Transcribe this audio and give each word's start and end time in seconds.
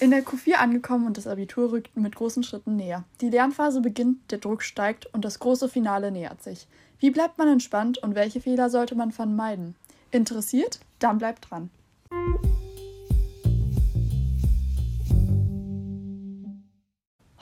In 0.00 0.12
der 0.12 0.22
Q4 0.22 0.54
angekommen 0.54 1.06
und 1.06 1.16
das 1.16 1.26
Abitur 1.26 1.72
rückt 1.72 1.96
mit 1.96 2.14
großen 2.14 2.44
Schritten 2.44 2.76
näher. 2.76 3.02
Die 3.20 3.30
Lernphase 3.30 3.80
beginnt, 3.80 4.30
der 4.30 4.38
Druck 4.38 4.62
steigt 4.62 5.06
und 5.12 5.24
das 5.24 5.40
große 5.40 5.68
Finale 5.68 6.12
nähert 6.12 6.40
sich. 6.40 6.68
Wie 7.00 7.10
bleibt 7.10 7.36
man 7.36 7.48
entspannt 7.48 7.98
und 7.98 8.14
welche 8.14 8.40
Fehler 8.40 8.70
sollte 8.70 8.94
man 8.94 9.10
vermeiden? 9.10 9.74
Interessiert? 10.12 10.78
Dann 11.00 11.18
bleibt 11.18 11.50
dran. 11.50 11.70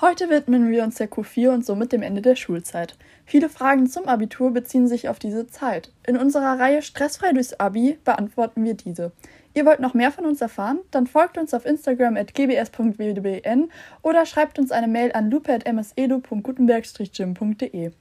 Heute 0.00 0.30
widmen 0.30 0.70
wir 0.70 0.82
uns 0.84 0.96
der 0.96 1.10
Q4 1.10 1.52
und 1.52 1.66
somit 1.66 1.92
dem 1.92 2.02
Ende 2.02 2.22
der 2.22 2.36
Schulzeit. 2.36 2.96
Viele 3.24 3.48
Fragen 3.48 3.86
zum 3.86 4.06
Abitur 4.06 4.50
beziehen 4.52 4.88
sich 4.88 5.08
auf 5.08 5.18
diese 5.18 5.46
Zeit. 5.46 5.90
In 6.06 6.16
unserer 6.16 6.58
Reihe 6.58 6.80
Stressfrei 6.80 7.32
durchs 7.32 7.54
Abi 7.54 7.98
beantworten 8.04 8.64
wir 8.64 8.74
diese. 8.74 9.12
Ihr 9.56 9.64
wollt 9.64 9.80
noch 9.80 9.94
mehr 9.94 10.12
von 10.12 10.26
uns 10.26 10.42
erfahren? 10.42 10.80
Dann 10.90 11.06
folgt 11.06 11.38
uns 11.38 11.54
auf 11.54 11.64
Instagram 11.64 12.18
at 12.18 12.34
gbs.wdbn 12.34 13.72
oder 14.02 14.26
schreibt 14.26 14.58
uns 14.58 14.70
eine 14.70 14.86
Mail 14.86 15.12
an 15.12 15.30
lupe.msedu.gutenberg-gym.de. 15.30 17.92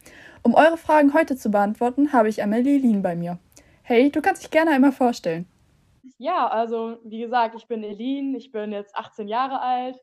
Um 0.43 0.53
eure 0.53 0.75
Fragen 0.75 1.13
heute 1.13 1.37
zu 1.37 1.51
beantworten, 1.51 2.11
habe 2.11 2.27
ich 2.27 2.43
Amelie 2.43 2.77
Lien 2.77 3.01
bei 3.01 3.15
mir. 3.15 3.39
Hey, 3.83 4.11
du 4.11 4.21
kannst 4.21 4.43
dich 4.43 4.51
gerne 4.51 4.71
einmal 4.71 4.91
vorstellen. 4.91 5.47
Ja, 6.17 6.49
also 6.49 6.97
wie 7.05 7.21
gesagt, 7.21 7.55
ich 7.55 7.69
bin 7.69 7.85
Elin, 7.85 8.35
ich 8.35 8.51
bin 8.51 8.73
jetzt 8.73 8.93
18 8.93 9.29
Jahre 9.29 9.61
alt, 9.61 9.97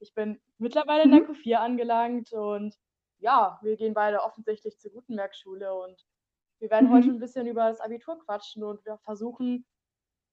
ich 0.00 0.12
bin 0.12 0.38
mittlerweile 0.58 1.04
in 1.04 1.12
der 1.12 1.22
mhm. 1.22 1.30
Q4 1.30 1.54
angelangt 1.54 2.34
und 2.34 2.74
ja, 3.18 3.58
wir 3.62 3.76
gehen 3.76 3.94
beide 3.94 4.22
offensichtlich 4.22 4.78
zur 4.78 4.92
Gutenberg-Schule 4.92 5.74
und 5.74 6.04
wir 6.58 6.68
werden 6.68 6.90
mhm. 6.90 6.92
heute 6.92 7.08
ein 7.08 7.18
bisschen 7.18 7.46
über 7.46 7.70
das 7.70 7.80
Abitur 7.80 8.18
quatschen 8.18 8.62
und 8.62 8.84
wir 8.84 8.98
versuchen, 8.98 9.64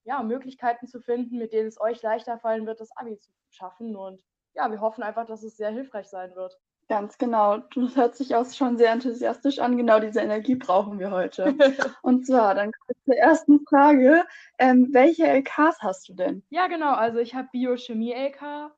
ja, 0.05 0.23
Möglichkeiten 0.23 0.87
zu 0.87 1.01
finden, 1.01 1.37
mit 1.37 1.51
denen 1.51 1.67
es 1.67 1.81
euch 1.81 2.01
leichter 2.01 2.37
fallen 2.37 2.65
wird, 2.65 2.79
das 2.79 2.95
Abi 2.95 3.17
zu 3.19 3.31
schaffen. 3.49 3.95
Und 3.95 4.21
ja, 4.53 4.71
wir 4.71 4.79
hoffen 4.79 5.03
einfach, 5.03 5.25
dass 5.25 5.43
es 5.43 5.57
sehr 5.57 5.71
hilfreich 5.71 6.07
sein 6.07 6.35
wird. 6.35 6.57
Ganz 6.87 7.17
genau. 7.17 7.57
Das 7.75 7.95
hört 7.95 8.15
sich 8.15 8.35
auch 8.35 8.45
schon 8.45 8.77
sehr 8.77 8.91
enthusiastisch 8.91 9.57
an. 9.57 9.75
Genau 9.75 9.99
diese 9.99 10.21
Energie 10.21 10.55
brauchen 10.55 10.99
wir 10.99 11.09
heute. 11.09 11.45
Und 12.03 12.27
zwar, 12.27 12.53
dann 12.53 12.71
kommt 12.71 13.03
zur 13.05 13.15
ersten 13.15 13.65
Frage. 13.67 14.23
Ähm, 14.59 14.89
welche 14.91 15.25
LKs 15.25 15.81
hast 15.81 16.07
du 16.07 16.13
denn? 16.13 16.43
Ja, 16.49 16.67
genau. 16.67 16.93
Also 16.93 17.17
ich 17.17 17.33
habe 17.33 17.49
Biochemie-LK 17.51 18.71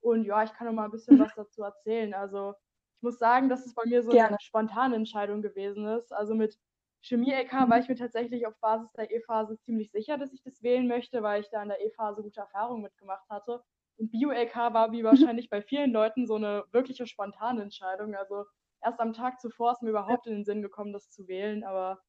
und 0.00 0.24
ja, 0.24 0.42
ich 0.42 0.52
kann 0.52 0.66
noch 0.66 0.74
mal 0.74 0.86
ein 0.86 0.90
bisschen 0.90 1.20
was 1.20 1.32
dazu 1.36 1.62
erzählen. 1.62 2.12
Also 2.12 2.54
ich 2.96 3.02
muss 3.02 3.20
sagen, 3.20 3.48
dass 3.48 3.64
es 3.64 3.74
bei 3.74 3.84
mir 3.86 4.02
so 4.02 4.10
Gerne. 4.10 4.30
eine 4.30 4.38
spontane 4.40 4.96
Entscheidung 4.96 5.42
gewesen 5.42 5.86
ist. 5.86 6.12
Also 6.12 6.34
mit 6.34 6.58
Chemie-LK 7.02 7.68
war 7.68 7.78
ich 7.78 7.88
mir 7.88 7.96
tatsächlich 7.96 8.46
auf 8.46 8.58
Basis 8.60 8.92
der 8.92 9.10
E-Phase 9.10 9.58
ziemlich 9.60 9.90
sicher, 9.90 10.18
dass 10.18 10.32
ich 10.32 10.42
das 10.42 10.62
wählen 10.62 10.86
möchte, 10.86 11.22
weil 11.22 11.40
ich 11.40 11.50
da 11.50 11.62
in 11.62 11.68
der 11.68 11.84
E-Phase 11.84 12.22
gute 12.22 12.40
Erfahrungen 12.40 12.82
mitgemacht 12.82 13.28
hatte. 13.28 13.62
Und 13.98 14.10
Bio-LK 14.10 14.54
war 14.72 14.92
wie 14.92 15.04
wahrscheinlich 15.04 15.50
bei 15.50 15.62
vielen 15.62 15.92
Leuten 15.92 16.26
so 16.26 16.36
eine 16.36 16.64
wirkliche 16.70 17.06
spontane 17.06 17.62
Entscheidung. 17.62 18.14
Also 18.14 18.44
erst 18.82 19.00
am 19.00 19.12
Tag 19.12 19.40
zuvor 19.40 19.72
ist 19.72 19.82
mir 19.82 19.90
überhaupt 19.90 20.26
in 20.26 20.34
den 20.34 20.44
Sinn 20.44 20.62
gekommen, 20.62 20.92
das 20.92 21.10
zu 21.10 21.26
wählen. 21.28 21.64
Aber 21.64 22.00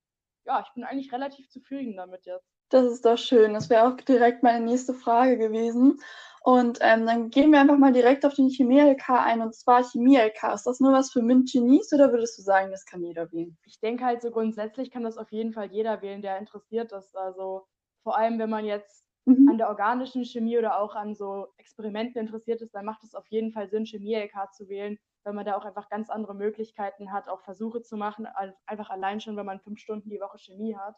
ja, 0.45 0.63
ich 0.66 0.73
bin 0.73 0.83
eigentlich 0.83 1.11
relativ 1.11 1.50
zufrieden 1.50 1.97
damit 1.97 2.25
jetzt. 2.25 2.47
Das 2.69 2.85
ist 2.85 3.05
doch 3.05 3.17
schön. 3.17 3.53
Das 3.53 3.69
wäre 3.69 3.88
auch 3.88 3.97
direkt 3.97 4.44
meine 4.44 4.66
nächste 4.66 4.94
Frage 4.94 5.38
gewesen. 5.38 6.00
Und 6.45 6.80
ähm, 6.81 7.05
dann 7.05 7.30
gehen 7.30 7.53
wir 7.53 7.61
einfach 7.61 7.77
mal 7.77 7.94
direkt 7.94 8.25
auf 8.25 8.33
den 8.33 8.49
Chemie-LK 8.49 9.09
ein. 9.11 9.41
Und 9.41 9.55
zwar 9.55 9.81
Chemie-LK. 9.81 10.53
Ist 10.53 10.67
das 10.67 10.81
nur 10.81 10.91
was 10.91 11.09
für 11.09 11.22
MINT-Genies 11.22 11.94
oder 11.94 12.11
würdest 12.11 12.38
du 12.38 12.41
sagen, 12.41 12.69
das 12.69 12.85
kann 12.85 13.02
jeder 13.02 13.31
wählen? 13.31 13.58
Ich 13.63 13.80
denke 13.80 14.03
halt 14.03 14.22
so 14.22 14.30
grundsätzlich 14.30 14.91
kann 14.91 15.03
das 15.03 15.17
auf 15.17 15.31
jeden 15.31 15.53
Fall 15.53 15.72
jeder 15.72 16.02
wählen, 16.02 16.22
der 16.22 16.38
interessiert 16.38 16.91
ist. 16.91 17.16
Also 17.16 17.66
vor 18.03 18.17
allem, 18.17 18.39
wenn 18.39 18.50
man 18.50 18.66
jetzt 18.66 19.05
mhm. 19.23 19.47
an 19.52 19.58
der 19.58 19.69
organischen 19.69 20.25
Chemie 20.25 20.58
oder 20.58 20.81
auch 20.81 20.95
an 20.95 21.16
so 21.16 21.47
Experimenten 21.55 22.19
interessiert 22.19 22.61
ist, 22.61 22.75
dann 22.75 22.83
macht 22.83 23.05
es 23.05 23.16
auf 23.16 23.28
jeden 23.28 23.53
Fall 23.53 23.69
Sinn, 23.69 23.85
Chemie-LK 23.85 24.52
zu 24.52 24.67
wählen, 24.67 25.00
weil 25.23 25.33
man 25.33 25.45
da 25.45 25.55
auch 25.55 25.63
einfach 25.63 25.88
ganz 25.88 26.09
andere 26.09 26.35
Möglichkeiten 26.35 27.13
hat, 27.13 27.30
auch 27.30 27.39
Versuche 27.39 27.83
zu 27.83 27.95
machen, 27.95 28.28
einfach 28.66 28.89
allein 28.89 29.22
schon, 29.22 29.38
wenn 29.38 29.45
man 29.45 29.61
fünf 29.61 29.79
Stunden 29.79 30.09
die 30.09 30.19
Woche 30.19 30.39
Chemie 30.39 30.75
hat. 30.75 30.97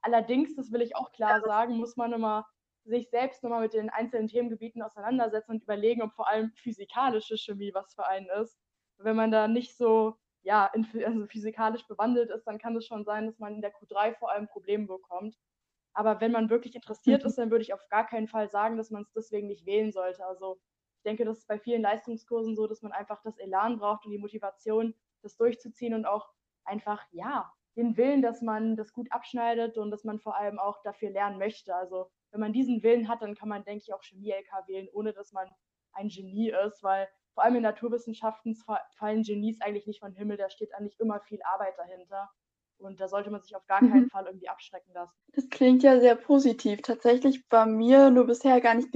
Allerdings, 0.00 0.54
das 0.54 0.70
will 0.70 0.82
ich 0.82 0.94
auch 0.94 1.10
klar 1.10 1.40
sagen, 1.40 1.76
muss 1.76 1.96
man 1.96 2.12
immer 2.12 2.46
sich 2.86 3.10
selbst 3.10 3.42
nochmal 3.42 3.62
mit 3.62 3.74
den 3.74 3.90
einzelnen 3.90 4.28
Themengebieten 4.28 4.82
auseinandersetzen 4.82 5.52
und 5.52 5.62
überlegen, 5.62 6.02
ob 6.02 6.12
vor 6.14 6.28
allem 6.28 6.52
physikalische 6.54 7.36
Chemie 7.36 7.72
was 7.74 7.94
für 7.94 8.06
einen 8.06 8.28
ist. 8.40 8.58
Wenn 8.98 9.16
man 9.16 9.30
da 9.30 9.48
nicht 9.48 9.76
so 9.76 10.16
ja, 10.46 10.70
in, 10.74 10.86
also 11.04 11.26
physikalisch 11.26 11.86
bewandelt 11.88 12.30
ist, 12.30 12.44
dann 12.44 12.58
kann 12.58 12.76
es 12.76 12.86
schon 12.86 13.04
sein, 13.04 13.26
dass 13.26 13.40
man 13.40 13.54
in 13.56 13.60
der 13.60 13.74
Q3 13.74 14.14
vor 14.14 14.30
allem 14.30 14.46
Probleme 14.46 14.86
bekommt. 14.86 15.36
Aber 15.92 16.20
wenn 16.20 16.30
man 16.30 16.50
wirklich 16.50 16.76
interessiert 16.76 17.22
mhm. 17.24 17.28
ist, 17.28 17.38
dann 17.38 17.50
würde 17.50 17.62
ich 17.62 17.74
auf 17.74 17.88
gar 17.88 18.06
keinen 18.06 18.28
Fall 18.28 18.48
sagen, 18.48 18.76
dass 18.76 18.90
man 18.90 19.02
es 19.02 19.12
deswegen 19.12 19.48
nicht 19.48 19.66
wählen 19.66 19.90
sollte. 19.90 20.24
Also 20.24 20.60
ich 20.98 21.02
denke, 21.02 21.24
das 21.24 21.38
ist 21.38 21.48
bei 21.48 21.58
vielen 21.58 21.82
Leistungskursen 21.82 22.54
so, 22.54 22.68
dass 22.68 22.82
man 22.82 22.92
einfach 22.92 23.20
das 23.22 23.38
Elan 23.38 23.78
braucht 23.78 24.04
und 24.04 24.12
die 24.12 24.18
Motivation, 24.18 24.94
das 25.22 25.36
durchzuziehen 25.36 25.94
und 25.94 26.06
auch 26.06 26.32
einfach, 26.64 27.02
ja, 27.10 27.52
den 27.76 27.96
Willen, 27.96 28.22
dass 28.22 28.40
man 28.40 28.76
das 28.76 28.92
gut 28.92 29.10
abschneidet 29.10 29.78
und 29.78 29.90
dass 29.90 30.04
man 30.04 30.20
vor 30.20 30.36
allem 30.36 30.60
auch 30.60 30.80
dafür 30.82 31.10
lernen 31.10 31.38
möchte. 31.38 31.74
Also 31.74 32.10
wenn 32.30 32.40
man 32.40 32.52
diesen 32.52 32.82
Willen 32.82 33.08
hat, 33.08 33.22
dann 33.22 33.34
kann 33.34 33.48
man, 33.48 33.64
denke 33.64 33.84
ich, 33.86 33.94
auch 33.94 34.02
Chemie-LK 34.02 34.68
wählen, 34.68 34.88
ohne 34.92 35.12
dass 35.12 35.32
man 35.32 35.48
ein 35.92 36.08
Genie 36.08 36.52
ist, 36.66 36.82
weil 36.82 37.08
vor 37.34 37.44
allem 37.44 37.56
in 37.56 37.62
Naturwissenschaften 37.62 38.56
fallen 38.96 39.22
Genies 39.22 39.60
eigentlich 39.60 39.86
nicht 39.86 40.00
vom 40.00 40.14
Himmel, 40.14 40.36
da 40.36 40.48
steht 40.48 40.74
eigentlich 40.74 40.98
immer 41.00 41.20
viel 41.20 41.40
Arbeit 41.42 41.74
dahinter. 41.76 42.30
Und 42.78 43.00
da 43.00 43.08
sollte 43.08 43.30
man 43.30 43.40
sich 43.40 43.56
auf 43.56 43.66
gar 43.66 43.80
keinen 43.80 44.04
mhm. 44.04 44.10
Fall 44.10 44.26
irgendwie 44.26 44.48
abschrecken 44.48 44.92
lassen. 44.92 45.14
Das 45.32 45.48
klingt 45.48 45.82
ja 45.82 45.98
sehr 45.98 46.14
positiv. 46.14 46.82
Tatsächlich 46.82 47.42
war 47.50 47.64
mir 47.64 48.10
nur 48.10 48.26
bisher 48.26 48.60
gar 48.60 48.74
nicht, 48.74 48.88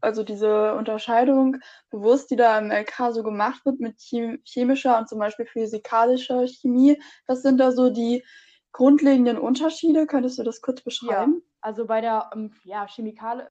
also 0.00 0.22
diese 0.22 0.74
Unterscheidung 0.74 1.56
bewusst, 1.90 2.30
die 2.30 2.36
da 2.36 2.58
im 2.58 2.70
LK 2.70 3.12
so 3.12 3.24
gemacht 3.24 3.64
wird 3.64 3.80
mit 3.80 4.00
chemischer 4.44 4.98
und 4.98 5.08
zum 5.08 5.18
Beispiel 5.18 5.46
physikalischer 5.46 6.46
Chemie. 6.46 7.00
Was 7.26 7.42
sind 7.42 7.58
da 7.58 7.72
so 7.72 7.90
die 7.90 8.24
grundlegenden 8.70 9.38
Unterschiede? 9.38 10.06
Könntest 10.06 10.38
du 10.38 10.44
das 10.44 10.60
kurz 10.60 10.82
beschreiben? 10.82 11.42
Ja. 11.44 11.53
Also 11.64 11.86
bei 11.86 12.02
der 12.02 12.30
ähm, 12.34 12.52
ja, 12.64 12.86
Chemikale, 12.86 13.50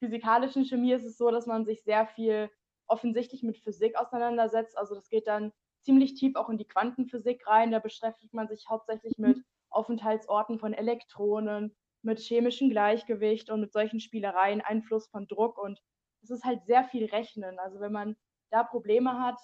physikalischen 0.00 0.64
Chemie 0.64 0.92
ist 0.92 1.04
es 1.04 1.16
so, 1.16 1.30
dass 1.30 1.46
man 1.46 1.64
sich 1.64 1.84
sehr 1.84 2.04
viel 2.04 2.50
offensichtlich 2.88 3.44
mit 3.44 3.58
Physik 3.58 3.96
auseinandersetzt. 3.96 4.76
Also 4.76 4.96
das 4.96 5.08
geht 5.08 5.28
dann 5.28 5.52
ziemlich 5.84 6.14
tief 6.14 6.34
auch 6.34 6.48
in 6.50 6.58
die 6.58 6.66
Quantenphysik 6.66 7.46
rein. 7.46 7.70
Da 7.70 7.78
beschäftigt 7.78 8.34
man 8.34 8.48
sich 8.48 8.68
hauptsächlich 8.68 9.18
mit 9.18 9.38
Aufenthaltsorten 9.70 10.58
von 10.58 10.72
Elektronen, 10.74 11.76
mit 12.02 12.18
chemischem 12.18 12.70
Gleichgewicht 12.70 13.50
und 13.50 13.60
mit 13.60 13.72
solchen 13.72 14.00
Spielereien, 14.00 14.60
Einfluss 14.60 15.06
von 15.06 15.28
Druck. 15.28 15.56
Und 15.56 15.80
es 16.22 16.30
ist 16.30 16.44
halt 16.44 16.64
sehr 16.64 16.82
viel 16.82 17.04
Rechnen. 17.04 17.60
Also 17.60 17.78
wenn 17.78 17.92
man 17.92 18.16
da 18.50 18.64
Probleme 18.64 19.20
hat, 19.20 19.38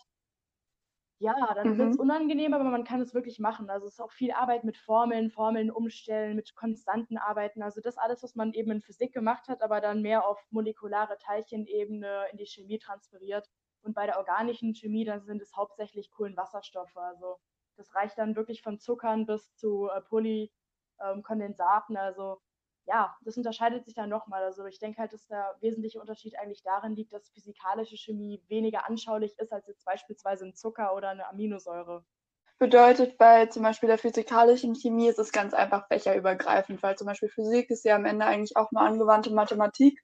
ja, 1.20 1.52
dann 1.54 1.76
wird 1.76 1.90
es 1.90 1.96
mhm. 1.96 2.00
unangenehm, 2.00 2.54
aber 2.54 2.64
man 2.64 2.84
kann 2.84 3.02
es 3.02 3.12
wirklich 3.12 3.38
machen. 3.38 3.68
Also 3.68 3.86
es 3.86 3.92
ist 3.92 4.00
auch 4.00 4.10
viel 4.10 4.32
Arbeit 4.32 4.64
mit 4.64 4.78
Formeln, 4.78 5.30
Formeln 5.30 5.70
umstellen, 5.70 6.34
mit 6.34 6.54
Konstanten 6.54 7.18
arbeiten. 7.18 7.62
Also 7.62 7.82
das 7.82 7.98
alles, 7.98 8.22
was 8.22 8.34
man 8.36 8.54
eben 8.54 8.70
in 8.70 8.80
Physik 8.80 9.12
gemacht 9.12 9.46
hat, 9.48 9.62
aber 9.62 9.82
dann 9.82 10.00
mehr 10.00 10.26
auf 10.26 10.42
molekulare 10.50 11.18
Teilchenebene 11.18 12.24
in 12.32 12.38
die 12.38 12.46
Chemie 12.46 12.78
transferiert. 12.78 13.50
Und 13.82 13.94
bei 13.94 14.06
der 14.06 14.16
organischen 14.16 14.74
Chemie, 14.74 15.04
dann 15.04 15.22
sind 15.22 15.42
es 15.42 15.54
hauptsächlich 15.54 16.10
Kohlenwasserstoffe. 16.10 16.96
Also 16.96 17.36
das 17.76 17.94
reicht 17.94 18.16
dann 18.16 18.34
wirklich 18.34 18.62
von 18.62 18.78
Zuckern 18.78 19.26
bis 19.26 19.54
zu 19.56 19.88
äh, 19.88 20.00
Polykondensaten. 20.00 21.96
Ähm, 21.96 22.02
also 22.02 22.40
ja, 22.86 23.16
das 23.22 23.36
unterscheidet 23.36 23.84
sich 23.84 23.94
dann 23.94 24.08
nochmal. 24.08 24.42
Also 24.42 24.64
ich 24.66 24.78
denke 24.78 25.00
halt, 25.00 25.12
dass 25.12 25.26
der 25.26 25.56
wesentliche 25.60 26.00
Unterschied 26.00 26.38
eigentlich 26.38 26.62
darin 26.62 26.94
liegt, 26.94 27.12
dass 27.12 27.30
physikalische 27.30 27.96
Chemie 27.96 28.42
weniger 28.48 28.88
anschaulich 28.88 29.38
ist 29.38 29.52
als 29.52 29.66
jetzt 29.66 29.84
beispielsweise 29.84 30.46
ein 30.46 30.54
Zucker 30.54 30.94
oder 30.94 31.10
eine 31.10 31.28
Aminosäure. 31.28 32.04
Bedeutet 32.58 33.16
bei 33.16 33.46
zum 33.46 33.62
Beispiel 33.62 33.88
der 33.88 33.96
physikalischen 33.96 34.74
Chemie 34.74 35.08
ist 35.08 35.18
es 35.18 35.32
ganz 35.32 35.54
einfach 35.54 35.86
fächerübergreifend, 35.88 36.82
weil 36.82 36.96
zum 36.96 37.06
Beispiel 37.06 37.30
Physik 37.30 37.70
ist 37.70 37.84
ja 37.86 37.96
am 37.96 38.04
Ende 38.04 38.26
eigentlich 38.26 38.56
auch 38.56 38.70
nur 38.70 38.82
angewandte 38.82 39.32
Mathematik. 39.32 39.98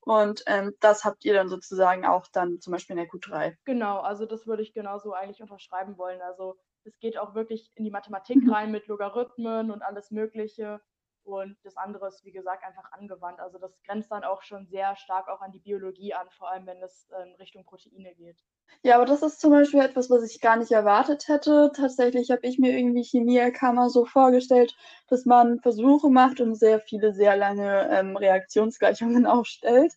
Und 0.00 0.44
ähm, 0.46 0.74
das 0.80 1.04
habt 1.04 1.24
ihr 1.24 1.34
dann 1.34 1.48
sozusagen 1.48 2.04
auch 2.04 2.26
dann 2.32 2.60
zum 2.60 2.72
Beispiel 2.72 2.96
in 2.96 3.02
der 3.02 3.10
Q3. 3.10 3.56
Genau, 3.64 3.98
also 4.00 4.26
das 4.26 4.46
würde 4.46 4.62
ich 4.62 4.72
genauso 4.72 5.14
eigentlich 5.14 5.40
unterschreiben 5.40 5.96
wollen. 5.98 6.20
Also 6.20 6.56
es 6.84 6.98
geht 7.00 7.18
auch 7.18 7.34
wirklich 7.34 7.70
in 7.74 7.84
die 7.84 7.90
Mathematik 7.90 8.36
mhm. 8.36 8.52
rein 8.52 8.70
mit 8.70 8.86
Logarithmen 8.86 9.70
und 9.70 9.82
alles 9.82 10.10
Mögliche. 10.10 10.80
Und 11.26 11.56
das 11.64 11.76
andere 11.76 12.06
ist, 12.06 12.24
wie 12.24 12.30
gesagt, 12.30 12.64
einfach 12.64 12.92
angewandt. 12.92 13.40
Also 13.40 13.58
das 13.58 13.72
grenzt 13.82 14.12
dann 14.12 14.22
auch 14.22 14.42
schon 14.42 14.66
sehr 14.66 14.94
stark 14.94 15.28
auch 15.28 15.40
an 15.40 15.50
die 15.50 15.58
Biologie 15.58 16.14
an, 16.14 16.28
vor 16.30 16.50
allem 16.50 16.66
wenn 16.66 16.80
es 16.82 17.08
in 17.24 17.34
Richtung 17.34 17.64
Proteine 17.64 18.14
geht. 18.14 18.36
Ja, 18.82 18.94
aber 18.94 19.06
das 19.06 19.22
ist 19.22 19.40
zum 19.40 19.50
Beispiel 19.50 19.80
etwas, 19.80 20.08
was 20.08 20.22
ich 20.22 20.40
gar 20.40 20.56
nicht 20.56 20.70
erwartet 20.70 21.26
hätte. 21.26 21.72
Tatsächlich 21.74 22.30
habe 22.30 22.46
ich 22.46 22.58
mir 22.58 22.78
irgendwie 22.78 23.02
Chemie-Kammer 23.02 23.90
so 23.90 24.04
vorgestellt, 24.04 24.76
dass 25.08 25.24
man 25.24 25.60
Versuche 25.60 26.10
macht 26.10 26.40
und 26.40 26.54
sehr 26.54 26.78
viele, 26.78 27.12
sehr 27.12 27.36
lange 27.36 27.88
ähm, 27.90 28.16
Reaktionsgleichungen 28.16 29.26
aufstellt. 29.26 29.94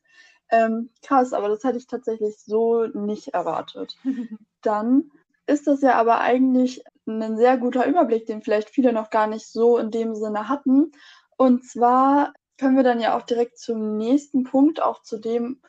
Ähm, 0.49 0.89
krass, 1.03 1.33
aber 1.33 1.49
das 1.49 1.63
hätte 1.63 1.77
ich 1.77 1.85
tatsächlich 1.85 2.39
so 2.39 2.87
nicht 2.87 3.29
erwartet. 3.29 3.95
Dann 4.63 5.11
ist 5.45 5.67
das 5.67 5.81
ja 5.81 5.93
aber 5.93 6.21
eigentlich 6.21 6.83
ein 7.07 7.37
sehr 7.37 7.57
guter 7.57 7.85
Überblick, 7.85 8.25
den 8.27 8.41
vielleicht 8.41 8.69
viele 8.69 8.93
noch 8.93 9.09
gar 9.09 9.27
nicht 9.27 9.47
so 9.47 9.77
in 9.77 9.91
dem 9.91 10.15
Sinne 10.15 10.47
hatten. 10.47 10.91
Und 11.39 11.63
zwar 11.63 12.33
können 12.57 12.75
wir 12.75 12.83
dann 12.83 12.99
ja 12.99 13.17
auch 13.17 13.21
direkt 13.21 13.57
zum 13.57 13.95
nächsten 13.97 14.43
Punkt, 14.43 14.81
auch 14.81 15.01
zu 15.01 15.17
dem, 15.17 15.61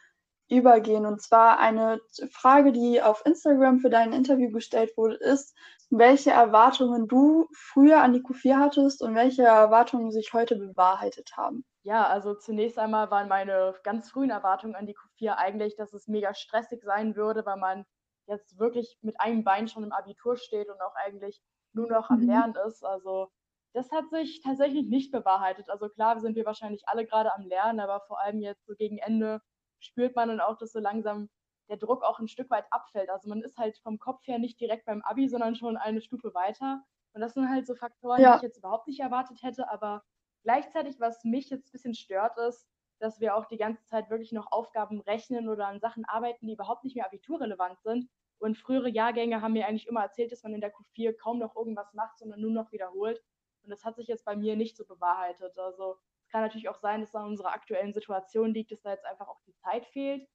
übergehen. 0.50 1.06
Und 1.06 1.22
zwar 1.22 1.60
eine 1.60 2.00
Frage, 2.32 2.72
die 2.72 3.00
auf 3.00 3.24
Instagram 3.24 3.78
für 3.78 3.88
dein 3.88 4.12
Interview 4.12 4.50
gestellt 4.50 4.96
wurde, 4.96 5.14
ist, 5.14 5.56
welche 5.90 6.32
Erwartungen 6.32 7.06
du 7.06 7.48
früher 7.52 8.02
an 8.02 8.12
die 8.12 8.20
Q4 8.20 8.58
hattest 8.58 9.00
und 9.00 9.14
welche 9.14 9.44
Erwartungen 9.44 10.10
sich 10.10 10.32
heute 10.32 10.56
bewahrheitet 10.56 11.36
haben. 11.36 11.64
Ja, 11.82 12.06
also 12.08 12.34
zunächst 12.34 12.78
einmal 12.78 13.10
waren 13.10 13.28
meine 13.28 13.74
ganz 13.84 14.10
frühen 14.10 14.30
Erwartungen 14.30 14.74
an 14.74 14.86
die 14.86 14.96
Q4 14.96 15.36
eigentlich, 15.36 15.76
dass 15.76 15.92
es 15.92 16.08
mega 16.08 16.34
stressig 16.34 16.82
sein 16.82 17.14
würde, 17.14 17.46
weil 17.46 17.56
man 17.56 17.86
jetzt 18.26 18.58
wirklich 18.58 18.98
mit 19.02 19.20
einem 19.20 19.44
Bein 19.44 19.68
schon 19.68 19.84
im 19.84 19.92
Abitur 19.92 20.36
steht 20.36 20.68
und 20.68 20.80
auch 20.80 20.94
eigentlich 20.96 21.40
nur 21.72 21.88
noch 21.88 22.10
am 22.10 22.20
mhm. 22.20 22.26
Lernen 22.26 22.56
ist. 22.66 22.84
Also 22.84 23.28
das 23.72 23.90
hat 23.92 24.08
sich 24.10 24.40
tatsächlich 24.42 24.86
nicht 24.88 25.12
bewahrheitet. 25.12 25.70
Also 25.70 25.88
klar 25.88 26.20
sind 26.20 26.36
wir 26.36 26.44
wahrscheinlich 26.46 26.88
alle 26.88 27.06
gerade 27.06 27.34
am 27.34 27.46
Lernen, 27.46 27.80
aber 27.80 28.00
vor 28.06 28.20
allem 28.20 28.40
jetzt 28.40 28.66
so 28.66 28.74
gegen 28.74 28.98
Ende 28.98 29.40
spürt 29.78 30.16
man 30.16 30.28
dann 30.28 30.40
auch, 30.40 30.56
dass 30.58 30.72
so 30.72 30.80
langsam 30.80 31.30
der 31.68 31.76
Druck 31.76 32.02
auch 32.02 32.18
ein 32.18 32.28
Stück 32.28 32.50
weit 32.50 32.66
abfällt. 32.70 33.10
Also 33.10 33.28
man 33.28 33.42
ist 33.42 33.58
halt 33.58 33.78
vom 33.78 33.98
Kopf 33.98 34.26
her 34.26 34.38
nicht 34.38 34.60
direkt 34.60 34.86
beim 34.86 35.02
Abi, 35.02 35.28
sondern 35.28 35.54
schon 35.54 35.76
eine 35.76 36.00
Stufe 36.00 36.34
weiter. 36.34 36.82
Und 37.12 37.20
das 37.20 37.34
sind 37.34 37.48
halt 37.48 37.66
so 37.66 37.74
Faktoren, 37.74 38.20
ja. 38.20 38.32
die 38.32 38.36
ich 38.38 38.42
jetzt 38.42 38.58
überhaupt 38.58 38.88
nicht 38.88 39.00
erwartet 39.00 39.42
hätte, 39.42 39.70
aber 39.70 40.02
Gleichzeitig, 40.42 40.98
was 41.00 41.22
mich 41.24 41.50
jetzt 41.50 41.68
ein 41.68 41.72
bisschen 41.72 41.94
stört, 41.94 42.38
ist, 42.38 42.66
dass 42.98 43.20
wir 43.20 43.36
auch 43.36 43.46
die 43.46 43.56
ganze 43.56 43.84
Zeit 43.84 44.10
wirklich 44.10 44.32
noch 44.32 44.52
Aufgaben 44.52 45.00
rechnen 45.00 45.48
oder 45.48 45.66
an 45.66 45.80
Sachen 45.80 46.04
arbeiten, 46.06 46.46
die 46.46 46.54
überhaupt 46.54 46.84
nicht 46.84 46.96
mehr 46.96 47.06
abiturrelevant 47.06 47.80
sind. 47.82 48.08
Und 48.38 48.56
frühere 48.56 48.88
Jahrgänge 48.88 49.42
haben 49.42 49.52
mir 49.52 49.66
eigentlich 49.66 49.86
immer 49.86 50.02
erzählt, 50.02 50.32
dass 50.32 50.42
man 50.42 50.54
in 50.54 50.60
der 50.60 50.72
Q4 50.72 51.14
kaum 51.14 51.38
noch 51.38 51.56
irgendwas 51.56 51.92
macht, 51.92 52.18
sondern 52.18 52.40
nur 52.40 52.52
noch 52.52 52.72
wiederholt. 52.72 53.22
Und 53.62 53.70
das 53.70 53.84
hat 53.84 53.96
sich 53.96 54.08
jetzt 54.08 54.24
bei 54.24 54.36
mir 54.36 54.56
nicht 54.56 54.76
so 54.76 54.84
bewahrheitet. 54.84 55.58
Also 55.58 55.96
es 56.24 56.28
kann 56.30 56.42
natürlich 56.42 56.68
auch 56.68 56.78
sein, 56.78 57.00
dass 57.00 57.10
es 57.10 57.14
an 57.14 57.26
unserer 57.26 57.52
aktuellen 57.52 57.92
Situation 57.92 58.52
liegt, 58.52 58.72
dass 58.72 58.82
da 58.82 58.90
jetzt 58.90 59.06
einfach 59.06 59.28
auch 59.28 59.40
die 59.46 59.54
Zeit 59.56 59.86
fehlt. 59.86 60.26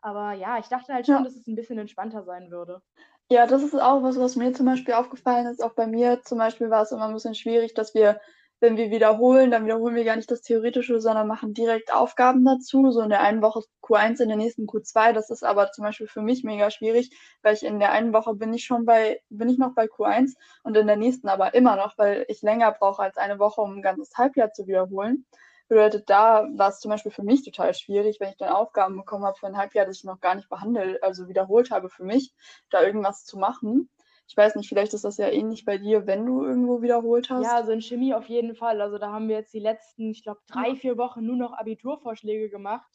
Aber 0.00 0.32
ja, 0.32 0.58
ich 0.58 0.68
dachte 0.68 0.92
halt 0.94 1.06
schon, 1.06 1.16
ja. 1.16 1.22
dass 1.22 1.34
es 1.34 1.46
ein 1.46 1.56
bisschen 1.56 1.78
entspannter 1.78 2.22
sein 2.22 2.50
würde. 2.50 2.82
Ja, 3.30 3.46
das 3.46 3.62
ist 3.62 3.74
auch 3.74 4.02
was, 4.02 4.18
was 4.18 4.36
mir 4.36 4.52
zum 4.54 4.66
Beispiel 4.66 4.94
aufgefallen 4.94 5.46
ist. 5.46 5.62
Auch 5.62 5.74
bei 5.74 5.86
mir 5.86 6.22
zum 6.22 6.38
Beispiel 6.38 6.70
war 6.70 6.82
es 6.82 6.92
immer 6.92 7.06
ein 7.08 7.14
bisschen 7.14 7.34
schwierig, 7.34 7.74
dass 7.74 7.94
wir 7.94 8.20
wenn 8.60 8.76
wir 8.76 8.90
wiederholen, 8.90 9.50
dann 9.50 9.64
wiederholen 9.64 9.94
wir 9.94 10.04
gar 10.04 10.16
nicht 10.16 10.30
das 10.30 10.42
Theoretische, 10.42 11.00
sondern 11.00 11.28
machen 11.28 11.54
direkt 11.54 11.92
Aufgaben 11.92 12.44
dazu. 12.44 12.90
So 12.90 13.00
in 13.02 13.10
der 13.10 13.20
einen 13.20 13.42
Woche 13.42 13.62
Q1, 13.82 14.20
in 14.20 14.28
der 14.28 14.36
nächsten 14.36 14.66
Q2. 14.66 15.12
Das 15.12 15.30
ist 15.30 15.44
aber 15.44 15.70
zum 15.70 15.84
Beispiel 15.84 16.08
für 16.08 16.22
mich 16.22 16.44
mega 16.44 16.70
schwierig, 16.70 17.10
weil 17.42 17.54
ich 17.54 17.62
in 17.62 17.78
der 17.78 17.92
einen 17.92 18.12
Woche 18.12 18.34
bin 18.34 18.52
ich 18.52 18.64
schon 18.64 18.84
bei, 18.84 19.20
bin 19.30 19.48
ich 19.48 19.58
noch 19.58 19.74
bei 19.74 19.84
Q1 19.84 20.34
und 20.64 20.76
in 20.76 20.86
der 20.86 20.96
nächsten 20.96 21.28
aber 21.28 21.54
immer 21.54 21.76
noch, 21.76 21.96
weil 21.98 22.24
ich 22.28 22.42
länger 22.42 22.72
brauche 22.72 23.02
als 23.02 23.16
eine 23.16 23.38
Woche, 23.38 23.60
um 23.60 23.76
ein 23.76 23.82
ganzes 23.82 24.16
Halbjahr 24.16 24.52
zu 24.52 24.66
wiederholen. 24.66 25.24
Bedeutet, 25.68 26.08
da 26.08 26.48
war 26.56 26.70
es 26.70 26.80
zum 26.80 26.90
Beispiel 26.90 27.12
für 27.12 27.22
mich 27.22 27.44
total 27.44 27.74
schwierig, 27.74 28.20
wenn 28.20 28.30
ich 28.30 28.38
dann 28.38 28.48
Aufgaben 28.48 28.96
bekommen 28.96 29.24
habe 29.24 29.36
für 29.38 29.46
ein 29.46 29.58
Halbjahr, 29.58 29.84
das 29.84 29.98
ich 29.98 30.04
noch 30.04 30.20
gar 30.20 30.34
nicht 30.34 30.48
behandelt, 30.48 31.02
also 31.02 31.28
wiederholt 31.28 31.70
habe 31.70 31.90
für 31.90 32.04
mich, 32.04 32.32
da 32.70 32.82
irgendwas 32.82 33.24
zu 33.24 33.38
machen. 33.38 33.90
Ich 34.28 34.36
weiß 34.36 34.56
nicht, 34.56 34.68
vielleicht 34.68 34.92
ist 34.92 35.04
das 35.04 35.16
ja 35.16 35.28
ähnlich 35.28 35.64
bei 35.64 35.78
dir, 35.78 36.06
wenn 36.06 36.26
du 36.26 36.44
irgendwo 36.44 36.82
wiederholt 36.82 37.30
hast. 37.30 37.44
Ja, 37.44 37.56
also 37.56 37.72
in 37.72 37.80
Chemie 37.80 38.12
auf 38.12 38.28
jeden 38.28 38.54
Fall. 38.54 38.82
Also 38.82 38.98
da 38.98 39.10
haben 39.10 39.26
wir 39.26 39.36
jetzt 39.36 39.54
die 39.54 39.58
letzten, 39.58 40.10
ich 40.10 40.22
glaube, 40.22 40.40
drei, 40.46 40.76
vier 40.76 40.98
Wochen 40.98 41.24
nur 41.24 41.36
noch 41.36 41.54
Abiturvorschläge 41.54 42.50
gemacht. 42.50 42.92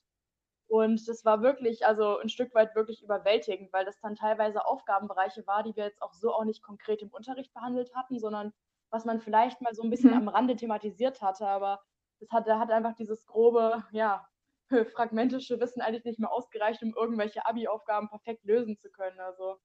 Und 0.67 1.07
das 1.07 1.25
war 1.25 1.41
wirklich, 1.41 1.87
also 1.87 2.19
ein 2.19 2.29
Stück 2.29 2.53
weit 2.53 2.75
wirklich 2.75 3.01
überwältigend, 3.01 3.73
weil 3.73 3.83
das 3.83 3.99
dann 3.99 4.15
teilweise 4.15 4.65
Aufgabenbereiche 4.65 5.45
war, 5.47 5.63
die 5.63 5.75
wir 5.75 5.85
jetzt 5.85 6.03
auch 6.03 6.13
so 6.13 6.33
auch 6.33 6.45
nicht 6.45 6.61
konkret 6.61 7.01
im 7.01 7.09
Unterricht 7.09 7.51
behandelt 7.53 7.93
hatten, 7.95 8.19
sondern 8.19 8.53
was 8.91 9.03
man 9.03 9.19
vielleicht 9.19 9.59
mal 9.59 9.73
so 9.73 9.81
ein 9.81 9.89
bisschen 9.89 10.11
mhm. 10.11 10.17
am 10.17 10.27
Rande 10.27 10.55
thematisiert 10.55 11.21
hatte. 11.23 11.47
Aber 11.47 11.81
das 12.19 12.29
hat, 12.29 12.47
da 12.47 12.59
hat 12.59 12.69
einfach 12.69 12.93
dieses 12.93 13.25
grobe, 13.25 13.83
ja, 13.91 14.27
fragmentische 14.93 15.59
Wissen 15.59 15.81
eigentlich 15.81 16.05
nicht 16.05 16.19
mehr 16.19 16.31
ausgereicht, 16.31 16.83
um 16.83 16.93
irgendwelche 16.95 17.45
Abi-Aufgaben 17.45 18.07
perfekt 18.09 18.45
lösen 18.45 18.77
zu 18.77 18.91
können. 18.91 19.19
Also 19.19 19.57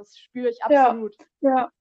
das 0.00 0.16
spüre 0.16 0.48
ich 0.48 0.62
absolut. 0.64 1.16
Ja, 1.40 1.50
ja. 1.50 1.72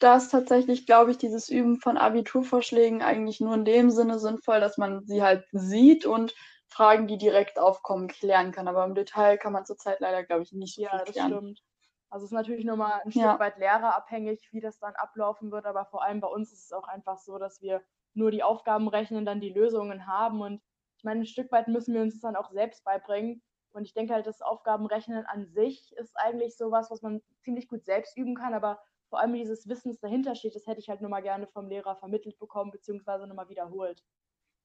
Da 0.00 0.16
ist 0.16 0.30
tatsächlich, 0.30 0.86
glaube 0.86 1.10
ich, 1.10 1.18
dieses 1.18 1.48
Üben 1.48 1.80
von 1.80 1.96
Abiturvorschlägen 1.96 3.02
eigentlich 3.02 3.40
nur 3.40 3.54
in 3.54 3.64
dem 3.64 3.90
Sinne 3.90 4.18
sinnvoll, 4.18 4.60
dass 4.60 4.78
man 4.78 5.04
sie 5.06 5.22
halt 5.22 5.44
sieht 5.52 6.06
und 6.06 6.34
Fragen, 6.68 7.08
die 7.08 7.18
direkt 7.18 7.58
aufkommen, 7.58 8.06
klären 8.06 8.52
kann. 8.52 8.68
Aber 8.68 8.84
im 8.84 8.94
Detail 8.94 9.38
kann 9.38 9.52
man 9.52 9.64
zurzeit 9.64 9.98
leider, 10.00 10.22
glaube 10.22 10.42
ich, 10.42 10.52
nicht 10.52 10.76
so 10.76 10.82
ja, 10.82 10.90
viel 10.90 11.12
klären. 11.12 11.30
Ja, 11.30 11.34
das 11.34 11.38
stimmt. 11.38 11.62
Also 12.10 12.24
es 12.24 12.30
ist 12.30 12.34
natürlich 12.34 12.64
nochmal 12.64 13.00
ein 13.04 13.10
Stück 13.10 13.22
ja. 13.22 13.38
weit 13.38 13.58
lehrerabhängig, 13.58 14.48
wie 14.52 14.60
das 14.60 14.78
dann 14.78 14.94
ablaufen 14.94 15.50
wird, 15.50 15.66
aber 15.66 15.84
vor 15.86 16.02
allem 16.02 16.20
bei 16.20 16.28
uns 16.28 16.52
ist 16.52 16.64
es 16.64 16.72
auch 16.72 16.88
einfach 16.88 17.18
so, 17.18 17.38
dass 17.38 17.60
wir 17.60 17.82
nur 18.14 18.30
die 18.30 18.42
Aufgaben 18.42 18.88
rechnen, 18.88 19.26
dann 19.26 19.40
die 19.40 19.52
Lösungen 19.52 20.06
haben 20.06 20.40
und 20.40 20.62
ich 20.96 21.04
meine, 21.04 21.20
ein 21.20 21.26
Stück 21.26 21.52
weit 21.52 21.68
müssen 21.68 21.94
wir 21.94 22.00
uns 22.00 22.14
das 22.14 22.22
dann 22.22 22.34
auch 22.34 22.50
selbst 22.50 22.82
beibringen 22.84 23.42
und 23.78 23.84
ich 23.84 23.94
denke 23.94 24.12
halt, 24.12 24.26
das 24.26 24.42
Aufgabenrechnen 24.42 25.24
an 25.24 25.46
sich 25.46 25.94
ist 25.96 26.16
eigentlich 26.16 26.56
sowas, 26.56 26.90
was 26.90 27.00
man 27.00 27.22
ziemlich 27.42 27.68
gut 27.68 27.84
selbst 27.84 28.16
üben 28.16 28.34
kann, 28.34 28.52
aber 28.52 28.80
vor 29.08 29.20
allem 29.20 29.32
dieses 29.32 29.68
Wissen, 29.68 29.90
das 29.90 30.00
dahinter 30.00 30.34
steht, 30.34 30.54
das 30.54 30.66
hätte 30.66 30.80
ich 30.80 30.88
halt 30.88 31.00
nur 31.00 31.10
mal 31.10 31.22
gerne 31.22 31.46
vom 31.46 31.68
Lehrer 31.68 31.96
vermittelt 31.96 32.38
bekommen, 32.38 32.70
beziehungsweise 32.70 33.26
nochmal 33.26 33.48
wiederholt. 33.48 34.02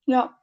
Ja, 0.05 0.37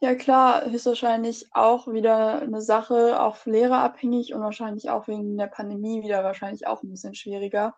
ja 0.00 0.14
klar, 0.14 0.64
höchstwahrscheinlich 0.64 1.46
auch 1.52 1.86
wieder 1.86 2.40
eine 2.40 2.62
Sache, 2.62 3.20
auch 3.20 3.44
lehrerabhängig 3.46 4.34
und 4.34 4.40
wahrscheinlich 4.40 4.90
auch 4.90 5.06
wegen 5.06 5.36
der 5.36 5.46
Pandemie 5.46 6.02
wieder 6.02 6.24
wahrscheinlich 6.24 6.66
auch 6.66 6.82
ein 6.82 6.90
bisschen 6.90 7.14
schwieriger. 7.14 7.76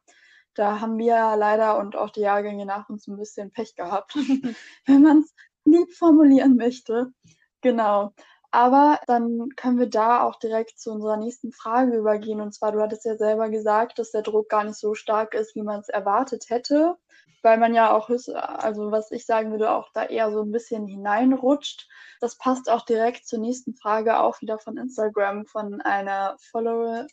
Da 0.55 0.81
haben 0.81 0.97
wir 0.97 1.37
leider 1.37 1.79
und 1.79 1.97
auch 1.97 2.11
die 2.11 2.21
Jahrgänge 2.21 2.65
nach 2.65 2.89
uns 2.89 3.07
ein 3.07 3.19
bisschen 3.19 3.51
Pech 3.51 3.75
gehabt, 3.75 4.15
wenn 4.87 5.03
man 5.03 5.19
es 5.19 5.35
lieb 5.65 5.93
formulieren 5.93 6.57
möchte. 6.57 7.13
Genau. 7.61 8.15
Aber 8.57 8.99
dann 9.07 9.51
können 9.57 9.79
wir 9.79 9.91
da 9.91 10.23
auch 10.23 10.39
direkt 10.39 10.81
zu 10.81 10.91
unserer 10.91 11.19
nächsten 11.19 11.53
Frage 11.53 11.95
übergehen. 11.95 12.41
Und 12.41 12.55
zwar, 12.55 12.73
du 12.73 12.81
hattest 12.81 13.05
ja 13.05 13.15
selber 13.15 13.51
gesagt, 13.51 13.99
dass 13.99 14.13
der 14.13 14.23
Druck 14.23 14.49
gar 14.49 14.65
nicht 14.65 14.79
so 14.79 14.95
stark 14.95 15.35
ist, 15.35 15.55
wie 15.57 15.63
man 15.63 15.81
es 15.81 15.91
erwartet 15.91 16.47
hätte, 16.49 16.97
weil 17.43 17.59
man 17.59 17.75
ja 17.75 17.95
auch, 17.95 18.09
also 18.09 18.91
was 18.91 19.11
ich 19.11 19.27
sagen 19.27 19.51
würde, 19.51 19.73
auch 19.73 19.91
da 19.93 20.07
eher 20.07 20.33
so 20.33 20.41
ein 20.41 20.53
bisschen 20.53 20.87
hineinrutscht. 20.87 21.87
Das 22.23 22.39
passt 22.39 22.71
auch 22.71 22.87
direkt 22.87 23.27
zur 23.27 23.41
nächsten 23.41 23.75
Frage, 23.75 24.21
auch 24.21 24.41
wieder 24.41 24.59
von 24.59 24.79
Instagram, 24.79 25.45
von 25.45 25.83
einer 25.83 26.39
Follower, 26.51 27.07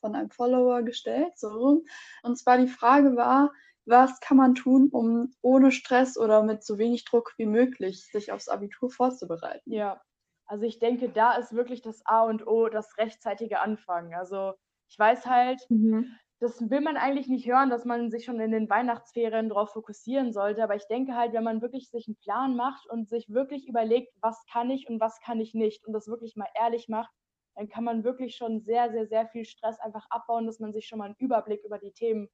von 0.00 0.16
einem 0.16 0.30
Follower 0.30 0.80
gestellt. 0.80 1.36
So. 1.36 1.82
Und 2.22 2.38
zwar 2.38 2.56
die 2.56 2.68
Frage 2.68 3.16
war, 3.16 3.52
was 3.84 4.18
kann 4.20 4.38
man 4.38 4.54
tun, 4.54 4.88
um 4.90 5.34
ohne 5.42 5.72
Stress 5.72 6.16
oder 6.16 6.42
mit 6.42 6.64
so 6.64 6.78
wenig 6.78 7.04
Druck 7.04 7.34
wie 7.36 7.44
möglich 7.44 8.08
sich 8.10 8.32
aufs 8.32 8.48
Abitur 8.48 8.90
vorzubereiten? 8.90 9.70
Ja, 9.70 10.00
also 10.46 10.64
ich 10.64 10.78
denke, 10.78 11.08
da 11.08 11.34
ist 11.34 11.52
wirklich 11.52 11.82
das 11.82 12.04
A 12.06 12.22
und 12.22 12.46
O 12.46 12.68
das 12.68 12.96
rechtzeitige 12.98 13.60
Anfangen. 13.60 14.14
Also 14.14 14.52
ich 14.88 14.98
weiß 14.98 15.26
halt, 15.26 15.60
mhm. 15.68 16.06
das 16.38 16.70
will 16.70 16.80
man 16.80 16.96
eigentlich 16.96 17.28
nicht 17.28 17.46
hören, 17.48 17.70
dass 17.70 17.84
man 17.84 18.10
sich 18.10 18.24
schon 18.24 18.40
in 18.40 18.52
den 18.52 18.70
Weihnachtsferien 18.70 19.48
darauf 19.48 19.72
fokussieren 19.72 20.32
sollte. 20.32 20.62
Aber 20.62 20.76
ich 20.76 20.86
denke 20.86 21.16
halt, 21.16 21.32
wenn 21.32 21.44
man 21.44 21.62
wirklich 21.62 21.90
sich 21.90 22.06
einen 22.06 22.16
Plan 22.16 22.56
macht 22.56 22.88
und 22.88 23.08
sich 23.08 23.28
wirklich 23.28 23.68
überlegt, 23.68 24.14
was 24.20 24.44
kann 24.50 24.70
ich 24.70 24.88
und 24.88 25.00
was 25.00 25.20
kann 25.20 25.40
ich 25.40 25.54
nicht 25.54 25.84
und 25.86 25.92
das 25.92 26.06
wirklich 26.06 26.36
mal 26.36 26.48
ehrlich 26.54 26.88
macht, 26.88 27.12
dann 27.56 27.68
kann 27.68 27.84
man 27.84 28.04
wirklich 28.04 28.36
schon 28.36 28.60
sehr, 28.60 28.90
sehr, 28.92 29.06
sehr 29.06 29.26
viel 29.28 29.44
Stress 29.44 29.80
einfach 29.80 30.06
abbauen, 30.10 30.46
dass 30.46 30.60
man 30.60 30.72
sich 30.72 30.86
schon 30.86 30.98
mal 30.98 31.06
einen 31.06 31.16
Überblick 31.18 31.64
über 31.64 31.78
die 31.78 31.92
Themen 31.92 32.28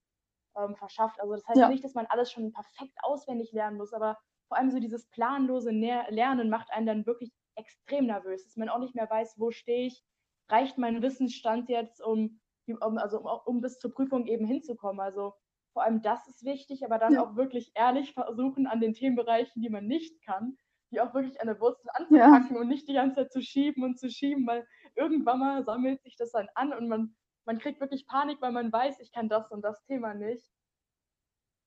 ähm, 0.56 0.76
verschafft. 0.76 1.20
Also 1.20 1.32
das 1.32 1.46
heißt 1.46 1.58
ja. 1.58 1.68
nicht, 1.68 1.84
dass 1.84 1.94
man 1.94 2.06
alles 2.06 2.30
schon 2.30 2.52
perfekt 2.52 2.96
auswendig 3.02 3.52
lernen 3.52 3.76
muss, 3.76 3.92
aber 3.94 4.18
vor 4.48 4.58
allem 4.58 4.70
so 4.70 4.80
dieses 4.80 5.08
planlose 5.08 5.70
Lernen 5.70 6.50
macht 6.50 6.70
einen 6.72 6.86
dann 6.86 7.06
wirklich 7.06 7.32
extrem 7.56 8.06
nervös, 8.06 8.44
dass 8.44 8.56
man 8.56 8.68
auch 8.68 8.78
nicht 8.78 8.94
mehr 8.94 9.08
weiß, 9.08 9.34
wo 9.38 9.50
stehe 9.50 9.86
ich, 9.86 10.02
reicht 10.48 10.78
mein 10.78 11.02
Wissensstand 11.02 11.68
jetzt, 11.68 12.02
um, 12.02 12.40
um, 12.66 12.98
also 12.98 13.20
um, 13.20 13.40
um 13.46 13.60
bis 13.60 13.78
zur 13.78 13.92
Prüfung 13.92 14.26
eben 14.26 14.46
hinzukommen. 14.46 15.00
Also 15.00 15.34
vor 15.72 15.84
allem 15.84 16.02
das 16.02 16.26
ist 16.28 16.44
wichtig, 16.44 16.84
aber 16.84 16.98
dann 16.98 17.14
ja. 17.14 17.24
auch 17.24 17.36
wirklich 17.36 17.72
ehrlich 17.74 18.12
versuchen, 18.12 18.66
an 18.66 18.80
den 18.80 18.92
Themenbereichen, 18.92 19.62
die 19.62 19.70
man 19.70 19.86
nicht 19.86 20.22
kann, 20.24 20.56
die 20.90 21.00
auch 21.00 21.14
wirklich 21.14 21.40
an 21.40 21.46
der 21.46 21.60
Wurzel 21.60 21.88
anzupacken 21.94 22.54
ja. 22.54 22.60
und 22.60 22.68
nicht 22.68 22.86
die 22.88 22.94
ganze 22.94 23.16
Zeit 23.16 23.32
zu 23.32 23.42
schieben 23.42 23.82
und 23.82 23.98
zu 23.98 24.10
schieben, 24.10 24.46
weil 24.46 24.66
irgendwann 24.94 25.38
mal 25.38 25.64
sammelt 25.64 26.02
sich 26.02 26.16
das 26.16 26.32
dann 26.32 26.48
an 26.54 26.72
und 26.72 26.88
man, 26.88 27.16
man 27.46 27.58
kriegt 27.58 27.80
wirklich 27.80 28.06
Panik, 28.06 28.40
weil 28.42 28.52
man 28.52 28.70
weiß, 28.70 29.00
ich 29.00 29.12
kann 29.12 29.28
das 29.28 29.50
und 29.50 29.62
das 29.62 29.82
Thema 29.84 30.14
nicht. 30.14 30.46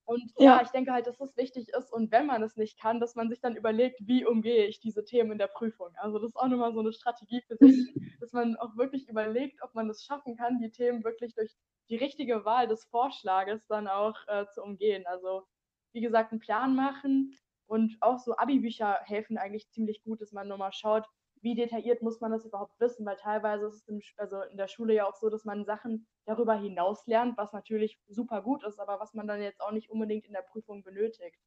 Und 0.06 0.32
ja. 0.38 0.58
ja. 0.58 0.62
ich 0.62 0.70
denke 0.70 0.92
halt, 0.92 1.08
dass 1.08 1.18
das 1.18 1.36
wichtig 1.36 1.70
ist 1.70 1.92
und 1.92 2.12
wenn 2.12 2.28
man 2.28 2.44
es 2.44 2.56
nicht 2.56 2.80
kann, 2.80 3.00
dass 3.00 3.16
man 3.16 3.30
sich 3.30 3.42
dann 3.42 3.56
überlegt, 3.56 4.00
wie 4.06 4.24
umgehe 4.24 4.66
ich 4.66 4.80
diese 4.80 5.04
Themen 5.04 5.32
in 5.32 5.38
der 5.40 5.48
Prüfung. 5.48 5.90
Also 5.98 6.20
das 6.20 6.30
ist 6.30 6.36
auch 6.38 6.48
nochmal 6.48 6.74
so 6.74 6.82
eine 6.82 6.94
Strategie 6.94 7.42
für 7.42 7.58
sich, 7.58 7.94
dass 8.20 8.32
man 8.32 8.56
auch 8.58 8.78
wirklich 8.78 9.10
überlegt, 9.10 9.64
ob 9.64 9.74
man 9.74 9.90
es 9.90 10.04
schaffen 10.04 10.38
kann, 10.38 10.60
die 10.60 10.70
Themen 10.70 11.04
wirklich 11.04 11.34
durch 11.34 11.56
die 11.90 11.96
richtige 11.96 12.46
Wahl 12.46 12.68
des 12.68 12.86
Vorschlages 12.86 13.66
dann 13.68 13.88
auch 13.88 14.16
äh, 14.28 14.46
zu 14.54 14.62
umgehen. 14.62 15.06
Also 15.08 15.44
wie 15.92 16.02
gesagt, 16.02 16.32
einen 16.32 16.42
Plan 16.42 16.76
machen 16.76 17.36
und 17.68 17.98
auch 18.02 18.20
so 18.20 18.36
Abi-Bücher 18.38 19.00
helfen 19.06 19.38
eigentlich 19.38 19.70
ziemlich 19.70 20.04
gut, 20.04 20.22
dass 20.22 20.32
man 20.32 20.48
nochmal 20.48 20.74
schaut, 20.74 21.08
wie 21.46 21.56
detailliert 21.56 22.02
muss 22.02 22.20
man 22.20 22.32
das 22.32 22.44
überhaupt 22.46 22.80
wissen, 22.82 23.06
weil 23.06 23.18
teilweise 23.18 23.68
ist 23.68 23.76
es 23.76 23.88
im, 23.88 24.02
also 24.18 24.42
in 24.42 24.58
der 24.58 24.68
Schule 24.68 24.96
ja 24.96 25.08
auch 25.08 25.16
so, 25.16 25.30
dass 25.30 25.46
man 25.46 25.64
Sachen 25.64 26.08
darüber 26.26 26.56
hinaus 26.56 27.06
lernt, 27.08 27.38
was 27.38 27.54
natürlich 27.54 28.02
super 28.10 28.42
gut 28.42 28.64
ist, 28.66 28.80
aber 28.80 29.00
was 29.00 29.14
man 29.14 29.28
dann 29.28 29.42
jetzt 29.42 29.62
auch 29.62 29.72
nicht 29.72 29.92
unbedingt 29.92 30.26
in 30.26 30.34
der 30.34 30.42
Prüfung 30.42 30.84
benötigt. 30.84 31.38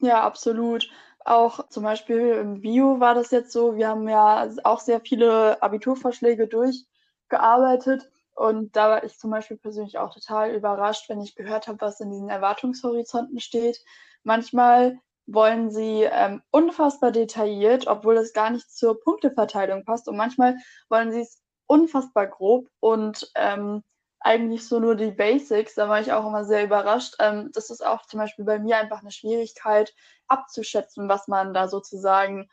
Ja, 0.00 0.22
absolut. 0.22 0.88
Auch 1.24 1.68
zum 1.68 1.82
Beispiel 1.82 2.18
im 2.34 2.60
Bio 2.60 3.00
war 3.00 3.14
das 3.14 3.30
jetzt 3.30 3.52
so, 3.52 3.76
wir 3.76 3.88
haben 3.88 4.08
ja 4.08 4.48
auch 4.64 4.80
sehr 4.80 5.00
viele 5.00 5.60
Abiturvorschläge 5.62 6.46
durchgearbeitet 6.46 8.08
und 8.34 8.76
da 8.76 8.90
war 8.90 9.04
ich 9.04 9.18
zum 9.18 9.30
Beispiel 9.30 9.56
persönlich 9.56 9.98
auch 9.98 10.14
total 10.14 10.54
überrascht, 10.54 11.08
wenn 11.08 11.20
ich 11.20 11.34
gehört 11.34 11.66
habe, 11.66 11.80
was 11.80 12.00
in 12.00 12.10
diesen 12.10 12.28
Erwartungshorizonten 12.28 13.40
steht. 13.40 13.84
Manchmal 14.22 14.98
wollen 15.28 15.70
sie 15.70 16.02
ähm, 16.04 16.42
unfassbar 16.50 17.12
detailliert, 17.12 17.86
obwohl 17.86 18.16
es 18.16 18.32
gar 18.32 18.50
nicht 18.50 18.70
zur 18.70 18.98
Punkteverteilung 18.98 19.84
passt. 19.84 20.08
Und 20.08 20.16
manchmal 20.16 20.56
wollen 20.88 21.12
sie 21.12 21.20
es 21.20 21.42
unfassbar 21.66 22.26
grob 22.26 22.68
und 22.80 23.30
ähm, 23.34 23.82
eigentlich 24.20 24.66
so 24.66 24.80
nur 24.80 24.96
die 24.96 25.10
Basics. 25.10 25.74
Da 25.74 25.88
war 25.88 26.00
ich 26.00 26.12
auch 26.12 26.26
immer 26.26 26.44
sehr 26.44 26.64
überrascht. 26.64 27.16
Ähm, 27.20 27.50
das 27.52 27.70
ist 27.70 27.84
auch 27.84 28.06
zum 28.06 28.18
Beispiel 28.20 28.44
bei 28.44 28.58
mir 28.58 28.78
einfach 28.78 29.00
eine 29.00 29.10
Schwierigkeit 29.10 29.94
abzuschätzen, 30.28 31.08
was 31.08 31.28
man 31.28 31.52
da 31.52 31.68
sozusagen 31.68 32.48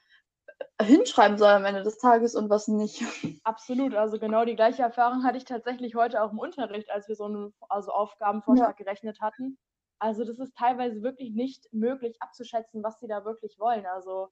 äh, 0.78 0.84
hinschreiben 0.84 1.38
soll 1.38 1.50
am 1.50 1.66
Ende 1.66 1.82
des 1.82 1.98
Tages 1.98 2.36
und 2.36 2.50
was 2.50 2.68
nicht. 2.68 3.02
Absolut, 3.46 3.96
also 3.96 4.20
genau 4.20 4.44
die 4.44 4.56
gleiche 4.56 4.84
Erfahrung 4.84 5.24
hatte 5.24 5.38
ich 5.38 5.46
tatsächlich 5.46 5.96
heute 5.96 6.22
auch 6.22 6.34
im 6.34 6.40
Unterricht, 6.40 6.92
als 6.92 7.08
wir 7.08 7.16
so 7.16 7.26
einen 7.26 7.54
also 7.70 7.92
Aufgabenvorschlag 7.92 8.78
ja. 8.78 8.84
gerechnet 8.84 9.22
hatten. 9.22 9.58
Also 10.00 10.26
das 10.26 10.40
ist 10.40 10.56
teilweise 10.56 11.02
wirklich 11.02 11.32
nicht 11.32 11.68
möglich 11.72 12.18
abzuschätzen, 12.20 12.84
was 12.84 13.00
sie 13.00 13.08
da 13.08 13.26
wirklich 13.26 13.58
wollen. 13.60 13.86
Also 13.86 14.30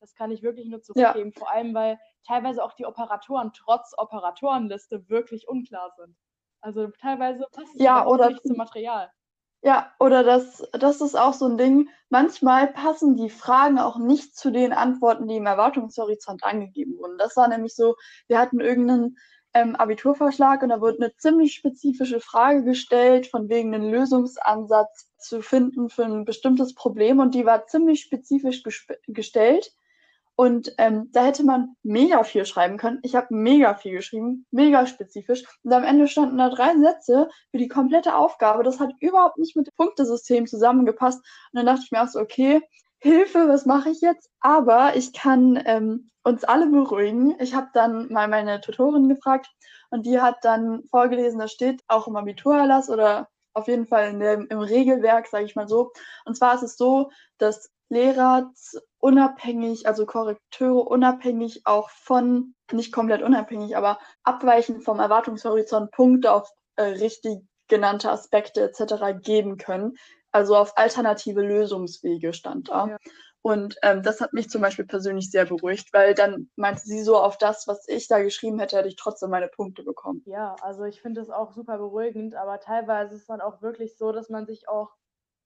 das 0.00 0.14
kann 0.14 0.30
ich 0.30 0.42
wirklich 0.42 0.66
nur 0.66 0.82
zurückgeben. 0.82 1.32
Ja. 1.34 1.38
Vor 1.38 1.50
allem, 1.50 1.74
weil 1.74 1.98
teilweise 2.26 2.62
auch 2.62 2.74
die 2.74 2.84
Operatoren 2.84 3.52
trotz 3.54 3.94
Operatorenliste 3.96 5.08
wirklich 5.08 5.48
unklar 5.48 5.92
sind. 5.96 6.16
Also 6.60 6.88
teilweise 7.00 7.46
passt 7.52 7.74
ja, 7.74 8.06
oder 8.06 8.30
nicht 8.30 8.42
zum 8.46 8.56
Material. 8.56 9.10
Ja, 9.62 9.94
oder 9.98 10.22
das, 10.22 10.62
das 10.72 11.00
ist 11.00 11.14
auch 11.14 11.32
so 11.32 11.46
ein 11.46 11.56
Ding. 11.56 11.88
Manchmal 12.10 12.70
passen 12.70 13.16
die 13.16 13.30
Fragen 13.30 13.78
auch 13.78 13.96
nicht 13.96 14.36
zu 14.36 14.50
den 14.50 14.74
Antworten, 14.74 15.26
die 15.26 15.36
im 15.36 15.46
Erwartungshorizont 15.46 16.44
angegeben 16.44 16.98
wurden. 16.98 17.16
Das 17.16 17.34
war 17.36 17.48
nämlich 17.48 17.74
so, 17.74 17.96
wir 18.28 18.38
hatten 18.38 18.60
irgendeinen 18.60 19.16
ähm, 19.54 19.76
Abiturvorschlag 19.76 20.62
und 20.62 20.70
da 20.70 20.80
wurde 20.80 20.98
eine 20.98 21.16
ziemlich 21.16 21.54
spezifische 21.54 22.20
Frage 22.20 22.64
gestellt, 22.64 23.28
von 23.28 23.48
wegen 23.48 23.74
einen 23.74 23.90
Lösungsansatz 23.90 25.10
zu 25.18 25.40
finden 25.40 25.88
für 25.88 26.04
ein 26.04 26.24
bestimmtes 26.24 26.74
Problem 26.74 27.20
und 27.20 27.34
die 27.34 27.46
war 27.46 27.66
ziemlich 27.66 28.02
spezifisch 28.02 28.62
gestellt. 29.06 29.72
Und 30.36 30.74
ähm, 30.78 31.10
da 31.12 31.26
hätte 31.26 31.44
man 31.44 31.76
mega 31.84 32.24
viel 32.24 32.44
schreiben 32.44 32.76
können. 32.76 32.98
Ich 33.02 33.14
habe 33.14 33.28
mega 33.30 33.74
viel 33.76 33.92
geschrieben, 33.92 34.46
mega 34.50 34.84
spezifisch. 34.86 35.44
Und 35.62 35.72
am 35.72 35.84
Ende 35.84 36.08
standen 36.08 36.38
da 36.38 36.50
drei 36.50 36.76
Sätze 36.76 37.28
für 37.52 37.58
die 37.58 37.68
komplette 37.68 38.16
Aufgabe. 38.16 38.64
Das 38.64 38.80
hat 38.80 38.90
überhaupt 38.98 39.38
nicht 39.38 39.54
mit 39.54 39.68
dem 39.68 39.76
Punktesystem 39.76 40.48
zusammengepasst. 40.48 41.18
Und 41.18 41.58
dann 41.58 41.66
dachte 41.66 41.82
ich 41.84 41.92
mir 41.92 42.02
auch 42.02 42.08
so, 42.08 42.18
okay, 42.18 42.60
Hilfe, 43.04 43.48
was 43.50 43.66
mache 43.66 43.90
ich 43.90 44.00
jetzt? 44.00 44.30
Aber 44.40 44.96
ich 44.96 45.12
kann 45.12 45.62
ähm, 45.66 46.08
uns 46.22 46.42
alle 46.42 46.68
beruhigen. 46.68 47.36
Ich 47.38 47.54
habe 47.54 47.68
dann 47.74 48.10
mal 48.10 48.28
meine 48.28 48.62
Tutorin 48.62 49.10
gefragt 49.10 49.50
und 49.90 50.06
die 50.06 50.22
hat 50.22 50.36
dann 50.42 50.84
vorgelesen, 50.90 51.38
da 51.38 51.46
steht 51.46 51.82
auch 51.86 52.08
im 52.08 52.16
Abiturerlass 52.16 52.88
oder 52.88 53.28
auf 53.52 53.68
jeden 53.68 53.86
Fall 53.86 54.08
in 54.08 54.20
dem, 54.20 54.46
im 54.48 54.58
Regelwerk, 54.58 55.26
sage 55.26 55.44
ich 55.44 55.54
mal 55.54 55.68
so. 55.68 55.92
Und 56.24 56.34
zwar 56.38 56.54
ist 56.54 56.62
es 56.62 56.78
so, 56.78 57.10
dass 57.36 57.70
Lehrer 57.90 58.50
unabhängig, 59.00 59.86
also 59.86 60.06
Korrekteure 60.06 60.86
unabhängig 60.86 61.66
auch 61.66 61.90
von, 61.90 62.54
nicht 62.72 62.90
komplett 62.90 63.20
unabhängig, 63.20 63.76
aber 63.76 63.98
abweichend 64.22 64.82
vom 64.82 64.98
Erwartungshorizont 64.98 65.90
Punkte 65.90 66.32
auf 66.32 66.50
äh, 66.76 66.84
richtig 66.84 67.42
genannte 67.68 68.10
Aspekte 68.10 68.62
etc. 68.62 69.22
geben 69.22 69.58
können. 69.58 69.98
Also 70.34 70.56
auf 70.56 70.76
alternative 70.76 71.42
Lösungswege 71.42 72.32
stand 72.32 72.68
da. 72.68 72.88
Ja. 72.88 72.98
Und 73.40 73.76
ähm, 73.82 74.02
das 74.02 74.20
hat 74.20 74.32
mich 74.32 74.50
zum 74.50 74.62
Beispiel 74.62 74.84
persönlich 74.84 75.30
sehr 75.30 75.44
beruhigt, 75.44 75.92
weil 75.92 76.14
dann 76.14 76.50
meinte 76.56 76.80
sie 76.80 77.02
so, 77.02 77.16
auf 77.18 77.38
das, 77.38 77.68
was 77.68 77.86
ich 77.86 78.08
da 78.08 78.20
geschrieben 78.20 78.58
hätte, 78.58 78.76
hätte 78.76 78.88
ich 78.88 78.96
trotzdem 78.96 79.30
meine 79.30 79.46
Punkte 79.46 79.84
bekommen. 79.84 80.22
Ja, 80.26 80.56
also 80.60 80.82
ich 80.82 81.00
finde 81.00 81.20
das 81.20 81.30
auch 81.30 81.52
super 81.52 81.78
beruhigend, 81.78 82.34
aber 82.34 82.58
teilweise 82.58 83.14
ist 83.14 83.20
es 83.20 83.26
dann 83.28 83.40
auch 83.40 83.62
wirklich 83.62 83.96
so, 83.96 84.10
dass 84.10 84.28
man 84.28 84.44
sich 84.44 84.68
auch 84.68 84.96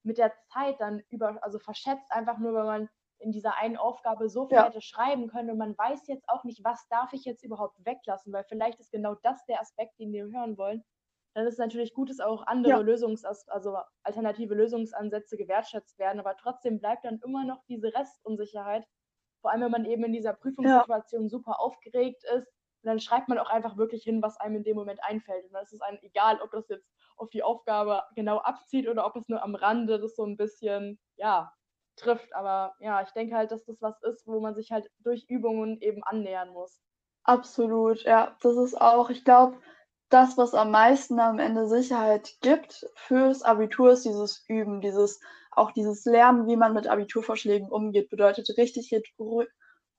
mit 0.04 0.16
der 0.16 0.32
Zeit 0.54 0.80
dann 0.80 1.02
über, 1.10 1.36
also 1.42 1.58
verschätzt, 1.58 2.10
einfach 2.10 2.38
nur, 2.38 2.54
weil 2.54 2.64
man 2.64 2.88
in 3.18 3.30
dieser 3.30 3.58
einen 3.58 3.76
Aufgabe 3.76 4.30
so 4.30 4.46
viel 4.46 4.56
ja. 4.56 4.64
hätte 4.64 4.80
schreiben 4.80 5.28
können 5.28 5.50
und 5.50 5.58
man 5.58 5.76
weiß 5.76 6.06
jetzt 6.06 6.30
auch 6.30 6.44
nicht, 6.44 6.64
was 6.64 6.88
darf 6.88 7.12
ich 7.12 7.26
jetzt 7.26 7.44
überhaupt 7.44 7.84
weglassen, 7.84 8.32
weil 8.32 8.44
vielleicht 8.44 8.80
ist 8.80 8.90
genau 8.90 9.16
das 9.22 9.44
der 9.44 9.60
Aspekt, 9.60 9.98
den 9.98 10.12
wir 10.12 10.24
hören 10.24 10.56
wollen 10.56 10.82
dann 11.34 11.46
ist 11.46 11.54
es 11.54 11.58
natürlich 11.58 11.94
gut, 11.94 12.10
dass 12.10 12.20
auch 12.20 12.46
andere 12.46 12.72
ja. 12.72 12.78
Lösungs-, 12.78 13.24
also 13.24 13.78
alternative 14.02 14.54
Lösungsansätze 14.54 15.36
gewertschätzt 15.36 15.98
werden, 15.98 16.20
aber 16.20 16.36
trotzdem 16.36 16.80
bleibt 16.80 17.04
dann 17.04 17.20
immer 17.24 17.44
noch 17.44 17.62
diese 17.68 17.94
Restunsicherheit, 17.94 18.84
vor 19.40 19.52
allem 19.52 19.62
wenn 19.62 19.70
man 19.70 19.84
eben 19.84 20.04
in 20.04 20.12
dieser 20.12 20.32
Prüfungssituation 20.32 21.22
ja. 21.24 21.28
super 21.28 21.60
aufgeregt 21.60 22.24
ist. 22.36 22.48
Und 22.82 22.90
dann 22.90 23.00
schreibt 23.00 23.28
man 23.28 23.38
auch 23.38 23.50
einfach 23.50 23.76
wirklich 23.76 24.04
hin, 24.04 24.22
was 24.22 24.36
einem 24.38 24.56
in 24.56 24.64
dem 24.64 24.76
Moment 24.76 25.02
einfällt. 25.02 25.44
Und 25.44 25.52
dann 25.52 25.64
ist 25.64 25.72
es 25.72 25.80
einem 25.80 25.98
egal, 26.02 26.40
ob 26.40 26.52
das 26.52 26.68
jetzt 26.68 26.88
auf 27.16 27.28
die 27.30 27.42
Aufgabe 27.42 28.04
genau 28.14 28.38
abzieht 28.38 28.88
oder 28.88 29.04
ob 29.04 29.16
es 29.16 29.28
nur 29.28 29.42
am 29.42 29.54
Rande 29.56 29.98
das 29.98 30.14
so 30.14 30.24
ein 30.24 30.36
bisschen, 30.36 30.98
ja, 31.16 31.52
trifft. 31.96 32.34
Aber 32.34 32.74
ja, 32.78 33.02
ich 33.02 33.10
denke 33.10 33.36
halt, 33.36 33.50
dass 33.50 33.64
das 33.64 33.82
was 33.82 34.00
ist, 34.02 34.26
wo 34.26 34.40
man 34.40 34.54
sich 34.54 34.70
halt 34.70 34.88
durch 35.00 35.24
Übungen 35.28 35.80
eben 35.80 36.02
annähern 36.04 36.50
muss. 36.50 36.80
Absolut, 37.24 38.02
ja. 38.04 38.36
Das 38.40 38.56
ist 38.56 38.80
auch, 38.80 39.10
ich 39.10 39.24
glaube, 39.24 39.58
das, 40.08 40.36
was 40.38 40.54
am 40.54 40.70
meisten 40.70 41.20
am 41.20 41.38
Ende 41.38 41.68
Sicherheit 41.68 42.36
gibt 42.40 42.86
fürs 42.94 43.42
Abitur, 43.42 43.92
ist 43.92 44.04
dieses 44.04 44.44
Üben, 44.48 44.80
dieses 44.80 45.20
auch 45.50 45.72
dieses 45.72 46.04
Lernen, 46.04 46.46
wie 46.46 46.56
man 46.56 46.72
mit 46.72 46.86
Abiturvorschlägen 46.86 47.68
umgeht, 47.68 48.10
bedeutet 48.10 48.48
richtig 48.56 48.92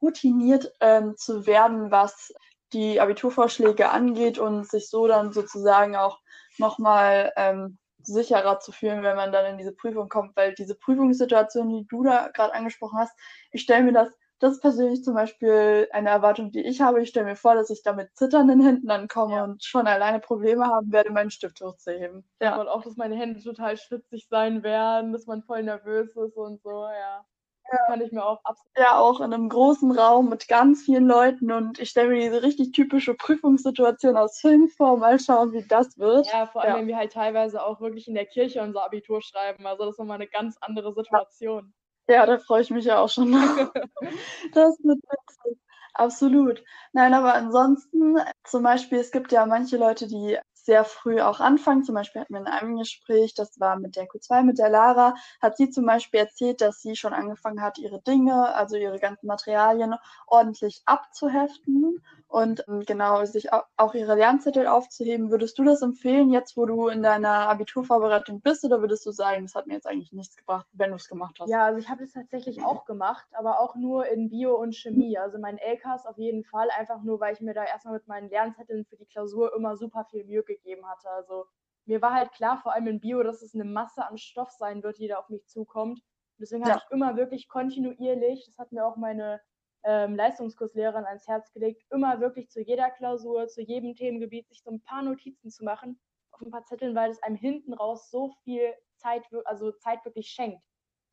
routiniert 0.02 0.72
ähm, 0.80 1.16
zu 1.18 1.46
werden, 1.46 1.92
was 1.92 2.34
die 2.72 3.02
Abiturvorschläge 3.02 3.90
angeht 3.90 4.40
und 4.40 4.70
sich 4.70 4.90
so 4.90 5.08
dann 5.08 5.34
sozusagen 5.34 5.96
auch 5.96 6.20
nochmal 6.58 7.34
ähm, 7.36 7.78
sicherer 8.02 8.60
zu 8.60 8.72
fühlen, 8.72 9.04
wenn 9.04 9.18
man 9.18 9.32
dann 9.32 9.46
in 9.46 9.58
diese 9.58 9.74
Prüfung 9.74 10.08
kommt, 10.08 10.36
weil 10.36 10.54
diese 10.54 10.76
Prüfungssituation, 10.76 11.70
die 11.70 11.86
du 11.88 12.04
da 12.04 12.30
gerade 12.30 12.54
angesprochen 12.54 13.00
hast, 13.00 13.14
ich 13.52 13.62
stelle 13.62 13.84
mir 13.84 13.94
das 13.94 14.14
das 14.40 14.54
ist 14.54 14.62
persönlich 14.62 15.04
zum 15.04 15.16
Beispiel 15.16 15.88
eine 15.92 16.10
Erwartung, 16.10 16.52
die 16.52 16.62
ich 16.62 16.80
habe. 16.80 17.02
Ich 17.02 17.10
stelle 17.10 17.26
mir 17.26 17.36
vor, 17.36 17.56
dass 17.56 17.70
ich 17.70 17.84
da 17.84 17.94
mit 17.94 18.16
zitternden 18.16 18.62
Händen 18.62 18.90
ankomme 18.90 19.36
ja. 19.36 19.44
und 19.44 19.64
schon 19.64 19.86
alleine 19.86 20.20
Probleme 20.20 20.66
haben 20.66 20.92
werde, 20.92 21.12
meinen 21.12 21.30
Stift 21.30 21.62
hochzuheben. 21.62 22.24
Ja. 22.42 22.60
Und 22.60 22.70
auch, 22.70 22.84
dass 22.84 22.96
meine 22.96 23.16
Hände 23.16 23.42
total 23.42 23.78
schwitzig 23.78 24.28
sein 24.30 24.64
werden, 24.64 25.12
dass 25.12 25.28
man 25.28 25.44
voll 25.44 25.64
nervös 25.64 26.16
ist 26.16 26.38
und 26.38 26.62
so, 26.62 26.86
ja. 26.86 27.26
ja. 27.70 27.78
kann 27.88 28.00
ich 28.00 28.14
mir 28.14 28.26
auch 28.26 28.40
absolut. 28.46 28.72
Ja, 28.78 28.98
auch 28.98 29.20
in 29.20 29.34
einem 29.34 29.50
großen 29.50 29.92
Raum 29.92 30.30
mit 30.30 30.48
ganz 30.48 30.84
vielen 30.84 31.08
Leuten 31.08 31.52
und 31.52 31.78
ich 31.78 31.90
stelle 31.90 32.10
mir 32.10 32.22
diese 32.22 32.42
richtig 32.42 32.72
typische 32.72 33.16
Prüfungssituation 33.16 34.16
aus 34.16 34.40
Film 34.40 34.70
vor. 34.70 34.98
Mal 34.98 35.20
schauen, 35.20 35.52
wie 35.52 35.68
das 35.68 35.98
wird. 35.98 36.28
Ja, 36.32 36.46
vor 36.46 36.62
allem, 36.62 36.72
ja. 36.72 36.80
wenn 36.80 36.88
wir 36.88 36.98
halt 36.98 37.12
teilweise 37.12 37.62
auch 37.62 37.82
wirklich 37.82 38.08
in 38.08 38.16
der 38.16 38.26
Kirche 38.26 38.62
unser 38.62 38.86
Abitur 38.86 39.22
schreiben. 39.22 39.68
Also, 39.68 39.84
das 39.84 39.96
ist 39.96 40.00
nochmal 40.00 40.16
eine 40.16 40.28
ganz 40.28 40.56
andere 40.62 40.94
Situation. 40.94 41.74
Ja, 42.10 42.26
da 42.26 42.40
freue 42.40 42.62
ich 42.64 42.72
mich 42.72 42.86
ja 42.86 42.98
auch 43.00 43.10
schon. 43.10 43.32
das 44.54 44.78
wird 44.84 45.00
witzig. 45.04 45.60
Absolut. 45.94 46.64
Nein, 46.94 47.14
aber 47.14 47.36
ansonsten, 47.36 48.18
zum 48.44 48.64
Beispiel, 48.64 49.00
es 49.00 49.12
gibt 49.12 49.32
ja 49.32 49.46
manche 49.46 49.78
Leute, 49.78 50.08
die 50.08 50.38
sehr 50.56 50.86
früh 50.86 51.22
auch 51.22 51.40
anfangen. 51.40 51.84
Zum 51.84 51.96
Beispiel 51.96 52.22
hatten 52.22 52.34
wir 52.34 52.42
in 52.42 52.48
einem 52.48 52.78
Gespräch, 52.78 53.34
das 53.36 53.60
war 53.60 53.78
mit 53.78 53.96
der 53.96 54.08
Q2, 54.08 54.44
mit 54.44 54.58
der 54.60 54.70
Lara, 54.70 55.14
hat 55.42 55.58
sie 55.58 55.70
zum 55.70 55.86
Beispiel 55.86 56.22
erzählt, 56.22 56.62
dass 56.62 56.82
sie 56.82 56.96
schon 56.96 57.14
angefangen 57.14 57.62
hat, 57.62 57.78
ihre 57.78 58.02
Dinge, 58.02 58.56
also 58.56 58.76
ihre 58.76 59.00
ganzen 59.00 59.28
Materialien 59.28 59.96
ordentlich 60.28 60.82
abzuheften 60.86 62.02
und 62.30 62.64
ähm, 62.68 62.84
genau 62.86 63.26
sich 63.26 63.50
auch 63.52 63.94
ihre 63.96 64.16
Lernzettel 64.16 64.68
aufzuheben. 64.68 65.32
Würdest 65.32 65.58
du 65.58 65.64
das 65.64 65.82
empfehlen, 65.82 66.30
jetzt 66.30 66.56
wo 66.56 66.68
du 66.68 66.88
in 66.88 67.02
deiner 67.02 67.50
Abiturvorbereitung 67.50 68.42
bist, 68.42 68.64
oder 68.64 68.82
würdest 68.82 69.04
du 69.08 69.12
sagen, 69.12 69.42
das 69.42 69.56
hat 69.56 69.66
mir 69.66 69.74
jetzt 69.74 69.88
eigentlich 69.88 70.14
nichts 70.14 70.38
gebracht, 70.38 70.68
wenn 70.72 70.92
du 70.92 70.96
es 70.96 71.10
gemacht 71.10 71.38
hast? 71.40 71.50
Ja, 71.50 71.66
also 71.66 71.80
ich 71.80 71.90
habe 71.90 72.04
es 72.04 72.14
tatsächlich 72.14 72.64
auch 72.64 72.86
gemacht, 72.86 73.28
aber 73.34 73.60
auch 73.60 73.76
nur 73.76 74.06
in 74.08 74.30
Bio 74.30 74.56
und 74.56 74.76
Chemie. 74.76 75.18
Also 75.18 75.40
mein 75.40 75.58
LKs 75.58 76.06
auf 76.06 76.20
jeden 76.20 76.44
Fall, 76.44 76.70
einfach 76.78 77.02
nur, 77.02 77.20
weil 77.20 77.34
ich 77.34 77.42
mir 77.42 77.56
da 77.56 77.64
erstmal 77.64 77.96
mit 77.96 78.08
meinen 78.08 78.30
Lernzetteln 78.30 78.86
für 78.86 78.96
die 78.96 79.08
Klausur 79.08 79.56
immer 79.56 79.76
super 79.76 80.06
viel 80.06 80.24
Mühe 80.24 80.44
gegeben 80.44 80.88
hatte. 80.88 81.10
Also 81.10 81.46
mir 81.86 82.00
war 82.04 82.14
halt 82.14 82.32
klar, 82.34 82.60
vor 82.62 82.76
allem 82.76 82.86
in 82.86 83.00
Bio, 83.00 83.24
dass 83.24 83.42
es 83.42 83.56
eine 83.56 83.66
Masse 83.66 84.08
an 84.08 84.20
Stoff 84.20 84.52
sein 84.52 84.84
wird, 84.84 85.00
die 85.00 85.08
da 85.08 85.18
auf 85.18 85.30
mich 85.30 85.48
zukommt. 85.48 85.98
Und 85.98 86.42
deswegen 86.42 86.64
ja. 86.64 86.74
habe 86.74 86.82
ich 86.86 86.92
immer 86.92 87.18
wirklich 87.18 87.48
kontinuierlich, 87.48 88.46
das 88.46 88.60
hat 88.60 88.72
mir 88.72 88.86
auch 88.86 88.98
meine 88.98 89.42
ähm, 89.84 90.16
Leistungskurslehrerin 90.16 91.06
ans 91.06 91.28
Herz 91.28 91.52
gelegt, 91.54 91.84
immer 91.90 92.20
wirklich 92.20 92.50
zu 92.50 92.62
jeder 92.62 92.90
Klausur, 92.92 93.48
zu 93.48 93.62
jedem 93.62 93.96
Themengebiet 93.96 94.48
sich 94.48 94.62
so 94.62 94.72
ein 94.72 94.82
paar 94.82 95.02
Notizen 95.02 95.50
zu 95.50 95.64
machen 95.64 96.00
auf 96.32 96.42
ein 96.42 96.52
paar 96.52 96.66
Zetteln, 96.66 96.96
weil 96.96 97.12
es 97.12 97.22
einem 97.24 97.36
hinten 97.36 97.74
raus 97.74 98.10
so 98.10 98.30
viel 98.44 98.74
Zeit, 98.96 99.24
also 99.46 99.72
Zeit 99.72 100.04
wirklich 100.06 100.30
schenkt. 100.30 100.62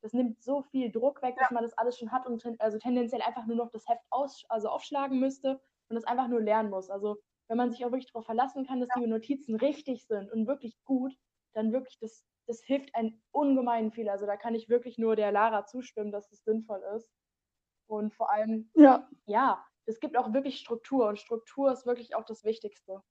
Das 0.01 0.13
nimmt 0.13 0.41
so 0.43 0.61
viel 0.63 0.91
Druck 0.91 1.21
weg, 1.21 1.35
ja. 1.37 1.43
dass 1.43 1.51
man 1.51 1.63
das 1.63 1.77
alles 1.77 1.97
schon 1.97 2.11
hat 2.11 2.27
und 2.27 2.41
ten, 2.41 2.59
also 2.59 2.77
tendenziell 2.77 3.21
einfach 3.21 3.45
nur 3.45 3.55
noch 3.55 3.71
das 3.71 3.87
Heft 3.87 4.03
aus, 4.09 4.43
also 4.49 4.69
aufschlagen 4.69 5.19
müsste 5.19 5.59
und 5.89 5.97
es 5.97 6.05
einfach 6.05 6.27
nur 6.27 6.41
lernen 6.41 6.69
muss. 6.69 6.89
Also 6.89 7.17
wenn 7.47 7.57
man 7.57 7.71
sich 7.71 7.83
auch 7.83 7.91
wirklich 7.91 8.11
darauf 8.11 8.25
verlassen 8.25 8.65
kann, 8.65 8.79
dass 8.79 8.89
ja. 8.95 9.01
die 9.01 9.07
Notizen 9.07 9.55
richtig 9.55 10.05
sind 10.05 10.31
und 10.31 10.47
wirklich 10.47 10.77
gut, 10.83 11.13
dann 11.53 11.71
wirklich, 11.71 11.97
das, 11.99 12.23
das 12.45 12.61
hilft 12.61 12.93
einen 12.93 13.21
ungemein 13.31 13.91
viel. 13.91 14.09
Also 14.09 14.25
da 14.25 14.37
kann 14.37 14.53
ich 14.53 14.69
wirklich 14.69 14.97
nur 14.97 15.15
der 15.15 15.31
Lara 15.31 15.65
zustimmen, 15.65 16.11
dass 16.11 16.31
es 16.31 16.43
sinnvoll 16.43 16.83
ist. 16.95 17.09
Und 17.87 18.13
vor 18.13 18.31
allem, 18.31 18.69
ja, 18.75 19.07
ja 19.25 19.65
es 19.85 19.99
gibt 19.99 20.17
auch 20.17 20.33
wirklich 20.33 20.59
Struktur 20.59 21.07
und 21.07 21.17
Struktur 21.17 21.71
ist 21.71 21.85
wirklich 21.85 22.15
auch 22.15 22.25
das 22.25 22.43
Wichtigste. 22.43 23.01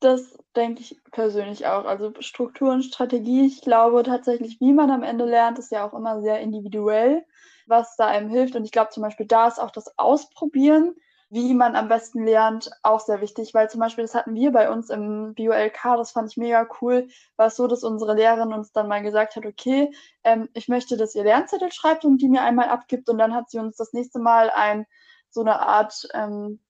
Das 0.00 0.36
denke 0.56 0.80
ich 0.80 1.00
persönlich 1.12 1.66
auch. 1.66 1.84
Also 1.84 2.12
Struktur 2.20 2.72
und 2.72 2.82
Strategie, 2.82 3.46
ich 3.46 3.62
glaube 3.62 4.02
tatsächlich, 4.02 4.60
wie 4.60 4.72
man 4.72 4.90
am 4.90 5.02
Ende 5.02 5.24
lernt, 5.24 5.58
ist 5.58 5.70
ja 5.70 5.86
auch 5.86 5.94
immer 5.94 6.20
sehr 6.20 6.40
individuell, 6.40 7.24
was 7.66 7.96
da 7.96 8.08
einem 8.08 8.28
hilft. 8.28 8.56
Und 8.56 8.64
ich 8.64 8.72
glaube 8.72 8.90
zum 8.90 9.02
Beispiel, 9.02 9.26
da 9.26 9.46
ist 9.46 9.60
auch 9.60 9.70
das 9.70 9.98
Ausprobieren, 9.98 10.96
wie 11.32 11.54
man 11.54 11.76
am 11.76 11.88
besten 11.88 12.26
lernt, 12.26 12.70
auch 12.82 13.00
sehr 13.00 13.22
wichtig, 13.22 13.54
weil 13.54 13.70
zum 13.70 13.80
Beispiel, 13.80 14.04
das 14.04 14.14
hatten 14.14 14.34
wir 14.34 14.52
bei 14.52 14.70
uns 14.70 14.90
im 14.90 15.32
BioLK, 15.32 15.96
das 15.96 16.10
fand 16.10 16.30
ich 16.30 16.36
mega 16.36 16.68
cool, 16.82 17.08
war 17.36 17.46
es 17.46 17.56
so, 17.56 17.66
dass 17.66 17.84
unsere 17.84 18.14
Lehrerin 18.14 18.52
uns 18.52 18.72
dann 18.72 18.86
mal 18.86 19.02
gesagt 19.02 19.36
hat, 19.36 19.46
okay, 19.46 19.90
ähm, 20.24 20.50
ich 20.52 20.68
möchte, 20.68 20.98
dass 20.98 21.14
ihr 21.14 21.24
Lernzettel 21.24 21.72
schreibt 21.72 22.04
und 22.04 22.18
die 22.18 22.28
mir 22.28 22.42
einmal 22.42 22.68
abgibt. 22.68 23.08
Und 23.08 23.16
dann 23.16 23.34
hat 23.34 23.48
sie 23.48 23.58
uns 23.58 23.76
das 23.76 23.94
nächste 23.94 24.18
Mal 24.18 24.50
ein, 24.50 24.84
so 25.30 25.40
eine 25.40 25.60
Art, 25.60 26.06
ähm, 26.12 26.60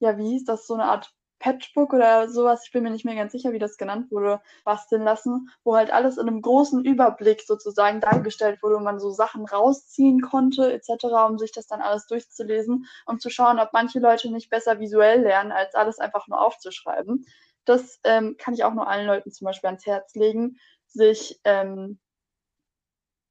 ja, 0.00 0.18
wie 0.18 0.28
hieß 0.30 0.44
das, 0.44 0.66
so 0.66 0.74
eine 0.74 0.86
Art 0.86 1.14
Patchbook 1.44 1.92
oder 1.92 2.30
sowas, 2.30 2.62
ich 2.64 2.72
bin 2.72 2.82
mir 2.82 2.90
nicht 2.90 3.04
mehr 3.04 3.14
ganz 3.14 3.32
sicher, 3.32 3.52
wie 3.52 3.58
das 3.58 3.76
genannt 3.76 4.10
wurde, 4.10 4.40
basteln 4.64 5.02
lassen, 5.02 5.50
wo 5.62 5.76
halt 5.76 5.92
alles 5.92 6.16
in 6.16 6.26
einem 6.26 6.40
großen 6.40 6.82
Überblick 6.82 7.42
sozusagen 7.42 8.00
dargestellt 8.00 8.62
wurde 8.62 8.78
und 8.78 8.84
man 8.84 8.98
so 8.98 9.10
Sachen 9.10 9.44
rausziehen 9.44 10.22
konnte 10.22 10.72
etc., 10.72 11.04
um 11.28 11.36
sich 11.36 11.52
das 11.52 11.66
dann 11.66 11.82
alles 11.82 12.06
durchzulesen, 12.06 12.86
um 13.04 13.20
zu 13.20 13.28
schauen, 13.28 13.58
ob 13.58 13.74
manche 13.74 13.98
Leute 13.98 14.32
nicht 14.32 14.48
besser 14.48 14.80
visuell 14.80 15.20
lernen, 15.20 15.52
als 15.52 15.74
alles 15.74 15.98
einfach 15.98 16.28
nur 16.28 16.40
aufzuschreiben. 16.40 17.26
Das 17.66 18.00
ähm, 18.04 18.36
kann 18.38 18.54
ich 18.54 18.64
auch 18.64 18.72
nur 18.72 18.88
allen 18.88 19.06
Leuten 19.06 19.30
zum 19.30 19.44
Beispiel 19.44 19.68
ans 19.68 19.84
Herz 19.84 20.14
legen, 20.14 20.56
sich 20.86 21.42
ähm, 21.44 21.98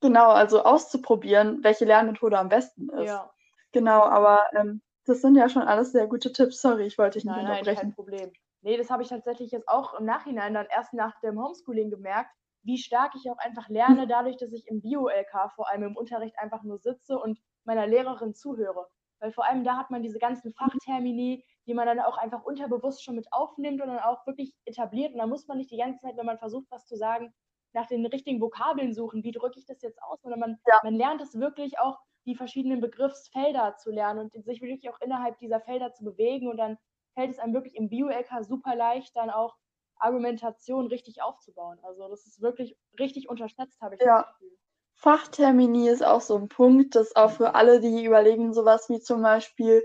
genau, 0.01 0.29
also 0.29 0.63
auszuprobieren, 0.63 1.63
welche 1.63 1.86
Lernmethode 1.86 2.38
am 2.38 2.50
besten 2.50 2.89
ist. 2.89 3.08
Ja. 3.08 3.34
Genau, 3.72 4.03
aber 4.03 4.43
ähm, 4.55 4.84
das 5.05 5.22
sind 5.22 5.36
ja 5.36 5.50
schon 5.50 5.63
alles 5.63 5.91
sehr 5.91 6.07
gute 6.07 6.31
Tipps. 6.31 6.62
Sorry, 6.62 6.86
ich 6.86 6.98
wollte 6.98 7.17
dich 7.17 7.25
nicht 7.25 7.36
nein, 7.36 7.45
unterbrechen. 7.45 7.65
Nein, 7.65 7.75
kein 7.75 7.95
Problem. 7.95 8.31
Nee, 8.62 8.77
das 8.77 8.89
habe 8.89 9.03
ich 9.03 9.10
tatsächlich 9.10 9.51
jetzt 9.51 9.67
auch 9.67 9.93
im 10.00 10.05
Nachhinein 10.05 10.53
dann 10.53 10.67
erst 10.69 10.93
nach 10.93 11.19
dem 11.19 11.41
Homeschooling 11.41 11.89
gemerkt, 11.89 12.31
wie 12.63 12.77
stark 12.77 13.13
ich 13.15 13.29
auch 13.29 13.38
einfach 13.38 13.67
lerne, 13.67 14.07
dadurch, 14.07 14.38
dass 14.38 14.53
ich 14.53 14.67
im 14.67 14.81
Bio-LK 14.81 15.51
vor 15.53 15.69
allem 15.69 15.83
im 15.83 15.98
Unterricht 15.98 16.39
einfach 16.39 16.63
nur 16.63 16.77
sitze 16.77 17.19
und 17.19 17.39
meiner 17.65 17.88
Lehrerin 17.88 18.33
zuhöre. 18.33 18.88
Weil 19.19 19.33
vor 19.33 19.45
allem 19.45 19.65
da 19.65 19.77
hat 19.77 19.91
man 19.91 20.01
diese 20.01 20.19
ganzen 20.19 20.53
Fachtermini, 20.53 21.45
die 21.67 21.74
man 21.74 21.86
dann 21.86 22.00
auch 22.00 22.17
einfach 22.17 22.43
unterbewusst 22.43 23.03
schon 23.03 23.15
mit 23.15 23.27
aufnimmt 23.31 23.81
und 23.81 23.89
dann 23.89 24.00
auch 24.00 24.25
wirklich 24.25 24.53
etabliert. 24.65 25.12
Und 25.13 25.19
da 25.19 25.27
muss 25.27 25.48
man 25.48 25.57
nicht 25.57 25.72
die 25.72 25.77
ganze 25.77 26.00
Zeit, 26.00 26.15
wenn 26.17 26.25
man 26.25 26.39
versucht, 26.39 26.67
was 26.69 26.86
zu 26.86 26.95
sagen, 26.95 27.33
nach 27.74 27.88
den 27.88 28.05
richtigen 28.05 28.39
Vokabeln 28.39 28.93
suchen, 28.93 29.24
wie 29.24 29.31
drücke 29.31 29.60
ich 29.60 29.65
das 29.65 29.81
jetzt 29.81 30.01
aus, 30.03 30.22
sondern 30.22 30.39
man, 30.39 30.60
ja. 30.67 30.79
man 30.83 30.95
lernt 30.95 31.22
es 31.22 31.39
wirklich 31.39 31.79
auch 31.79 32.00
die 32.25 32.36
verschiedenen 32.36 32.82
Begriffsfelder 32.82 33.75
zu 33.77 33.92
lernen 33.92 34.20
und 34.34 34.46
sich 34.46 34.62
wirklich 34.62 34.89
auch 34.89 35.00
innerhalb 35.01 35.38
dieser 35.39 35.62
Felder 35.62 35.94
zu 35.94 36.03
bewegen. 36.03 36.50
Und 36.50 36.58
dann 36.58 36.77
fällt 37.13 37.32
es 37.32 37.39
einem 37.39 37.53
wirklich 37.53 37.75
im 37.75 37.89
Bio-LK 37.89 38.44
super 38.44 38.75
leicht, 38.75 39.15
dann 39.15 39.30
auch 39.30 39.56
Argumentation 39.98 40.88
richtig 40.88 41.22
aufzubauen. 41.22 41.80
Also 41.84 42.08
das 42.10 42.25
ist 42.25 42.42
wirklich 42.42 42.77
richtig 43.00 43.30
unterschätzt, 43.30 43.82
habe 43.82 43.96
ich 43.96 44.01
ja. 44.01 44.24
das 44.24 44.34
Gefühl. 44.34 44.58
Fachtermini 44.96 45.89
ist 45.89 46.06
auch 46.06 46.22
so 46.22 46.38
ein 46.38 46.48
Punkt, 46.48 46.96
das 46.96 47.15
auch 47.15 47.32
für 47.32 47.56
alle, 47.56 47.82
die 47.82 48.06
überlegen, 48.06 48.53
sowas 48.53 48.89
wie 48.89 49.00
zum 49.00 49.22
Beispiel 49.22 49.84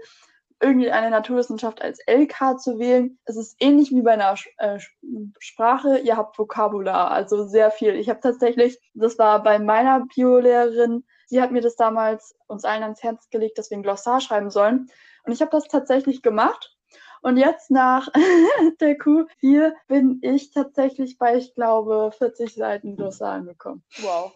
irgendeine 0.61 1.11
Naturwissenschaft 1.11 1.83
als 1.83 2.01
LK 2.07 2.61
zu 2.61 2.79
wählen. 2.79 3.19
Es 3.25 3.37
ist 3.37 3.57
ähnlich 3.61 3.91
wie 3.91 4.03
bei 4.03 4.13
einer 4.13 4.35
äh, 4.59 4.79
Sprache. 5.39 5.99
Ihr 5.99 6.17
habt 6.17 6.39
Vokabular, 6.39 7.11
also 7.11 7.47
sehr 7.47 7.71
viel. 7.71 7.95
Ich 7.95 8.09
habe 8.09 8.21
tatsächlich, 8.21 8.79
das 8.95 9.19
war 9.19 9.43
bei 9.43 9.59
meiner 9.59 10.07
Biolehrerin, 10.07 11.05
Sie 11.29 11.43
hat 11.43 11.53
mir 11.53 11.61
das 11.61 11.77
damals 11.77 12.35
uns 12.47 12.65
allen 12.65 12.83
ans 12.83 13.03
Herz 13.03 13.29
gelegt, 13.29 13.59
dass 13.59 13.71
wir 13.71 13.77
ein 13.77 13.83
Glossar 13.83 14.21
schreiben 14.21 14.51
sollen. 14.51 14.91
Und 15.25 15.33
ich 15.33 15.41
habe 15.43 15.51
das 15.51 15.69
tatsächlich 15.69 16.23
gemacht. 16.23 16.75
Und 17.21 17.37
jetzt 17.37 17.71
nach 17.71 18.09
der 18.81 18.97
Q4 18.97 19.75
bin 19.89 20.21
ich 20.23 20.53
tatsächlich 20.53 21.19
bei, 21.19 21.37
ich 21.37 21.55
glaube, 21.55 22.13
40 22.17 22.55
Seiten 22.55 22.97
Glossar 22.97 23.35
angekommen. 23.35 23.85
Wow. 24.01 24.33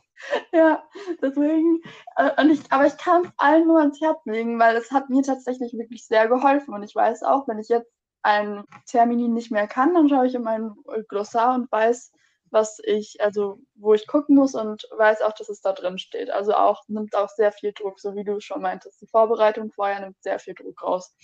Ja, 0.52 0.84
deswegen, 1.20 1.80
äh, 2.16 2.40
und 2.40 2.50
ich, 2.50 2.60
aber 2.70 2.86
ich 2.86 2.96
kann 2.96 3.24
es 3.24 3.30
allen 3.38 3.66
nur 3.66 3.80
ans 3.80 4.00
Herz 4.00 4.20
legen, 4.24 4.58
weil 4.58 4.76
es 4.76 4.92
hat 4.92 5.08
mir 5.08 5.22
tatsächlich 5.22 5.72
wirklich 5.72 6.06
sehr 6.06 6.28
geholfen. 6.28 6.74
Und 6.74 6.82
ich 6.82 6.94
weiß 6.94 7.22
auch, 7.22 7.48
wenn 7.48 7.58
ich 7.58 7.68
jetzt 7.68 7.90
ein 8.22 8.64
Termini 8.86 9.28
nicht 9.28 9.50
mehr 9.50 9.66
kann, 9.66 9.94
dann 9.94 10.08
schaue 10.08 10.26
ich 10.26 10.34
in 10.34 10.42
mein 10.42 10.74
Glossar 11.08 11.54
und 11.54 11.72
weiß, 11.72 12.12
was 12.52 12.78
ich, 12.84 13.20
also 13.20 13.58
wo 13.74 13.94
ich 13.94 14.06
gucken 14.06 14.36
muss 14.36 14.54
und 14.54 14.86
weiß 14.96 15.22
auch, 15.22 15.32
dass 15.32 15.48
es 15.48 15.62
da 15.62 15.72
drin 15.72 15.98
steht. 15.98 16.30
Also 16.30 16.54
auch 16.54 16.82
nimmt 16.86 17.16
auch 17.16 17.28
sehr 17.30 17.50
viel 17.50 17.72
Druck, 17.72 17.98
so 17.98 18.14
wie 18.14 18.24
du 18.24 18.40
schon 18.40 18.60
meintest. 18.62 19.00
Die 19.00 19.06
Vorbereitung 19.06 19.72
vorher 19.72 20.00
nimmt 20.00 20.22
sehr 20.22 20.38
viel 20.38 20.54
Druck 20.54 20.82
raus. 20.82 21.14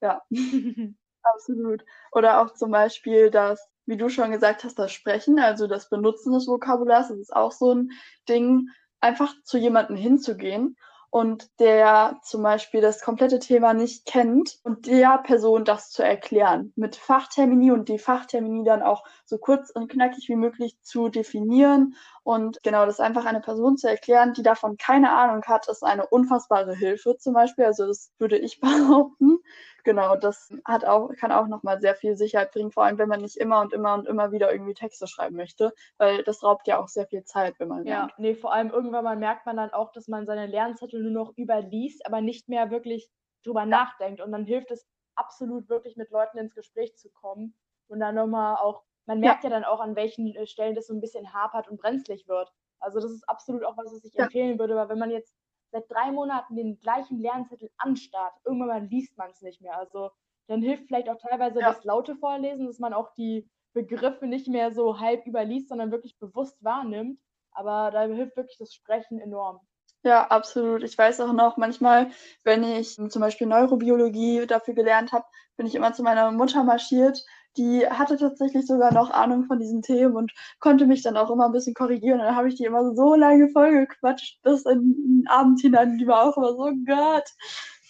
Ja, 0.00 0.22
absolut. 1.22 1.84
Oder 2.12 2.40
auch 2.40 2.54
zum 2.54 2.70
Beispiel 2.70 3.30
das, 3.30 3.68
wie 3.86 3.98
du 3.98 4.08
schon 4.08 4.32
gesagt 4.32 4.64
hast, 4.64 4.78
das 4.78 4.92
Sprechen, 4.92 5.38
also 5.38 5.66
das 5.66 5.90
Benutzen 5.90 6.32
des 6.32 6.46
Vokabulars, 6.48 7.08
das 7.08 7.18
ist 7.18 7.36
auch 7.36 7.52
so 7.52 7.74
ein 7.74 7.90
Ding, 8.28 8.68
einfach 9.00 9.34
zu 9.44 9.58
jemandem 9.58 9.96
hinzugehen 9.96 10.76
und 11.10 11.48
der 11.58 12.18
zum 12.22 12.42
Beispiel 12.42 12.80
das 12.80 13.00
komplette 13.00 13.38
Thema 13.38 13.72
nicht 13.72 14.04
kennt 14.04 14.58
und 14.62 14.86
der 14.86 15.18
Person 15.18 15.64
das 15.64 15.90
zu 15.90 16.02
erklären 16.02 16.72
mit 16.76 16.96
Fachtermini 16.96 17.70
und 17.70 17.88
die 17.88 17.98
Fachtermini 17.98 18.64
dann 18.64 18.82
auch 18.82 19.04
so 19.24 19.38
kurz 19.38 19.70
und 19.70 19.90
knackig 19.90 20.28
wie 20.28 20.36
möglich 20.36 20.76
zu 20.82 21.08
definieren 21.08 21.94
und 22.28 22.62
genau 22.62 22.84
das 22.84 23.00
einfach 23.00 23.24
eine 23.24 23.40
Person 23.40 23.78
zu 23.78 23.88
erklären, 23.88 24.34
die 24.34 24.42
davon 24.42 24.76
keine 24.76 25.12
Ahnung 25.12 25.42
hat, 25.44 25.66
ist 25.66 25.82
eine 25.82 26.06
unfassbare 26.06 26.74
Hilfe 26.74 27.16
zum 27.16 27.32
Beispiel. 27.32 27.64
Also 27.64 27.86
das 27.86 28.12
würde 28.18 28.36
ich 28.36 28.60
behaupten. 28.60 29.38
Genau, 29.82 30.14
das 30.14 30.52
hat 30.66 30.84
auch, 30.84 31.08
kann 31.18 31.32
auch 31.32 31.46
nochmal 31.46 31.80
sehr 31.80 31.94
viel 31.94 32.16
Sicherheit 32.16 32.52
bringen, 32.52 32.70
vor 32.70 32.84
allem 32.84 32.98
wenn 32.98 33.08
man 33.08 33.22
nicht 33.22 33.38
immer 33.38 33.62
und 33.62 33.72
immer 33.72 33.94
und 33.94 34.06
immer 34.06 34.30
wieder 34.30 34.52
irgendwie 34.52 34.74
Texte 34.74 35.06
schreiben 35.06 35.36
möchte, 35.36 35.72
weil 35.96 36.22
das 36.22 36.42
raubt 36.42 36.66
ja 36.68 36.78
auch 36.78 36.88
sehr 36.88 37.06
viel 37.06 37.24
Zeit, 37.24 37.54
wenn 37.60 37.68
man 37.68 37.84
lernt. 37.84 38.10
Ja, 38.10 38.16
nee, 38.18 38.34
vor 38.34 38.52
allem 38.52 38.68
irgendwann 38.68 39.04
mal 39.04 39.16
merkt 39.16 39.46
man 39.46 39.56
dann 39.56 39.70
auch, 39.70 39.90
dass 39.92 40.06
man 40.06 40.26
seine 40.26 40.46
Lernzettel 40.46 41.02
nur 41.02 41.12
noch 41.12 41.32
überliest, 41.38 42.04
aber 42.04 42.20
nicht 42.20 42.50
mehr 42.50 42.70
wirklich 42.70 43.08
drüber 43.42 43.64
nachdenkt. 43.64 44.20
Und 44.20 44.32
dann 44.32 44.44
hilft 44.44 44.70
es 44.70 44.86
absolut 45.14 45.70
wirklich 45.70 45.96
mit 45.96 46.10
Leuten 46.10 46.36
ins 46.36 46.54
Gespräch 46.54 46.94
zu 46.98 47.08
kommen 47.08 47.54
und 47.86 48.00
dann 48.00 48.16
nochmal 48.16 48.56
auch 48.56 48.84
man 49.08 49.20
merkt 49.20 49.42
ja. 49.42 49.50
ja 49.50 49.56
dann 49.56 49.64
auch, 49.64 49.80
an 49.80 49.96
welchen 49.96 50.34
äh, 50.36 50.46
Stellen 50.46 50.74
das 50.74 50.86
so 50.86 50.94
ein 50.94 51.00
bisschen 51.00 51.32
hapert 51.32 51.66
und 51.68 51.80
brenzlig 51.80 52.28
wird. 52.28 52.52
Also 52.78 53.00
das 53.00 53.10
ist 53.10 53.28
absolut 53.28 53.64
auch 53.64 53.76
was, 53.76 53.92
was 53.92 54.04
ich 54.04 54.14
ja. 54.14 54.24
empfehlen 54.24 54.58
würde, 54.58 54.76
weil 54.76 54.90
wenn 54.90 54.98
man 54.98 55.10
jetzt 55.10 55.34
seit 55.72 55.90
drei 55.90 56.12
Monaten 56.12 56.54
den 56.54 56.78
gleichen 56.78 57.18
Lernzettel 57.18 57.70
anstarrt, 57.78 58.34
irgendwann 58.44 58.68
mal 58.68 58.84
liest 58.84 59.16
man 59.16 59.30
es 59.30 59.40
nicht 59.40 59.60
mehr. 59.60 59.76
Also 59.76 60.10
dann 60.46 60.62
hilft 60.62 60.86
vielleicht 60.86 61.08
auch 61.08 61.18
teilweise 61.18 61.60
ja. 61.60 61.72
das 61.72 61.84
laute 61.84 62.16
Vorlesen, 62.16 62.66
dass 62.66 62.78
man 62.78 62.92
auch 62.92 63.14
die 63.14 63.48
Begriffe 63.72 64.26
nicht 64.26 64.46
mehr 64.46 64.72
so 64.72 65.00
halb 65.00 65.26
überliest, 65.26 65.68
sondern 65.68 65.90
wirklich 65.90 66.18
bewusst 66.18 66.62
wahrnimmt. 66.62 67.18
Aber 67.52 67.90
da 67.90 68.02
hilft 68.02 68.36
wirklich 68.36 68.58
das 68.58 68.74
Sprechen 68.74 69.20
enorm. 69.20 69.60
Ja, 70.04 70.26
absolut. 70.28 70.82
Ich 70.84 70.96
weiß 70.96 71.20
auch 71.22 71.32
noch, 71.32 71.56
manchmal, 71.56 72.10
wenn 72.44 72.62
ich 72.62 72.94
zum 72.94 73.20
Beispiel 73.20 73.46
Neurobiologie 73.46 74.46
dafür 74.46 74.74
gelernt 74.74 75.12
habe, 75.12 75.24
bin 75.56 75.66
ich 75.66 75.74
immer 75.74 75.92
zu 75.92 76.02
meiner 76.02 76.30
Mutter 76.30 76.62
marschiert 76.62 77.24
die 77.58 77.86
hatte 77.88 78.16
tatsächlich 78.16 78.66
sogar 78.66 78.92
noch 78.92 79.10
Ahnung 79.10 79.44
von 79.46 79.58
diesen 79.58 79.82
Themen 79.82 80.16
und 80.16 80.32
konnte 80.60 80.86
mich 80.86 81.02
dann 81.02 81.16
auch 81.16 81.30
immer 81.30 81.46
ein 81.46 81.52
bisschen 81.52 81.74
korrigieren. 81.74 82.20
Und 82.20 82.26
dann 82.26 82.36
habe 82.36 82.48
ich 82.48 82.54
die 82.56 82.64
immer 82.64 82.94
so 82.94 83.14
lange 83.14 83.48
vollgequatscht 83.50 84.40
bis 84.42 84.64
in 84.64 84.94
den 85.22 85.28
Abend 85.28 85.60
hinein. 85.60 85.98
Die 85.98 86.06
war 86.06 86.22
auch 86.28 86.36
immer 86.36 86.52
so, 86.54 86.72
Gott. 86.86 87.24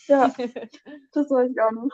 Ja, 0.07 0.33
das 1.13 1.29
soll 1.29 1.51
ich 1.51 1.61
auch 1.61 1.73
noch. 1.73 1.91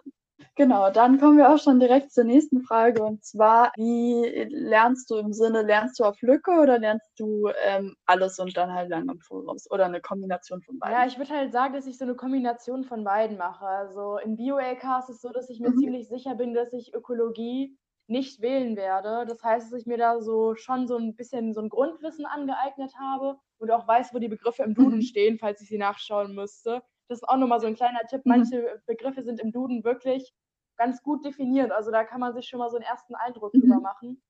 Genau, 0.57 0.91
dann 0.91 1.19
kommen 1.19 1.39
wir 1.39 1.53
auch 1.53 1.59
schon 1.59 1.81
direkt 1.81 2.13
zur 2.13 2.25
nächsten 2.25 2.63
Frage 2.63 3.03
und 3.05 3.25
zwar, 3.25 3.73
wie 3.77 4.47
lernst 4.51 5.11
du 5.11 5.17
im 5.17 5.33
Sinne, 5.33 5.63
lernst 5.63 5.99
du 5.99 6.05
auf 6.05 6.21
Lücke 6.23 6.51
oder 6.61 6.79
lernst 6.79 7.11
du 7.19 7.51
ähm, 7.65 7.95
alles 8.07 8.39
und 8.39 8.57
dann 8.57 8.73
halt 8.73 8.91
lang 8.91 9.09
im 9.09 9.21
Voraus 9.21 9.71
oder 9.71 9.87
eine 9.87 10.01
Kombination 10.01 10.63
von 10.63 10.79
beiden? 10.79 10.97
Ja, 10.97 11.07
ich 11.07 11.19
würde 11.19 11.31
halt 11.31 11.53
sagen, 11.53 11.75
dass 11.75 11.87
ich 11.87 11.99
so 11.99 12.05
eine 12.05 12.15
Kombination 12.15 12.85
von 12.85 13.05
beiden 13.05 13.37
mache. 13.37 13.65
Also 13.65 14.19
in 14.19 14.37
Bio-LK 14.37 15.01
ist 15.01 15.11
es 15.11 15.21
so, 15.21 15.31
dass 15.31 15.51
ich 15.51 15.61
mir 15.61 15.71
mhm. 15.71 15.79
ziemlich 15.79 16.09
sicher 16.09 16.35
bin, 16.35 16.55
dass 16.55 16.73
ich 16.73 16.95
Ökologie 16.95 17.77
nicht 18.07 18.41
wählen 18.41 18.77
werde. 18.77 19.25
Das 19.27 19.43
heißt, 19.43 19.73
dass 19.73 19.81
ich 19.81 19.87
mir 19.87 19.99
da 19.99 20.21
so 20.21 20.55
schon 20.57 20.87
so 20.87 20.97
ein 20.97 21.15
bisschen 21.15 21.55
so 21.55 21.61
ein 21.61 21.69
Grundwissen 21.69 22.27
angeeignet 22.27 22.93
habe 22.99 23.39
und 23.59 23.71
auch 23.71 23.87
weiß, 23.89 24.13
wo 24.13 24.19
die 24.19 24.29
Begriffe 24.29 24.63
im 24.63 24.75
Duden 24.75 24.97
mhm. 24.97 25.03
stehen, 25.03 25.39
falls 25.39 25.61
ich 25.61 25.69
sie 25.69 25.79
nachschauen 25.79 26.35
müsste. 26.35 26.83
Das 27.09 27.19
ist 27.19 27.29
auch 27.29 27.37
nochmal 27.37 27.61
so 27.61 27.67
ein 27.67 27.75
kleiner 27.75 28.01
Tipp. 28.09 28.25
Mhm. 28.25 28.31
Manche 28.31 28.83
Begriffe 28.87 29.23
sind 29.23 29.41
im 29.41 29.53
Duden 29.53 29.85
wirklich 29.85 30.33
ganz 30.77 31.03
gut 31.03 31.25
definiert. 31.25 31.71
Also 31.73 31.91
da 31.91 32.05
kann 32.05 32.21
man 32.21 32.35
sich 32.35 32.49
schon 32.49 32.59
mal 32.59 32.71
so 32.71 32.77
einen 32.77 32.85
ersten 32.85 33.15
Eindruck 33.15 33.55
mhm. 33.55 33.61
drüber 33.61 33.81
machen. 33.81 34.23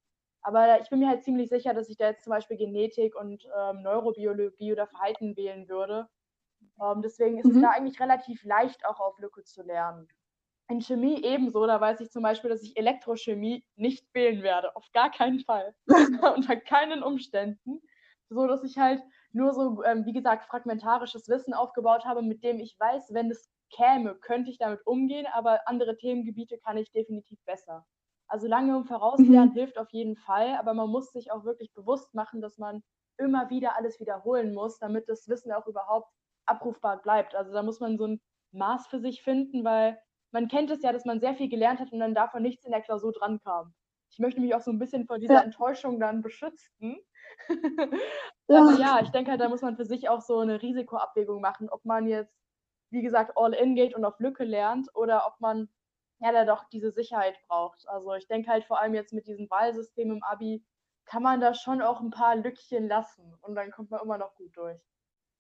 Aber 0.43 0.81
ich 0.81 0.91
bin 0.91 0.99
mir 0.99 1.09
halt 1.09 1.25
ziemlich 1.25 1.49
sicher, 1.49 1.73
dass 1.73 1.89
ich 1.89 1.97
da 1.97 2.09
jetzt 2.09 2.25
zum 2.25 2.31
Beispiel 2.31 2.59
Genetik 2.59 3.17
und 3.17 3.49
ähm, 3.59 3.83
Neurobiologie 3.83 4.73
oder 4.73 4.87
Verhalten 4.87 5.37
wählen 5.37 5.69
würde. 5.69 6.09
Ähm, 6.83 7.01
deswegen 7.03 7.39
ist 7.39 7.47
mhm. 7.47 7.57
es 7.57 7.63
da 7.63 7.71
eigentlich 7.71 8.01
relativ 8.01 8.45
leicht, 8.45 8.85
auch 8.85 9.01
auf 9.01 9.19
Lücke 9.19 9.43
zu 9.45 9.63
lernen. 9.63 10.07
in 10.69 10.81
Chemie 10.81 11.23
ebenso, 11.23 11.67
da 11.67 11.81
weiß 11.81 12.01
ich 12.01 12.11
zum 12.11 12.23
Beispiel, 12.23 12.51
dass 12.51 12.63
ich 12.63 12.77
Elektrochemie 12.77 13.65
nicht 13.77 14.07
wählen 14.13 14.43
werde. 14.43 14.77
Auf 14.77 14.91
gar 14.93 15.11
keinen 15.11 15.41
Fall. 15.41 15.75
Unter 16.37 16.57
keinen 16.57 17.03
Umständen. 17.03 17.81
So 18.29 18.47
dass 18.47 18.65
ich 18.65 18.77
halt 18.77 19.03
nur 19.35 19.53
so, 19.53 19.83
ähm, 19.85 20.07
wie 20.07 20.13
gesagt, 20.13 20.47
fragmentarisches 20.47 21.29
Wissen 21.29 21.55
aufgebaut 21.55 22.05
habe, 22.05 22.23
mit 22.23 22.43
dem 22.45 22.61
ich 22.61 22.77
weiß, 22.79 23.13
wenn 23.13 23.31
es 23.31 23.51
käme, 23.71 24.15
könnte 24.15 24.51
ich 24.51 24.59
damit 24.59 24.87
umgehen, 24.87 25.27
aber 25.33 25.67
andere 25.67 25.97
Themengebiete 25.97 26.59
kann 26.59 26.77
ich 26.77 26.93
definitiv 26.93 27.39
besser. 27.45 27.85
Also 28.29 28.47
lange 28.47 28.77
im 28.77 28.85
Vorauslernen 28.85 29.51
mhm. 29.51 29.55
hilft 29.55 29.79
auf 29.79 29.91
jeden 29.91 30.17
Fall, 30.17 30.57
aber 30.57 30.75
man 30.75 30.89
muss 30.89 31.13
sich 31.13 31.33
auch 31.33 31.45
wirklich 31.45 31.73
bewusst 31.75 32.15
machen, 32.15 32.41
dass 32.41 32.59
man 32.59 32.83
immer 33.19 33.51
wieder 33.51 33.77
alles 33.77 34.01
wiederholen 34.01 34.55
muss, 34.55 34.79
damit 34.79 35.09
das 35.09 35.29
Wissen 35.29 35.53
auch 35.53 35.67
überhaupt 35.67 36.11
abrufbar 36.47 37.03
bleibt. 37.03 37.35
Also 37.35 37.53
da 37.53 37.63
muss 37.63 37.81
man 37.81 37.99
so 37.99 38.07
ein 38.07 38.21
Maß 38.53 38.87
für 38.87 39.01
sich 39.01 39.23
finden, 39.23 39.65
weil 39.65 39.99
man 40.33 40.49
kennt 40.49 40.71
es 40.71 40.83
ja, 40.83 40.93
dass 40.93 41.05
man 41.05 41.21
sehr 41.21 41.35
viel 41.35 41.49
gelernt 41.49 41.81
hat 41.81 41.93
und 41.93 42.01
dann 42.01 42.15
davon 42.15 42.43
nichts 42.43 42.65
in 42.65 42.73
der 42.73 42.83
Klausur 42.83 43.13
dran 43.13 43.41
kam. 43.41 43.75
Ich 44.15 44.21
möchte 44.21 44.41
mich 44.41 44.55
auch 44.55 44.61
so 44.61 44.71
ein 44.71 44.79
bisschen 44.79 45.07
vor 45.07 45.19
dieser 45.19 45.35
ja. 45.35 45.41
Enttäuschung 45.41 45.99
dann 45.99 46.23
beschützen. 46.23 47.01
ja. 48.49 48.61
Aber 48.61 48.79
ja, 48.79 49.01
ich 49.03 49.11
denke 49.11 49.33
halt, 49.33 49.41
da 49.41 49.49
muss 49.49 49.61
man 49.61 49.75
für 49.75 49.85
sich 49.85 50.09
auch 50.09 50.21
so 50.21 50.39
eine 50.39 50.63
Risikoabwägung 50.63 51.41
machen, 51.41 51.69
ob 51.69 51.85
man 51.85 52.07
jetzt, 52.07 52.33
wie 52.91 53.03
gesagt, 53.03 53.33
all 53.35 53.53
in 53.53 53.75
geht 53.75 53.93
und 53.93 54.05
auf 54.05 54.21
Lücke 54.21 54.45
lernt 54.45 54.89
oder 54.95 55.27
ob 55.27 55.41
man 55.41 55.69
ja 56.21 56.31
da 56.31 56.45
doch 56.45 56.63
diese 56.69 56.93
Sicherheit 56.93 57.37
braucht. 57.49 57.89
Also 57.89 58.15
ich 58.15 58.29
denke 58.29 58.51
halt 58.51 58.65
vor 58.65 58.81
allem 58.81 58.95
jetzt 58.95 59.13
mit 59.13 59.27
diesem 59.27 59.51
Wahlsystem 59.51 60.13
im 60.13 60.23
Abi 60.23 60.65
kann 61.07 61.25
man 61.25 61.41
da 61.41 61.53
schon 61.53 61.83
auch 61.83 62.01
ein 62.01 62.11
paar 62.11 62.37
Lückchen 62.37 62.87
lassen 62.87 63.35
und 63.41 63.57
dann 63.57 63.73
kommt 63.73 63.91
man 63.91 64.01
immer 64.01 64.17
noch 64.17 64.37
gut 64.37 64.57
durch. 64.57 64.81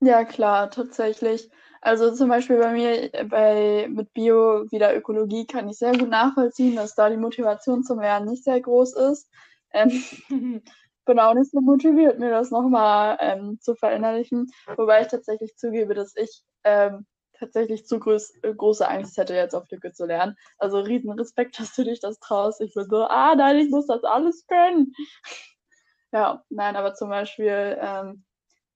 Ja, 0.04 0.24
klar, 0.24 0.70
tatsächlich. 0.70 1.50
Also 1.80 2.14
zum 2.14 2.28
Beispiel 2.28 2.58
bei 2.58 2.72
mir 2.72 3.10
bei, 3.26 3.86
mit 3.88 4.12
Bio 4.12 4.70
wieder 4.70 4.94
Ökologie 4.94 5.46
kann 5.46 5.68
ich 5.68 5.78
sehr 5.78 5.92
gut 5.96 6.10
nachvollziehen, 6.10 6.76
dass 6.76 6.94
da 6.94 7.08
die 7.08 7.16
Motivation 7.16 7.82
zum 7.84 8.00
Lernen 8.00 8.28
nicht 8.28 8.44
sehr 8.44 8.60
groß 8.60 8.94
ist. 8.96 9.30
Ähm, 9.72 9.90
bin 11.06 11.18
auch 11.18 11.32
nicht 11.34 11.50
so 11.50 11.60
motiviert, 11.62 12.18
mir 12.18 12.30
das 12.30 12.50
nochmal 12.50 13.16
ähm, 13.20 13.58
zu 13.60 13.74
verinnerlichen. 13.74 14.50
Wobei 14.76 15.02
ich 15.02 15.08
tatsächlich 15.08 15.56
zugebe, 15.56 15.94
dass 15.94 16.14
ich 16.16 16.42
ähm, 16.64 17.06
tatsächlich 17.38 17.86
zu 17.86 17.98
groß, 17.98 18.34
große 18.56 18.86
Angst 18.86 19.16
hätte, 19.16 19.34
jetzt 19.34 19.54
auf 19.54 19.70
Lücke 19.70 19.92
zu 19.92 20.04
lernen. 20.04 20.36
Also 20.58 20.80
riesen 20.80 21.12
Respekt, 21.12 21.58
dass 21.60 21.74
du 21.74 21.84
dich 21.84 22.00
das 22.00 22.18
traust. 22.18 22.60
Ich 22.60 22.74
bin 22.74 22.86
so, 22.90 23.04
ah 23.04 23.34
nein, 23.36 23.56
ich 23.56 23.70
muss 23.70 23.86
das 23.86 24.04
alles 24.04 24.46
können. 24.48 24.92
ja, 26.12 26.42
nein, 26.50 26.76
aber 26.76 26.94
zum 26.94 27.08
Beispiel 27.08 27.78
ähm, 27.80 28.24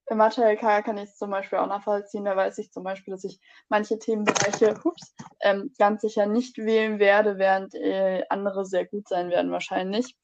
im 0.09 0.17
Mathe-LK 0.17 0.83
kann 0.83 0.97
ich 0.97 1.09
es 1.09 1.17
zum 1.17 1.29
Beispiel 1.29 1.59
auch 1.59 1.67
nachvollziehen. 1.67 2.25
Da 2.25 2.35
weiß 2.35 2.57
ich 2.57 2.71
zum 2.71 2.83
Beispiel, 2.83 3.13
dass 3.13 3.23
ich 3.23 3.39
manche 3.69 3.99
Themenbereiche 3.99 4.75
ups, 4.83 5.13
ähm, 5.41 5.71
ganz 5.77 6.01
sicher 6.01 6.25
nicht 6.25 6.57
wählen 6.57 6.99
werde, 6.99 7.37
während 7.37 7.75
äh, 7.75 8.23
andere 8.29 8.65
sehr 8.65 8.85
gut 8.85 9.07
sein 9.07 9.29
werden 9.29 9.51
wahrscheinlich. 9.51 10.17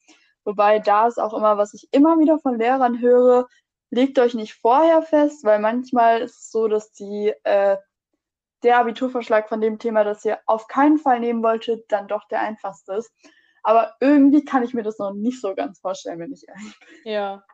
Wobei 0.44 0.80
da 0.80 1.06
ist 1.06 1.18
auch 1.18 1.34
immer, 1.34 1.56
was 1.56 1.74
ich 1.74 1.88
immer 1.92 2.18
wieder 2.18 2.38
von 2.38 2.58
Lehrern 2.58 3.00
höre, 3.00 3.46
legt 3.90 4.18
euch 4.18 4.34
nicht 4.34 4.54
vorher 4.54 5.02
fest, 5.02 5.44
weil 5.44 5.60
manchmal 5.60 6.22
ist 6.22 6.40
es 6.40 6.50
so, 6.50 6.68
dass 6.68 6.92
die 6.92 7.32
äh, 7.44 7.76
der 8.62 8.78
Abiturvorschlag 8.78 9.48
von 9.48 9.60
dem 9.60 9.78
Thema, 9.78 10.02
das 10.02 10.24
ihr 10.24 10.40
auf 10.46 10.66
keinen 10.66 10.98
Fall 10.98 11.20
nehmen 11.20 11.42
wolltet, 11.42 11.84
dann 11.92 12.08
doch 12.08 12.26
der 12.28 12.40
einfachste 12.40 12.94
ist. 12.94 13.12
Aber 13.62 13.94
irgendwie 14.00 14.44
kann 14.44 14.62
ich 14.62 14.74
mir 14.74 14.82
das 14.82 14.98
noch 14.98 15.12
nicht 15.12 15.40
so 15.40 15.54
ganz 15.54 15.80
vorstellen, 15.80 16.20
wenn 16.20 16.32
ich 16.32 16.46
ehrlich 16.48 16.78
bin. 16.80 17.12
Ja, 17.12 17.44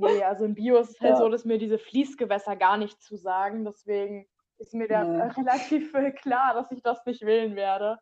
Nee, 0.00 0.22
also 0.22 0.44
im 0.44 0.54
Bio 0.54 0.76
ist 0.78 0.90
es 0.90 1.00
halt 1.00 1.12
ja. 1.12 1.16
so, 1.16 1.28
dass 1.28 1.44
mir 1.44 1.58
diese 1.58 1.78
Fließgewässer 1.78 2.56
gar 2.56 2.76
nicht 2.76 3.02
zusagen. 3.02 3.64
Deswegen 3.64 4.28
ist 4.58 4.74
mir 4.74 4.88
da 4.88 5.04
nee. 5.04 5.22
relativ 5.36 5.92
klar, 6.20 6.54
dass 6.54 6.70
ich 6.70 6.82
das 6.82 7.04
nicht 7.06 7.22
wählen 7.22 7.56
werde. 7.56 7.98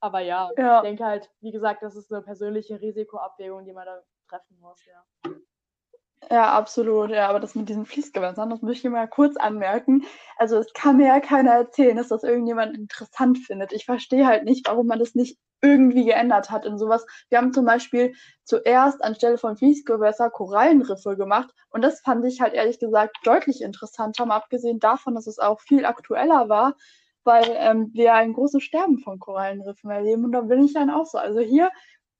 Aber 0.00 0.20
ja, 0.20 0.50
ja, 0.56 0.78
ich 0.78 0.82
denke 0.82 1.04
halt, 1.04 1.30
wie 1.40 1.52
gesagt, 1.52 1.82
das 1.82 1.94
ist 1.94 2.12
eine 2.12 2.22
persönliche 2.22 2.80
Risikoabwägung, 2.80 3.64
die 3.64 3.72
man 3.72 3.84
da 3.84 4.02
treffen 4.28 4.58
muss, 4.58 4.84
ja. 4.86 5.32
Ja, 6.28 6.52
absolut. 6.56 7.10
Ja, 7.10 7.28
aber 7.28 7.40
das 7.40 7.54
mit 7.54 7.68
diesen 7.68 7.86
Fließgewässern, 7.86 8.50
das 8.50 8.62
möchte 8.62 8.86
ich 8.86 8.92
mal 8.92 9.08
kurz 9.08 9.36
anmerken. 9.36 10.04
Also, 10.36 10.56
es 10.58 10.72
kann 10.74 10.96
mir 10.98 11.06
ja 11.08 11.20
keiner 11.20 11.52
erzählen, 11.52 11.96
dass 11.96 12.08
das 12.08 12.22
irgendjemand 12.24 12.76
interessant 12.76 13.38
findet. 13.38 13.72
Ich 13.72 13.84
verstehe 13.86 14.26
halt 14.26 14.44
nicht, 14.44 14.68
warum 14.68 14.86
man 14.86 14.98
das 14.98 15.14
nicht 15.14 15.38
irgendwie 15.62 16.04
geändert 16.04 16.50
hat 16.50 16.64
in 16.66 16.78
sowas. 16.78 17.04
Wir 17.30 17.38
haben 17.38 17.52
zum 17.52 17.64
Beispiel 17.64 18.14
zuerst 18.44 19.02
anstelle 19.02 19.38
von 19.38 19.56
Fließgewässer 19.56 20.30
Korallenriffe 20.30 21.16
gemacht 21.16 21.50
und 21.70 21.82
das 21.82 22.00
fand 22.00 22.24
ich 22.24 22.40
halt 22.40 22.54
ehrlich 22.54 22.78
gesagt 22.78 23.18
deutlich 23.24 23.60
interessanter, 23.60 24.24
mal 24.24 24.36
abgesehen 24.36 24.78
davon, 24.78 25.14
dass 25.14 25.26
es 25.26 25.38
auch 25.38 25.60
viel 25.60 25.84
aktueller 25.84 26.48
war, 26.48 26.76
weil 27.24 27.44
ähm, 27.58 27.90
wir 27.92 28.14
ein 28.14 28.32
großes 28.32 28.62
Sterben 28.62 28.98
von 29.00 29.18
Korallenriffen 29.18 29.90
erleben 29.90 30.24
und 30.24 30.32
da 30.32 30.40
bin 30.40 30.64
ich 30.64 30.72
dann 30.72 30.88
auch 30.88 31.04
so. 31.04 31.18
Also 31.18 31.40
hier 31.40 31.70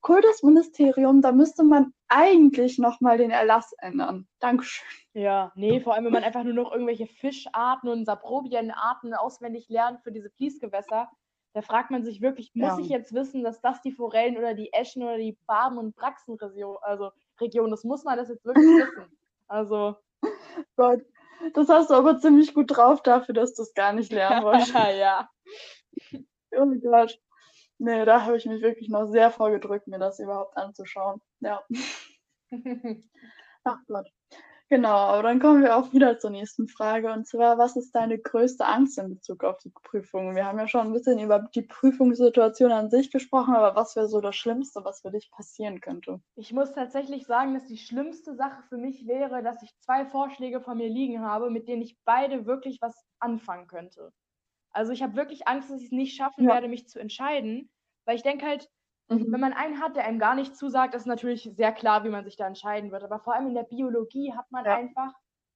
Kultusministerium, 0.01 1.21
da 1.21 1.31
müsste 1.31 1.63
man 1.63 1.93
eigentlich 2.07 2.79
nochmal 2.79 3.17
den 3.17 3.31
Erlass 3.31 3.73
ändern. 3.77 4.27
Dankeschön. 4.39 4.85
Ja, 5.13 5.51
nee, 5.55 5.79
vor 5.79 5.93
allem, 5.93 6.05
wenn 6.05 6.13
man 6.13 6.23
einfach 6.23 6.43
nur 6.43 6.53
noch 6.53 6.71
irgendwelche 6.71 7.07
Fischarten 7.07 7.89
und 7.89 8.05
Saprobienarten 8.05 9.13
auswendig 9.13 9.69
lernt 9.69 10.01
für 10.01 10.11
diese 10.11 10.29
Fließgewässer, 10.31 11.09
da 11.53 11.61
fragt 11.61 11.91
man 11.91 12.03
sich 12.03 12.21
wirklich, 12.21 12.51
muss 12.55 12.77
ja. 12.77 12.79
ich 12.79 12.89
jetzt 12.89 13.13
wissen, 13.13 13.43
dass 13.43 13.61
das 13.61 13.81
die 13.81 13.91
Forellen 13.91 14.37
oder 14.37 14.53
die 14.53 14.71
Eschen 14.73 15.03
oder 15.03 15.17
die 15.17 15.37
Barben- 15.45 15.77
und 15.77 15.95
Braxenregion, 15.95 16.77
also 16.81 17.11
Region, 17.39 17.69
das 17.69 17.83
muss 17.83 18.03
man 18.03 18.17
das 18.17 18.29
jetzt 18.29 18.45
wirklich 18.45 18.65
wissen. 18.65 19.17
Also. 19.47 19.97
Gott, 20.77 21.01
das 21.53 21.67
hast 21.67 21.89
du 21.89 21.95
aber 21.95 22.19
ziemlich 22.19 22.53
gut 22.53 22.75
drauf 22.75 23.01
dafür, 23.01 23.33
dass 23.33 23.53
du 23.53 23.63
es 23.63 23.73
gar 23.73 23.91
nicht 23.93 24.11
lernen 24.11 24.43
wolltest. 24.45 24.73
ja. 24.73 25.29
Oh 26.51 26.71
Gott. 26.81 27.19
Nee, 27.83 28.05
da 28.05 28.25
habe 28.25 28.37
ich 28.37 28.45
mich 28.45 28.61
wirklich 28.61 28.89
noch 28.89 29.07
sehr 29.07 29.31
vorgedrückt, 29.31 29.87
mir 29.87 29.97
das 29.97 30.19
überhaupt 30.19 30.55
anzuschauen. 30.55 31.19
Ja. 31.39 31.63
Ach 33.63 33.79
Gott. 33.87 34.07
Genau, 34.69 34.89
aber 34.89 35.23
dann 35.23 35.39
kommen 35.39 35.63
wir 35.63 35.75
auch 35.75 35.91
wieder 35.91 36.19
zur 36.19 36.29
nächsten 36.29 36.67
Frage. 36.67 37.11
Und 37.11 37.25
zwar, 37.27 37.57
was 37.57 37.75
ist 37.75 37.95
deine 37.95 38.19
größte 38.19 38.65
Angst 38.67 38.99
in 38.99 39.15
Bezug 39.15 39.43
auf 39.43 39.57
die 39.57 39.71
Prüfung? 39.83 40.35
Wir 40.35 40.45
haben 40.45 40.59
ja 40.59 40.67
schon 40.67 40.81
ein 40.81 40.93
bisschen 40.93 41.17
über 41.17 41.39
die 41.55 41.63
Prüfungssituation 41.63 42.71
an 42.71 42.91
sich 42.91 43.09
gesprochen, 43.09 43.55
aber 43.55 43.75
was 43.75 43.95
wäre 43.95 44.07
so 44.07 44.21
das 44.21 44.35
Schlimmste, 44.35 44.85
was 44.85 45.01
für 45.01 45.09
dich 45.09 45.31
passieren 45.31 45.81
könnte? 45.81 46.21
Ich 46.35 46.53
muss 46.53 46.73
tatsächlich 46.73 47.25
sagen, 47.25 47.55
dass 47.55 47.65
die 47.65 47.79
schlimmste 47.79 48.35
Sache 48.35 48.61
für 48.69 48.77
mich 48.77 49.07
wäre, 49.07 49.41
dass 49.41 49.63
ich 49.63 49.71
zwei 49.79 50.05
Vorschläge 50.05 50.61
von 50.61 50.77
mir 50.77 50.87
liegen 50.87 51.21
habe, 51.21 51.49
mit 51.49 51.67
denen 51.67 51.81
ich 51.81 51.97
beide 52.05 52.45
wirklich 52.45 52.77
was 52.79 52.95
anfangen 53.19 53.65
könnte. 53.65 54.13
Also 54.73 54.91
ich 54.91 55.03
habe 55.03 55.15
wirklich 55.15 55.47
Angst, 55.47 55.69
dass 55.69 55.79
ich 55.79 55.87
es 55.87 55.91
nicht 55.91 56.15
schaffen 56.15 56.45
ja. 56.45 56.53
werde, 56.53 56.67
mich 56.67 56.87
zu 56.87 56.99
entscheiden, 56.99 57.69
weil 58.05 58.15
ich 58.15 58.23
denke 58.23 58.45
halt, 58.45 58.69
mhm. 59.09 59.31
wenn 59.31 59.39
man 59.39 59.53
einen 59.53 59.81
hat, 59.81 59.95
der 59.95 60.05
einem 60.05 60.19
gar 60.19 60.35
nicht 60.35 60.55
zusagt, 60.55 60.95
ist 60.95 61.05
natürlich 61.05 61.49
sehr 61.55 61.71
klar, 61.71 62.03
wie 62.03 62.09
man 62.09 62.23
sich 62.23 62.37
da 62.37 62.47
entscheiden 62.47 62.91
wird. 62.91 63.03
Aber 63.03 63.19
vor 63.19 63.35
allem 63.35 63.47
in 63.47 63.55
der 63.55 63.63
Biologie 63.63 64.33
hat 64.33 64.49
man 64.51 64.65
ja. 64.65 64.75
einfach, 64.75 65.13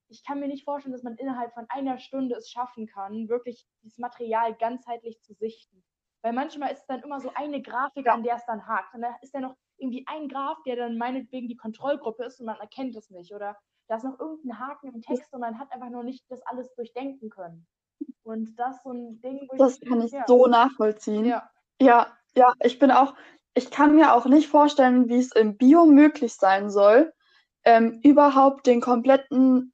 ich 0.10 0.24
kann 0.24 0.40
mir 0.40 0.48
nicht 0.48 0.66
vorstellen, 0.66 0.94
dass 0.94 1.04
man 1.04 1.16
innerhalb 1.16 1.54
von 1.54 1.66
einer 1.70 1.98
Stunde 1.98 2.36
es 2.36 2.50
schaffen 2.50 2.88
kann, 2.88 3.30
wirklich 3.30 3.66
dieses 3.84 3.98
Material 3.98 4.54
ganzheitlich 4.56 5.22
zu 5.22 5.34
sichten. 5.34 5.84
Weil 6.22 6.34
manchmal 6.34 6.72
ist 6.72 6.80
es 6.80 6.88
dann 6.88 7.04
immer 7.04 7.20
so 7.20 7.32
eine 7.36 7.62
Grafik, 7.62 8.08
ja. 8.08 8.14
an 8.14 8.24
der 8.24 8.36
es 8.36 8.46
dann 8.46 8.66
hakt. 8.68 8.94
Und 8.96 9.02
da 9.02 9.16
ist 9.22 9.34
dann 9.34 9.44
noch 9.44 9.56
irgendwie 9.78 10.06
ein 10.08 10.28
Graph, 10.28 10.62
der 10.64 10.76
dann 10.76 10.98
meinetwegen 10.98 11.48
die 11.48 11.58
Kontrollgruppe 11.58 12.24
ist 12.24 12.40
und 12.40 12.48
man 12.48 12.60
erkennt 12.60 12.96
es 12.96 13.10
nicht. 13.10 13.34
Oder 13.34 13.58
da 13.88 13.98
ist 13.98 14.04
noch 14.04 14.20
irgendein 14.20 14.60
Haken 14.60 14.94
im 14.94 15.02
Text 15.02 15.34
und 15.34 15.42
man 15.42 15.60
hat 15.60 15.72
einfach 15.72 15.90
noch 15.90 16.04
nicht 16.04 16.26
das 16.30 16.42
alles 16.44 16.74
durchdenken 16.76 17.30
können. 17.30 17.68
Und 18.26 18.56
das 18.58 18.78
ist 18.78 18.84
so 18.84 18.92
ein 18.92 19.22
Ding, 19.22 19.48
wo 19.50 19.56
Das 19.56 19.78
ich, 19.80 19.88
kann 19.88 20.02
ich 20.02 20.12
ja. 20.12 20.24
so 20.28 20.48
nachvollziehen. 20.48 21.26
Ja. 21.26 21.50
ja, 21.80 22.08
ja, 22.36 22.54
ich 22.64 22.80
bin 22.80 22.90
auch, 22.90 23.14
ich 23.54 23.70
kann 23.70 23.96
mir 23.96 24.14
auch 24.14 24.26
nicht 24.26 24.50
vorstellen, 24.50 25.08
wie 25.08 25.20
es 25.20 25.32
im 25.32 25.58
Bio 25.58 25.86
möglich 25.86 26.34
sein 26.34 26.72
soll, 26.72 27.14
ähm, 27.66 28.00
überhaupt 28.04 28.66
den 28.66 28.82
kompletten 28.82 29.74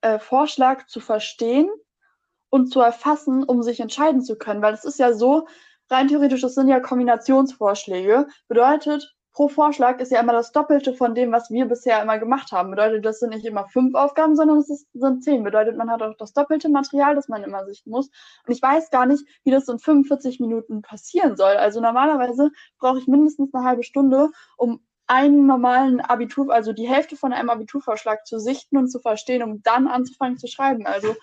äh, 0.00 0.18
Vorschlag 0.18 0.86
zu 0.86 1.00
verstehen 1.00 1.70
und 2.48 2.72
zu 2.72 2.80
erfassen, 2.80 3.44
um 3.44 3.62
sich 3.62 3.78
entscheiden 3.78 4.22
zu 4.22 4.36
können. 4.36 4.62
Weil 4.62 4.72
es 4.72 4.84
ist 4.84 4.98
ja 4.98 5.12
so, 5.12 5.46
rein 5.90 6.08
theoretisch, 6.08 6.40
das 6.40 6.54
sind 6.54 6.68
ja 6.68 6.80
Kombinationsvorschläge. 6.80 8.26
Bedeutet, 8.48 9.14
pro 9.32 9.48
Vorschlag 9.48 9.98
ist 10.00 10.12
ja 10.12 10.20
immer 10.20 10.32
das 10.32 10.52
Doppelte 10.52 10.92
von 10.94 11.14
dem, 11.14 11.32
was 11.32 11.50
wir 11.50 11.66
bisher 11.66 12.02
immer 12.02 12.18
gemacht 12.18 12.52
haben. 12.52 12.70
Bedeutet, 12.70 13.04
das 13.04 13.20
sind 13.20 13.30
nicht 13.30 13.44
immer 13.44 13.66
fünf 13.68 13.94
Aufgaben, 13.94 14.36
sondern 14.36 14.58
es 14.58 14.86
sind 14.92 15.24
zehn. 15.24 15.42
Bedeutet, 15.42 15.76
man 15.76 15.90
hat 15.90 16.02
auch 16.02 16.14
das 16.16 16.32
doppelte 16.32 16.68
Material, 16.68 17.14
das 17.14 17.28
man 17.28 17.42
immer 17.42 17.64
sichten 17.64 17.90
muss. 17.90 18.08
Und 18.46 18.52
ich 18.52 18.60
weiß 18.60 18.90
gar 18.90 19.06
nicht, 19.06 19.24
wie 19.44 19.50
das 19.50 19.68
in 19.68 19.78
45 19.78 20.40
Minuten 20.40 20.82
passieren 20.82 21.36
soll. 21.36 21.56
Also 21.56 21.80
normalerweise 21.80 22.50
brauche 22.78 22.98
ich 22.98 23.06
mindestens 23.06 23.52
eine 23.54 23.64
halbe 23.64 23.82
Stunde, 23.82 24.30
um 24.56 24.80
einen 25.06 25.46
normalen 25.46 26.00
Abitur, 26.00 26.52
also 26.52 26.72
die 26.72 26.88
Hälfte 26.88 27.16
von 27.16 27.32
einem 27.32 27.50
Abiturvorschlag 27.50 28.26
zu 28.26 28.38
sichten 28.38 28.76
und 28.76 28.88
zu 28.88 28.98
verstehen, 28.98 29.42
um 29.42 29.62
dann 29.62 29.88
anzufangen 29.88 30.38
zu 30.38 30.46
schreiben. 30.46 30.86
Also 30.86 31.14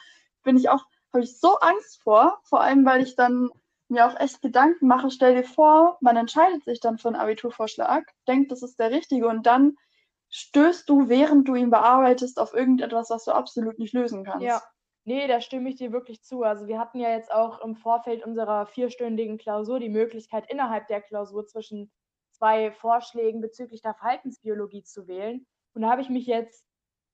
bin 0.43 0.57
ich 0.57 0.69
auch, 0.69 0.83
habe 1.13 1.23
ich 1.23 1.39
so 1.39 1.57
Angst 1.59 2.01
vor, 2.03 2.39
vor 2.43 2.61
allem 2.61 2.85
weil 2.85 3.01
ich 3.01 3.15
dann 3.15 3.49
mir 3.89 4.07
auch 4.07 4.19
echt 4.19 4.41
Gedanken 4.41 4.87
mache, 4.87 5.11
stell 5.11 5.35
dir 5.35 5.43
vor, 5.43 5.97
man 6.01 6.17
entscheidet 6.17 6.63
sich 6.63 6.79
dann 6.79 6.97
für 6.97 7.09
einen 7.09 7.17
Abiturvorschlag, 7.17 8.11
denkt, 8.27 8.51
das 8.51 8.63
ist 8.63 8.79
der 8.79 8.91
richtige 8.91 9.27
und 9.27 9.45
dann 9.45 9.75
stößt 10.29 10.87
du, 10.87 11.09
während 11.09 11.47
du 11.47 11.55
ihn 11.55 11.69
bearbeitest, 11.71 12.39
auf 12.39 12.53
irgendetwas, 12.53 13.09
was 13.09 13.25
du 13.25 13.31
absolut 13.31 13.79
nicht 13.79 13.93
lösen 13.93 14.23
kannst. 14.23 14.45
Ja. 14.45 14.61
Nee, 15.05 15.27
da 15.27 15.41
stimme 15.41 15.69
ich 15.69 15.75
dir 15.75 15.91
wirklich 15.91 16.21
zu. 16.21 16.43
Also 16.43 16.67
wir 16.67 16.77
hatten 16.77 16.99
ja 16.99 17.09
jetzt 17.09 17.31
auch 17.31 17.61
im 17.61 17.75
Vorfeld 17.75 18.23
unserer 18.23 18.67
vierstündigen 18.67 19.37
Klausur 19.39 19.79
die 19.79 19.89
Möglichkeit, 19.89 20.49
innerhalb 20.51 20.87
der 20.87 21.01
Klausur 21.01 21.47
zwischen 21.47 21.91
zwei 22.31 22.71
Vorschlägen 22.71 23.41
bezüglich 23.41 23.81
der 23.81 23.95
Verhaltensbiologie 23.95 24.83
zu 24.83 25.07
wählen. 25.07 25.47
Und 25.73 25.81
da 25.81 25.89
habe 25.89 26.01
ich 26.01 26.09
mich 26.09 26.27
jetzt 26.27 26.63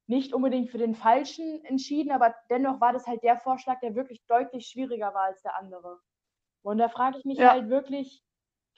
nicht 0.08 0.34
unbedingt 0.34 0.70
für 0.70 0.78
den 0.78 0.96
falschen 0.96 1.64
entschieden, 1.64 2.12
aber 2.12 2.36
dennoch 2.50 2.82
war 2.82 2.94
das 2.94 3.08
halt 3.08 3.24
der 3.24 3.38
Vorschlag, 3.38 3.80
der 3.80 3.96
wirklich 3.96 4.26
deutlich 4.28 4.68
schwieriger 4.68 5.14
war 5.14 5.24
als 5.24 5.42
der 5.42 5.56
andere. 5.56 6.00
Und 6.66 6.80
da 6.80 6.90
frage 6.90 7.20
ich 7.20 7.26
mich 7.26 7.38
ja. 7.38 7.52
halt 7.52 7.70
wirklich, 7.70 8.24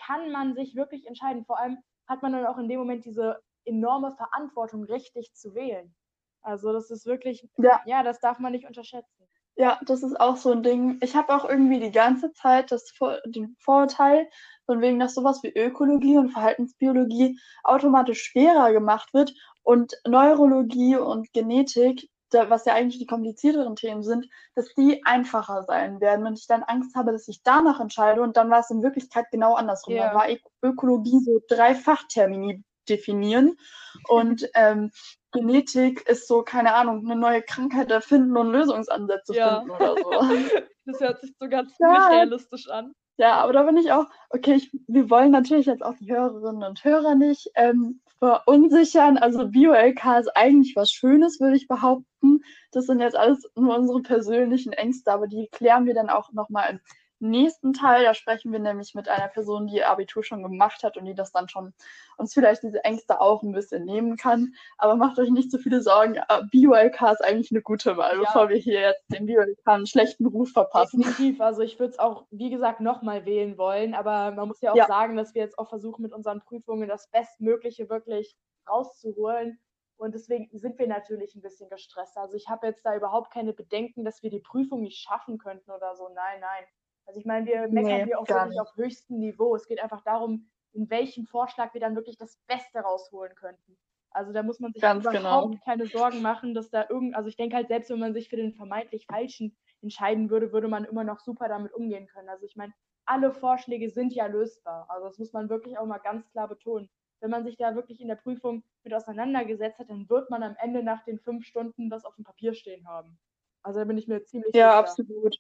kann 0.06 0.32
man 0.32 0.56
sich 0.56 0.76
wirklich 0.76 1.08
entscheiden? 1.08 1.46
Vor 1.46 1.58
allem 1.58 1.78
hat 2.06 2.22
man 2.22 2.34
dann 2.34 2.46
auch 2.46 2.58
in 2.58 2.68
dem 2.68 2.80
Moment 2.80 3.06
diese 3.06 3.40
enorme 3.64 4.12
Verantwortung, 4.12 4.84
richtig 4.84 5.34
zu 5.34 5.56
wählen. 5.56 5.96
Also 6.42 6.74
das 6.74 6.92
ist 6.92 7.06
wirklich, 7.06 7.48
ja, 7.58 7.82
ja 7.86 8.04
das 8.04 8.20
darf 8.20 8.40
man 8.40 8.52
nicht 8.52 8.68
unterschätzen. 8.68 9.28
Ja, 9.56 9.80
das 9.86 10.04
ist 10.04 10.20
auch 10.20 10.36
so 10.36 10.52
ein 10.52 10.64
Ding. 10.64 11.00
Ich 11.02 11.16
habe 11.16 11.34
auch 11.34 11.50
irgendwie 11.50 11.80
die 11.80 11.92
ganze 11.92 12.32
Zeit 12.34 12.72
das 12.72 12.92
Vor 12.92 13.20
den 13.26 13.56
Vorurteil, 13.60 14.30
von 14.66 14.82
wegen, 14.82 15.00
dass 15.00 15.16
sowas 15.16 15.42
wie 15.44 15.58
Ökologie 15.58 16.18
und 16.18 16.30
Verhaltensbiologie 16.30 17.40
automatisch 17.64 18.22
schwerer 18.22 18.74
gemacht 18.74 19.14
wird 19.14 19.34
und 19.64 19.94
Neurologie 20.06 20.98
und 20.98 21.32
Genetik, 21.34 22.10
da, 22.30 22.50
was 22.50 22.66
ja 22.66 22.74
eigentlich 22.74 23.00
die 23.00 23.06
komplizierteren 23.06 23.76
Themen 23.76 24.04
sind, 24.04 24.28
dass 24.56 24.74
die 24.76 25.06
einfacher 25.06 25.64
sein 25.64 26.02
werden 26.02 26.26
und 26.26 26.38
ich 26.38 26.48
dann 26.48 26.64
Angst 26.64 26.96
habe, 26.96 27.12
dass 27.12 27.28
ich 27.28 27.44
danach 27.44 27.80
entscheide 27.80 28.22
und 28.22 28.38
dann 28.38 28.50
war 28.50 28.60
es 28.60 28.70
in 28.70 28.84
Wirklichkeit 28.84 29.26
genau 29.32 29.56
andersrum. 29.56 29.94
Yeah. 29.94 30.08
Dann 30.08 30.16
war 30.16 30.26
Ökologie 30.62 31.20
so 31.20 31.42
drei 31.48 31.76
Fachtermini 31.76 32.64
definieren 32.90 33.58
und 34.10 34.50
ähm, 34.54 34.92
Genetik 35.32 36.08
ist 36.08 36.28
so, 36.28 36.42
keine 36.42 36.74
Ahnung, 36.74 37.06
eine 37.06 37.20
neue 37.20 37.42
Krankheit 37.42 37.92
erfinden 37.92 38.36
und 38.38 38.52
Lösungsansätze 38.52 39.36
ja. 39.36 39.60
finden 39.60 39.72
oder 39.72 39.96
so. 39.96 40.12
das 40.86 41.00
hört 41.00 41.22
sich 41.22 41.34
so 41.40 41.48
ganz 41.50 41.74
ja. 41.80 42.08
realistisch 42.08 42.70
an. 42.70 42.94
Ja, 43.18 43.38
aber 43.38 43.54
da 43.54 43.64
bin 43.64 43.78
ich 43.78 43.92
auch, 43.92 44.06
okay, 44.30 44.54
ich, 44.54 44.72
wir 44.88 45.10
wollen 45.10 45.32
natürlich 45.32 45.66
jetzt 45.66 45.84
auch 45.84 45.96
die 46.00 46.12
Hörerinnen 46.12 46.64
und 46.64 46.84
Hörer 46.84 47.16
nicht 47.16 47.50
ähm, 47.56 48.02
verunsichern. 48.20 49.18
Also 49.18 49.48
Bio-LK 49.48 50.20
ist 50.20 50.36
eigentlich 50.36 50.76
was 50.76 50.92
Schönes, 50.92 51.40
würde 51.40 51.58
ich 51.58 51.68
behaupten. 51.68 52.42
Das 52.72 52.86
sind 52.86 53.00
jetzt 53.00 53.16
alles 53.16 53.44
nur 53.56 53.78
unsere 53.78 54.02
persönlichen 54.02 54.74
Ängste, 54.74 55.12
aber 55.12 55.28
die 55.28 55.48
klären 55.52 55.86
wir 55.86 55.94
dann 55.94 56.10
auch 56.10 56.32
nochmal 56.34 56.80
nächsten 57.20 57.74
Teil, 57.74 58.04
da 58.04 58.14
sprechen 58.14 58.52
wir 58.52 58.60
nämlich 58.60 58.94
mit 58.96 59.10
einer 59.10 59.28
Person, 59.28 59.68
die 59.68 59.84
Abitur 59.84 60.24
schon 60.24 60.44
gemacht 60.44 60.84
hat 60.84 60.98
und 60.98 61.06
die 61.06 61.16
das 61.16 61.32
dann 61.32 61.50
schon 61.50 61.74
uns 62.18 62.34
vielleicht 62.34 62.64
diese 62.64 62.84
Ängste 62.84 63.22
auch 63.22 63.44
ein 63.44 63.52
bisschen 63.52 63.86
nehmen 63.86 64.18
kann. 64.18 64.54
Aber 64.78 64.96
macht 64.96 65.20
euch 65.20 65.30
nicht 65.30 65.52
so 65.52 65.58
viele 65.58 65.82
Sorgen. 65.82 66.16
Äh, 66.16 66.44
BioLK 66.52 67.02
ist 67.12 67.24
eigentlich 67.24 67.52
eine 67.52 67.62
gute 67.62 67.98
Wahl, 67.98 68.14
ja. 68.14 68.20
bevor 68.20 68.50
wir 68.50 68.58
hier 68.58 68.82
jetzt 68.82 69.04
dem 69.10 69.26
BioLK 69.26 69.60
einen 69.66 69.88
schlechten 69.88 70.26
Ruf 70.26 70.52
verpassen. 70.52 71.02
Definitiv. 71.02 71.42
Also 71.42 71.62
ich 71.62 71.80
würde 71.80 71.92
es 71.92 72.00
auch, 72.00 72.26
wie 72.32 72.50
gesagt, 72.50 72.82
nochmal 72.82 73.26
wählen 73.26 73.58
wollen. 73.58 73.94
Aber 73.94 74.32
man 74.32 74.48
muss 74.48 74.62
ja 74.62 74.72
auch 74.72 74.78
ja. 74.78 74.88
sagen, 74.88 75.16
dass 75.16 75.34
wir 75.34 75.42
jetzt 75.42 75.58
auch 75.60 75.70
versuchen, 75.70 76.02
mit 76.02 76.14
unseren 76.14 76.42
Prüfungen 76.42 76.88
das 76.88 77.10
Bestmögliche 77.10 77.90
wirklich 77.90 78.36
rauszuholen. 78.70 79.60
Und 79.98 80.14
deswegen 80.14 80.48
sind 80.52 80.78
wir 80.78 80.88
natürlich 80.88 81.36
ein 81.36 81.42
bisschen 81.42 81.70
gestresst. 81.70 82.18
Also 82.18 82.38
ich 82.38 82.48
habe 82.50 82.68
jetzt 82.68 82.86
da 82.86 82.96
überhaupt 82.96 83.34
keine 83.34 83.54
Bedenken, 83.54 84.06
dass 84.06 84.22
wir 84.22 84.30
die 84.30 84.40
Prüfung 84.40 84.82
nicht 84.82 85.00
schaffen 85.00 85.40
könnten 85.40 85.72
oder 85.72 85.96
so. 85.96 86.08
Nein, 86.10 86.40
nein. 86.40 86.66
Also 87.08 87.20
ich 87.20 87.26
meine, 87.26 87.46
wir 87.46 87.68
meckern 87.70 87.84
nee, 87.84 88.06
hier 88.06 88.20
auch 88.20 88.28
wirklich 88.28 88.50
nicht. 88.50 88.60
auf 88.60 88.76
höchstem 88.76 89.20
Niveau. 89.20 89.56
Es 89.56 89.68
geht 89.68 89.82
einfach 89.82 90.02
darum, 90.02 90.50
in 90.74 90.90
welchem 90.90 91.26
Vorschlag 91.26 91.74
wir 91.74 91.82
dann 91.82 91.96
wirklich 91.96 92.18
das 92.18 92.38
Beste 92.48 92.80
rausholen 92.80 93.34
könnten. 93.36 93.78
Also 94.12 94.34
da 94.34 94.44
muss 94.44 94.60
man 94.60 94.74
sich 94.74 94.82
Ganz 94.82 95.06
überhaupt 95.06 95.52
genau. 95.52 95.64
keine 95.64 95.86
Sorgen 95.86 96.22
machen, 96.22 96.54
dass 96.54 96.70
da 96.70 96.86
irgend, 96.90 97.16
also 97.16 97.30
ich 97.30 97.38
denke 97.38 97.56
halt, 97.56 97.68
selbst 97.68 97.90
wenn 97.90 98.00
man 98.00 98.14
sich 98.14 98.30
für 98.30 98.36
den 98.36 98.54
vermeintlich 98.54 99.06
Falschen 99.06 99.56
entscheiden 99.82 100.30
würde, 100.30 100.52
würde 100.52 100.68
man 100.68 100.86
immer 100.86 101.04
noch 101.04 101.20
super 101.20 101.48
damit 101.48 101.74
umgehen 101.74 102.08
können. 102.08 102.30
Also 102.30 102.46
ich 102.46 102.56
meine, 102.56 102.74
alle 103.06 103.32
Vorschläge 103.32 103.90
sind 103.90 104.14
ja 104.14 104.26
lösbar. 104.28 104.88
Also 104.90 105.08
das 105.08 105.18
muss 105.18 105.34
man 105.34 105.50
wirklich 105.50 105.78
auch 105.78 105.86
mal 105.86 106.00
ganz 106.00 106.30
klar 106.32 106.48
betonen. 106.48 106.90
Wenn 107.20 107.32
man 107.32 107.44
sich 107.44 107.58
da 107.58 107.76
wirklich 107.76 108.02
in 108.02 108.08
der 108.08 108.16
Prüfung 108.16 108.64
mit 108.84 108.94
auseinandergesetzt 108.94 109.80
hat, 109.80 109.90
dann 109.90 110.10
wird 110.10 110.30
man 110.30 110.44
am 110.44 110.56
Ende 110.60 110.84
nach 110.84 111.04
den 111.04 111.20
fünf 111.20 111.46
Stunden 111.46 111.90
das 111.90 112.06
auf 112.06 112.16
dem 112.16 112.26
Papier 112.26 112.54
stehen 112.54 112.88
haben. 112.88 113.18
Also 113.64 113.80
da 113.80 113.86
bin 113.86 113.98
ich 113.98 114.08
mir 114.08 114.24
ziemlich 114.24 114.54
ja, 114.54 114.70
sicher. 114.70 114.74
Ja, 114.74 114.80
absolut. 114.80 115.38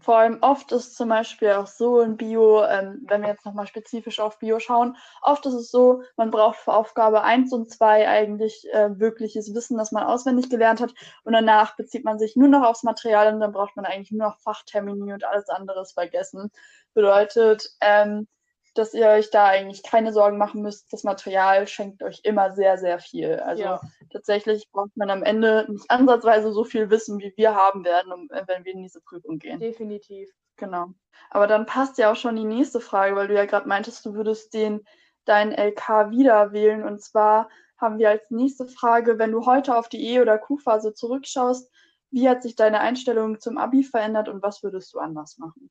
Vor 0.00 0.16
allem 0.16 0.38
oft 0.40 0.72
ist 0.72 0.96
zum 0.96 1.10
Beispiel 1.10 1.50
auch 1.50 1.66
so 1.66 2.00
in 2.00 2.16
Bio, 2.16 2.64
ähm, 2.64 3.04
wenn 3.06 3.20
wir 3.20 3.28
jetzt 3.28 3.44
nochmal 3.44 3.66
spezifisch 3.66 4.18
auf 4.18 4.38
Bio 4.38 4.58
schauen, 4.58 4.96
oft 5.20 5.44
ist 5.44 5.52
es 5.52 5.70
so, 5.70 6.02
man 6.16 6.30
braucht 6.30 6.56
für 6.56 6.72
Aufgabe 6.72 7.22
1 7.22 7.52
und 7.52 7.70
2 7.70 8.08
eigentlich 8.08 8.66
äh, 8.72 8.98
wirkliches 8.98 9.54
Wissen, 9.54 9.76
das 9.76 9.92
man 9.92 10.04
auswendig 10.04 10.48
gelernt 10.48 10.80
hat 10.80 10.94
und 11.24 11.34
danach 11.34 11.76
bezieht 11.76 12.04
man 12.04 12.18
sich 12.18 12.34
nur 12.34 12.48
noch 12.48 12.64
aufs 12.64 12.82
Material 12.82 13.34
und 13.34 13.40
dann 13.40 13.52
braucht 13.52 13.76
man 13.76 13.84
eigentlich 13.84 14.10
nur 14.10 14.26
noch 14.26 14.38
Fachtermini 14.38 15.12
und 15.12 15.24
alles 15.24 15.50
andere 15.50 15.84
vergessen. 15.84 16.50
Bedeutet, 16.94 17.68
ähm, 17.82 18.26
dass 18.74 18.94
ihr 18.94 19.06
euch 19.08 19.30
da 19.30 19.46
eigentlich 19.46 19.82
keine 19.82 20.12
Sorgen 20.12 20.38
machen 20.38 20.62
müsst. 20.62 20.92
Das 20.92 21.02
Material 21.02 21.66
schenkt 21.66 22.02
euch 22.02 22.20
immer 22.22 22.52
sehr, 22.52 22.78
sehr 22.78 22.98
viel. 23.00 23.40
Also 23.40 23.62
ja. 23.62 23.80
tatsächlich 24.12 24.70
braucht 24.70 24.96
man 24.96 25.10
am 25.10 25.22
Ende 25.22 25.66
nicht 25.68 25.90
ansatzweise 25.90 26.52
so 26.52 26.64
viel 26.64 26.90
Wissen, 26.90 27.18
wie 27.18 27.32
wir 27.36 27.54
haben 27.54 27.84
werden, 27.84 28.12
um, 28.12 28.30
äh, 28.30 28.44
wenn 28.46 28.64
wir 28.64 28.72
in 28.72 28.82
diese 28.82 29.00
Prüfung 29.00 29.38
gehen. 29.38 29.58
Definitiv. 29.58 30.30
Genau. 30.56 30.88
Aber 31.30 31.46
dann 31.46 31.66
passt 31.66 31.98
ja 31.98 32.12
auch 32.12 32.16
schon 32.16 32.36
die 32.36 32.44
nächste 32.44 32.80
Frage, 32.80 33.16
weil 33.16 33.28
du 33.28 33.34
ja 33.34 33.46
gerade 33.46 33.68
meintest, 33.68 34.04
du 34.04 34.14
würdest 34.14 34.54
den 34.54 34.84
deinen 35.24 35.52
LK 35.52 36.10
wieder 36.10 36.52
wählen. 36.52 36.84
Und 36.84 37.02
zwar 37.02 37.48
haben 37.78 37.98
wir 37.98 38.10
als 38.10 38.30
nächste 38.30 38.66
Frage, 38.66 39.18
wenn 39.18 39.32
du 39.32 39.46
heute 39.46 39.76
auf 39.76 39.88
die 39.88 40.02
E- 40.12 40.20
oder 40.20 40.38
Q-Phase 40.38 40.94
zurückschaust, 40.94 41.70
wie 42.10 42.28
hat 42.28 42.42
sich 42.42 42.56
deine 42.56 42.80
Einstellung 42.80 43.40
zum 43.40 43.56
Abi 43.56 43.84
verändert 43.84 44.28
und 44.28 44.42
was 44.42 44.62
würdest 44.62 44.92
du 44.92 44.98
anders 44.98 45.38
machen? 45.38 45.70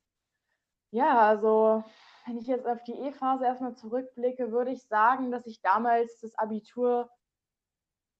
Ja, 0.90 1.20
also 1.20 1.84
wenn 2.26 2.38
ich 2.38 2.46
jetzt 2.46 2.66
auf 2.66 2.82
die 2.84 2.98
E-Phase 2.98 3.44
erstmal 3.44 3.74
zurückblicke, 3.74 4.52
würde 4.52 4.72
ich 4.72 4.82
sagen, 4.86 5.30
dass 5.30 5.46
ich 5.46 5.60
damals 5.60 6.20
das 6.20 6.36
Abitur 6.36 7.10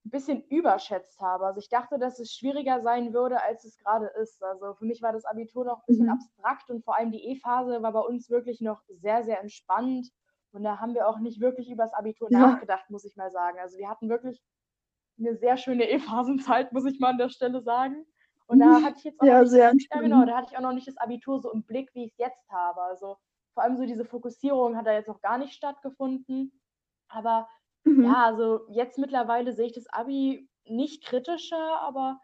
ein 0.04 0.10
bisschen 0.10 0.42
überschätzt 0.44 1.20
habe. 1.20 1.46
Also 1.46 1.60
ich 1.60 1.68
dachte, 1.68 1.98
dass 1.98 2.18
es 2.18 2.32
schwieriger 2.32 2.80
sein 2.80 3.12
würde, 3.12 3.42
als 3.42 3.64
es 3.64 3.76
gerade 3.76 4.06
ist. 4.20 4.42
Also 4.42 4.74
für 4.74 4.86
mich 4.86 5.02
war 5.02 5.12
das 5.12 5.24
Abitur 5.24 5.64
noch 5.64 5.78
ein 5.78 5.86
bisschen 5.86 6.06
mhm. 6.06 6.12
abstrakt 6.12 6.70
und 6.70 6.84
vor 6.84 6.96
allem 6.96 7.12
die 7.12 7.26
E-Phase 7.28 7.82
war 7.82 7.92
bei 7.92 8.00
uns 8.00 8.30
wirklich 8.30 8.60
noch 8.60 8.82
sehr, 8.88 9.24
sehr 9.24 9.40
entspannt. 9.40 10.08
Und 10.52 10.64
da 10.64 10.78
haben 10.80 10.94
wir 10.94 11.06
auch 11.06 11.18
nicht 11.18 11.40
wirklich 11.40 11.70
über 11.70 11.84
das 11.84 11.92
Abitur 11.92 12.28
ja. 12.30 12.38
nachgedacht, 12.40 12.90
muss 12.90 13.04
ich 13.04 13.16
mal 13.16 13.30
sagen. 13.30 13.58
Also 13.60 13.78
wir 13.78 13.88
hatten 13.88 14.08
wirklich 14.08 14.42
eine 15.18 15.36
sehr 15.36 15.56
schöne 15.56 15.88
E-Phasenzeit, 15.88 16.72
muss 16.72 16.86
ich 16.86 16.98
mal 16.98 17.10
an 17.10 17.18
der 17.18 17.28
Stelle 17.28 17.60
sagen. 17.60 18.06
Und 18.46 18.58
da 18.58 18.82
hatte 18.82 18.96
ich 18.98 19.04
jetzt 19.04 19.20
auch 19.20 19.26
ja, 19.26 19.42
nicht, 19.42 19.50
sehr 19.50 19.72
ja, 19.72 20.00
genau, 20.00 20.24
da 20.24 20.38
hatte 20.38 20.48
ich 20.50 20.58
auch 20.58 20.62
noch 20.62 20.72
nicht 20.72 20.88
das 20.88 20.96
Abitur 20.96 21.40
so 21.40 21.52
im 21.52 21.62
Blick, 21.62 21.94
wie 21.94 22.06
ich 22.06 22.12
es 22.12 22.18
jetzt 22.18 22.50
habe. 22.50 22.82
Also 22.82 23.16
vor 23.60 23.66
allem 23.66 23.76
so 23.76 23.84
diese 23.84 24.06
Fokussierung 24.06 24.74
hat 24.74 24.86
da 24.86 24.92
jetzt 24.94 25.08
noch 25.08 25.20
gar 25.20 25.36
nicht 25.36 25.52
stattgefunden. 25.52 26.50
Aber 27.08 27.46
mhm. 27.84 28.04
ja, 28.04 28.24
also 28.24 28.66
jetzt 28.70 28.96
mittlerweile 28.96 29.52
sehe 29.52 29.66
ich 29.66 29.74
das 29.74 29.86
Abi 29.88 30.48
nicht 30.64 31.04
kritischer, 31.04 31.78
aber 31.82 32.18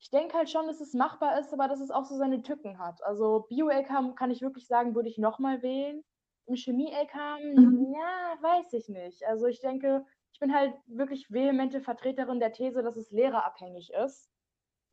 ich 0.00 0.10
denke 0.10 0.36
halt 0.36 0.50
schon, 0.50 0.66
dass 0.66 0.80
es 0.80 0.92
machbar 0.92 1.38
ist, 1.38 1.52
aber 1.52 1.68
dass 1.68 1.78
es 1.78 1.92
auch 1.92 2.04
so 2.04 2.16
seine 2.16 2.42
Tücken 2.42 2.80
hat. 2.80 3.00
Also 3.04 3.46
Bio-LK 3.48 4.16
kann 4.16 4.32
ich 4.32 4.42
wirklich 4.42 4.66
sagen, 4.66 4.96
würde 4.96 5.08
ich 5.08 5.18
nochmal 5.18 5.62
wählen. 5.62 6.02
Im 6.46 6.56
Chemie-LK, 6.56 7.14
mhm. 7.54 7.94
ja, 7.94 8.42
weiß 8.42 8.72
ich 8.72 8.88
nicht. 8.88 9.24
Also 9.24 9.46
ich 9.46 9.60
denke, 9.60 10.04
ich 10.32 10.40
bin 10.40 10.52
halt 10.52 10.74
wirklich 10.86 11.30
vehemente 11.30 11.80
Vertreterin 11.80 12.40
der 12.40 12.52
These, 12.52 12.82
dass 12.82 12.96
es 12.96 13.12
lehrerabhängig 13.12 13.92
ist. 13.92 14.28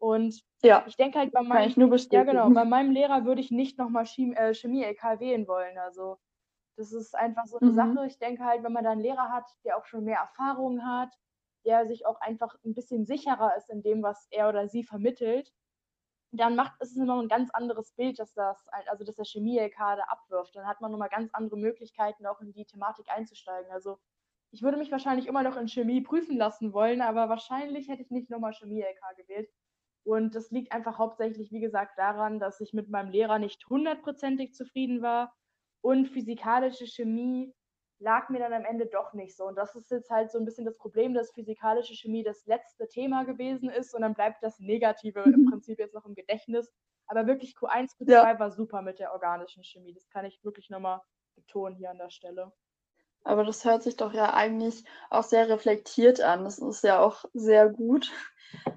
Und 0.04 0.44
ja, 0.63 0.84
ich 0.86 0.98
denke 0.98 1.18
halt 1.18 1.32
bei 1.32 1.42
meinem, 1.44 1.72
ja 2.12 2.24
genau, 2.26 2.50
bei 2.50 2.66
meinem 2.66 2.92
Lehrer 2.92 3.24
würde 3.24 3.39
ich 3.39 3.52
nicht 3.52 3.78
nochmal 3.78 4.04
äh, 4.04 4.54
Chemie-LK 4.54 5.22
wählen 5.22 5.48
wollen. 5.48 5.78
Also 5.78 6.18
das 6.76 6.92
ist 6.92 7.16
einfach 7.16 7.46
so 7.46 7.58
eine 7.60 7.72
mhm. 7.72 7.76
Sache. 7.76 8.08
Ich 8.08 8.20
denke 8.20 8.44
halt, 8.44 8.63
wenn 8.63 8.74
man 8.74 8.84
da 8.84 8.92
einen 8.92 9.00
Lehrer 9.00 9.32
hat, 9.32 9.46
der 9.63 9.78
auch 9.78 9.86
schon 9.86 10.04
mehr 10.04 10.18
Erfahrung 10.18 10.84
hat, 10.84 11.08
der 11.63 11.88
sich 11.88 12.06
auch 12.06 12.20
einfach 12.20 12.54
ein 12.66 12.74
bisschen 12.74 13.06
sicherer 13.06 13.56
ist 13.56 13.70
in 13.70 13.82
dem, 13.82 14.04
was 14.04 14.28
er 14.30 14.50
oder 14.50 14.68
sie 14.68 14.84
vermittelt, 14.84 15.54
dann 16.34 16.58
macht 16.58 16.74
es 16.82 16.98
immer 16.98 17.22
ein 17.22 17.30
ganz 17.30 17.50
anderes 17.52 17.94
Bild, 17.94 18.20
dass 18.20 18.34
das, 18.34 18.68
also 18.88 19.06
dass 19.06 19.16
der 19.16 19.24
Chemie-LK 19.24 19.78
da 19.78 20.04
abwirft. 20.10 20.54
Dann 20.54 20.68
hat 20.68 20.82
man 20.82 20.92
nochmal 20.92 21.08
ganz 21.08 21.34
andere 21.34 21.58
Möglichkeiten, 21.58 22.26
auch 22.26 22.42
in 22.42 22.52
die 22.52 22.66
Thematik 22.66 23.10
einzusteigen. 23.10 23.72
Also 23.72 24.00
ich 24.52 24.63
würde 24.63 24.78
mich 24.78 24.92
wahrscheinlich 24.92 25.28
immer 25.28 25.44
noch 25.44 25.56
in 25.56 25.70
Chemie 25.70 26.02
prüfen 26.02 26.36
lassen 26.36 26.74
wollen, 26.74 27.02
aber 27.02 27.30
wahrscheinlich 27.30 27.88
hätte 27.88 28.02
ich 28.02 28.12
nicht 28.12 28.30
nochmal 28.30 28.52
Chemie-LK 28.52 29.16
gewählt. 29.16 29.50
Und 30.04 30.36
das 30.36 30.52
liegt 30.52 30.74
einfach 30.74 30.98
hauptsächlich, 30.98 31.52
wie 31.52 31.62
gesagt, 31.62 31.98
daran, 31.98 32.39
dass 32.39 32.60
ich 32.60 32.74
mit 32.74 32.89
meinem 32.89 33.12
Lehrer 33.12 33.39
nicht 33.39 33.68
hundertprozentig 33.70 34.54
zufrieden 34.54 35.02
war. 35.02 35.34
Und 35.82 36.08
physikalische 36.08 36.86
Chemie 36.88 37.54
lag 38.00 38.30
mir 38.30 38.39
dann 38.39 38.54
am 38.54 38.66
Ende 38.66 38.86
doch 38.86 39.13
nicht 39.13 39.36
so. 39.36 39.46
Und 39.46 39.56
das 39.56 39.76
ist 39.76 39.89
jetzt 39.92 40.10
halt 40.10 40.32
so 40.32 40.38
ein 40.38 40.46
bisschen 40.46 40.66
das 40.66 40.78
Problem, 40.78 41.13
dass 41.13 41.32
physikalische 41.32 41.96
Chemie 41.96 42.24
das 42.24 42.46
letzte 42.46 42.88
Thema 42.88 43.24
gewesen 43.24 43.70
ist 43.70 43.96
und 43.96 44.02
dann 44.02 44.13
bleibt 44.13 44.44
das 44.44 44.60
Negative 44.60 45.22
im 45.22 45.44
mhm. 45.44 45.50
Prinzip 45.50 45.80
jetzt 45.80 45.94
noch 45.94 46.06
im 46.06 46.16
Gedächtnis. 46.16 46.70
Aber 47.08 47.28
wirklich 47.28 47.56
Q1, 47.56 47.98
Q2 47.98 48.12
ja. 48.12 48.39
war 48.39 48.52
super 48.52 48.82
mit 48.82 49.00
der 49.00 49.13
organischen 49.13 49.63
Chemie. 49.63 49.94
Das 49.94 50.10
kann 50.10 50.26
ich 50.26 50.44
wirklich 50.44 50.70
nochmal 50.70 51.02
betonen 51.36 51.76
hier 51.76 51.92
an 51.92 51.98
der 51.98 52.10
Stelle. 52.10 52.52
Aber 53.24 53.46
das 53.46 53.63
hört 53.63 53.84
sich 53.84 53.96
doch 53.96 54.13
ja 54.13 54.34
eigentlich 54.34 54.84
auch 55.10 55.24
sehr 55.24 55.48
reflektiert 55.48 56.20
an. 56.22 56.44
Das 56.44 56.60
ist 56.60 56.84
ja 56.84 57.00
auch 57.00 57.24
sehr 57.34 57.70
gut, 57.70 58.12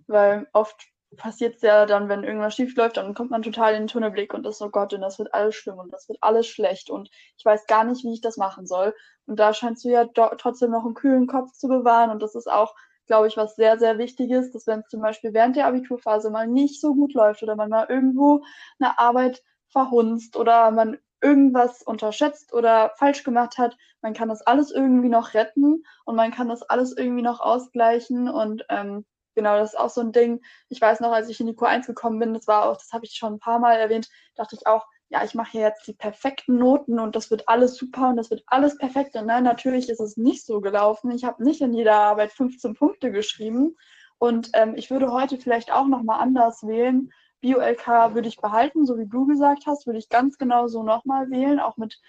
weil 0.07 0.49
oft 0.53 0.87
passiert 1.17 1.57
es 1.57 1.63
ja 1.63 1.87
dann, 1.87 2.09
wenn 2.09 2.25
irgendwas 2.25 2.55
schief 2.55 2.77
läuft, 2.77 2.97
dann 2.97 3.15
kommt 3.15 3.31
man 3.31 3.43
total 3.43 3.75
in 3.75 3.83
den 3.83 3.87
Tunnelblick 3.89 4.35
und 4.35 4.47
ist 4.47 4.59
so 4.59 4.71
Gott, 4.71 4.93
und 4.93 5.01
das 5.01 5.19
wird 5.19 5.33
alles 5.33 5.55
schlimm 5.55 5.79
und 5.79 5.93
das 5.93 6.09
wird 6.09 6.19
alles 6.21 6.47
schlecht 6.47 6.91
und 6.91 7.11
ich 7.39 7.45
weiß 7.45 7.67
gar 7.67 7.85
nicht, 7.85 8.05
wie 8.05 8.13
ich 8.13 8.21
das 8.21 8.37
machen 8.37 8.67
soll. 8.67 8.95
Und 9.27 9.39
da 9.39 9.55
scheinst 9.55 9.85
du 9.85 9.89
ja 9.89 10.05
trotzdem 10.07 10.71
noch 10.71 10.85
einen 10.85 10.95
kühlen 10.95 11.27
Kopf 11.27 11.53
zu 11.53 11.69
bewahren 11.69 12.11
und 12.11 12.23
das 12.23 12.35
ist 12.35 12.51
auch, 12.51 12.75
glaube 13.07 13.29
ich, 13.29 13.37
was 13.37 13.57
sehr, 13.57 13.79
sehr 13.79 13.99
wichtig 13.99 14.31
ist, 14.31 14.55
dass 14.55 14.67
wenn 14.67 14.81
es 14.81 14.89
zum 14.89 15.01
Beispiel 15.01 15.33
während 15.33 15.57
der 15.57 15.67
Abiturphase 15.67 16.31
mal 16.31 16.47
nicht 16.47 16.81
so 16.81 16.95
gut 16.95 17.15
läuft 17.15 17.43
oder 17.43 17.57
man 17.57 17.71
mal 17.71 17.87
irgendwo 17.89 18.43
eine 18.81 18.99
Arbeit 18.99 19.43
verhunzt 19.69 20.37
oder 20.37 20.71
man 20.71 20.99
irgendwas 21.23 21.83
unterschätzt 21.83 22.53
oder 22.53 22.93
falsch 22.97 23.23
gemacht 23.23 23.59
hat, 23.59 23.77
man 24.03 24.13
kann 24.13 24.29
das 24.29 24.43
alles 24.43 24.71
irgendwie 24.71 25.09
noch 25.09 25.35
retten 25.35 25.85
und 26.05 26.17
man 26.17 26.31
kann 26.31 26.49
das 26.49 26.63
alles 26.63 26.97
irgendwie 26.97 27.23
noch 27.23 27.41
ausgleichen 27.41 28.29
und 28.29 28.65
ähm, 28.69 29.05
genau, 29.37 29.57
das 29.57 29.75
ist 29.75 29.79
auch 29.79 29.91
so 29.91 30.01
ein 30.01 30.11
Ding. 30.11 30.41
Ich 30.69 30.81
weiß 30.81 30.99
noch, 30.99 31.13
als 31.13 31.29
ich 31.29 31.39
in 31.39 31.47
die 31.47 31.55
Q1 31.55 31.87
gekommen 31.87 32.19
bin, 32.19 32.35
das 32.35 32.49
war 32.49 32.65
auch, 32.65 32.77
das 32.77 32.91
habe 32.93 33.05
ich 33.05 33.13
schon 33.13 33.35
ein 33.35 33.39
paar 33.39 33.61
Mal 33.61 33.75
erwähnt, 33.75 34.09
dachte 34.35 34.57
ich 34.57 34.67
auch, 34.67 34.87
ja, 35.09 35.23
ich 35.23 35.35
mache 35.35 35.53
hier 35.53 35.61
jetzt 35.61 35.87
die 35.87 35.93
perfekten 35.93 36.59
Noten 36.59 36.99
und 36.99 37.15
das 37.15 37.31
wird 37.31 37.49
alles 37.49 37.77
super 37.77 38.09
und 38.09 38.17
das 38.17 38.31
wird 38.31 38.43
alles 38.49 38.77
perfekt. 38.77 39.15
Und 39.15 39.27
nein, 39.27 39.45
natürlich 39.45 39.89
ist 39.89 40.01
es 40.01 40.17
nicht 40.17 40.45
so 40.45 40.61
gelaufen. 40.61 41.13
Ich 41.13 41.25
habe 41.25 41.45
nicht 41.45 41.61
in 41.61 41.73
jeder 41.73 41.95
Arbeit 41.95 42.33
15 42.33 42.75
Punkte 42.75 43.13
geschrieben. 43.13 43.77
Und 44.19 44.51
ähm, 44.55 44.75
ich 44.75 44.91
würde 44.91 45.13
heute 45.13 45.39
vielleicht 45.39 45.71
auch 45.73 45.87
nochmal 45.87 46.21
anders 46.21 46.67
wählen. 46.67 47.11
Bio-LK 47.41 48.15
würde 48.15 48.29
ich 48.29 48.39
behalten, 48.39 48.87
so 48.87 48.99
wie 48.99 49.07
du 49.07 49.27
gesagt 49.27 49.67
hast, 49.67 49.87
würde 49.87 49.99
ich 49.99 50.09
ganz 50.09 50.39
genau 50.39 50.67
so 50.67 50.83
nochmal 50.83 51.31
wählen, 51.31 51.61
auch 51.61 51.77
mit 51.77 52.01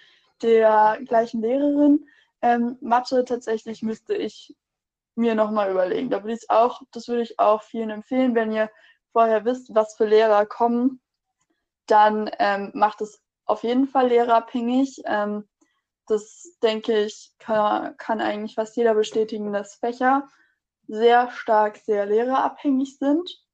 der 0.42 0.98
gleichen 1.04 1.42
Lehrerin. 1.42 2.06
Ähm, 2.40 2.78
Mathe 2.80 3.24
tatsächlich 3.24 3.82
müsste 3.82 4.14
ich 4.14 4.56
mir 5.18 5.34
nochmal 5.34 5.70
überlegen. 5.70 6.10
Da 6.10 6.22
würde 6.22 6.34
ich 6.34 6.48
auch, 6.48 6.80
das 6.92 7.08
würde 7.08 7.22
ich 7.22 7.38
auch 7.38 7.62
vielen 7.62 7.90
empfehlen, 7.90 8.34
wenn 8.34 8.52
ihr 8.52 8.70
vorher 9.12 9.44
wisst, 9.44 9.74
was 9.74 9.96
für 9.96 10.06
Lehrer 10.06 10.46
kommen, 10.46 11.00
dann 11.86 12.30
ähm, 12.38 12.70
macht 12.74 13.00
es 13.00 13.20
auf 13.44 13.62
jeden 13.64 13.88
Fall 13.88 14.08
lehrerabhängig. 14.08 15.02
Ähm, 15.06 15.48
das 16.06 16.56
denke 16.62 17.04
ich, 17.04 17.32
kann, 17.38 17.96
kann, 17.96 18.20
eigentlich 18.20 18.54
fast 18.54 18.76
jeder 18.76 18.94
bestätigen, 18.94 19.52
dass 19.52 19.74
Fächer 19.74 20.28
sehr 20.86 21.30
stark 21.30 21.78
sehr 21.78 22.06
lehrerabhängig 22.06 22.98
sind. 22.98 23.44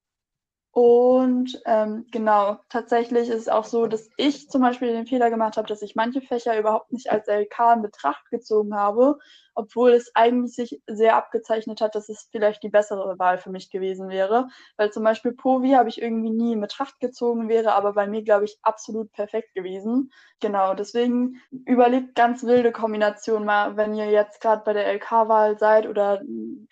Und 0.77 1.63
ähm, 1.67 2.05
genau, 2.11 2.59
tatsächlich 2.69 3.29
ist 3.29 3.43
es 3.43 3.49
auch 3.49 3.63
so, 3.65 3.87
dass 3.87 4.11
ich 4.17 4.49
zum 4.51 4.61
Beispiel 4.61 4.89
den 4.89 5.07
Fehler 5.07 5.31
gemacht 5.31 5.57
habe, 5.57 5.69
dass 5.69 5.83
ich 5.83 5.95
manche 5.95 6.21
Fächer 6.21 6.59
überhaupt 6.59 6.93
nicht 6.93 7.13
als 7.13 7.29
LK 7.29 7.75
in 7.77 7.83
Betracht 7.83 8.29
gezogen 8.29 8.75
habe, 8.75 9.17
obwohl 9.55 9.93
es 9.93 10.11
eigentlich 10.17 10.57
sich 10.57 10.83
sehr 10.89 11.15
abgezeichnet 11.15 11.81
hat, 11.81 11.95
dass 11.95 12.09
es 12.09 12.29
vielleicht 12.33 12.65
die 12.65 12.71
bessere 12.71 13.21
Wahl 13.21 13.39
für 13.39 13.51
mich 13.51 13.71
gewesen 13.71 14.09
wäre. 14.09 14.49
Weil 14.77 14.91
zum 14.91 15.05
Beispiel 15.05 15.31
Povi 15.31 15.71
habe 15.75 15.89
ich 15.91 16.03
irgendwie 16.03 16.31
nie 16.31 16.55
in 16.55 16.61
Betracht 16.61 16.99
gezogen, 16.99 17.49
wäre 17.49 17.73
aber 17.77 17.93
bei 17.93 18.09
mir, 18.09 18.25
glaube 18.25 18.45
ich, 18.47 18.59
absolut 18.63 19.13
perfekt 19.13 19.55
gewesen. 19.55 20.11
Genau, 20.41 20.75
deswegen 20.75 21.41
überlegt 21.67 22.17
ganz 22.17 22.43
wilde 22.43 22.73
Kombinationen 22.73 23.47
mal, 23.47 23.77
wenn 23.77 23.95
ihr 23.95 24.11
jetzt 24.11 24.41
gerade 24.41 24.63
bei 24.65 24.73
der 24.73 24.93
LK-Wahl 24.93 25.57
seid 25.57 25.87
oder 25.87 26.21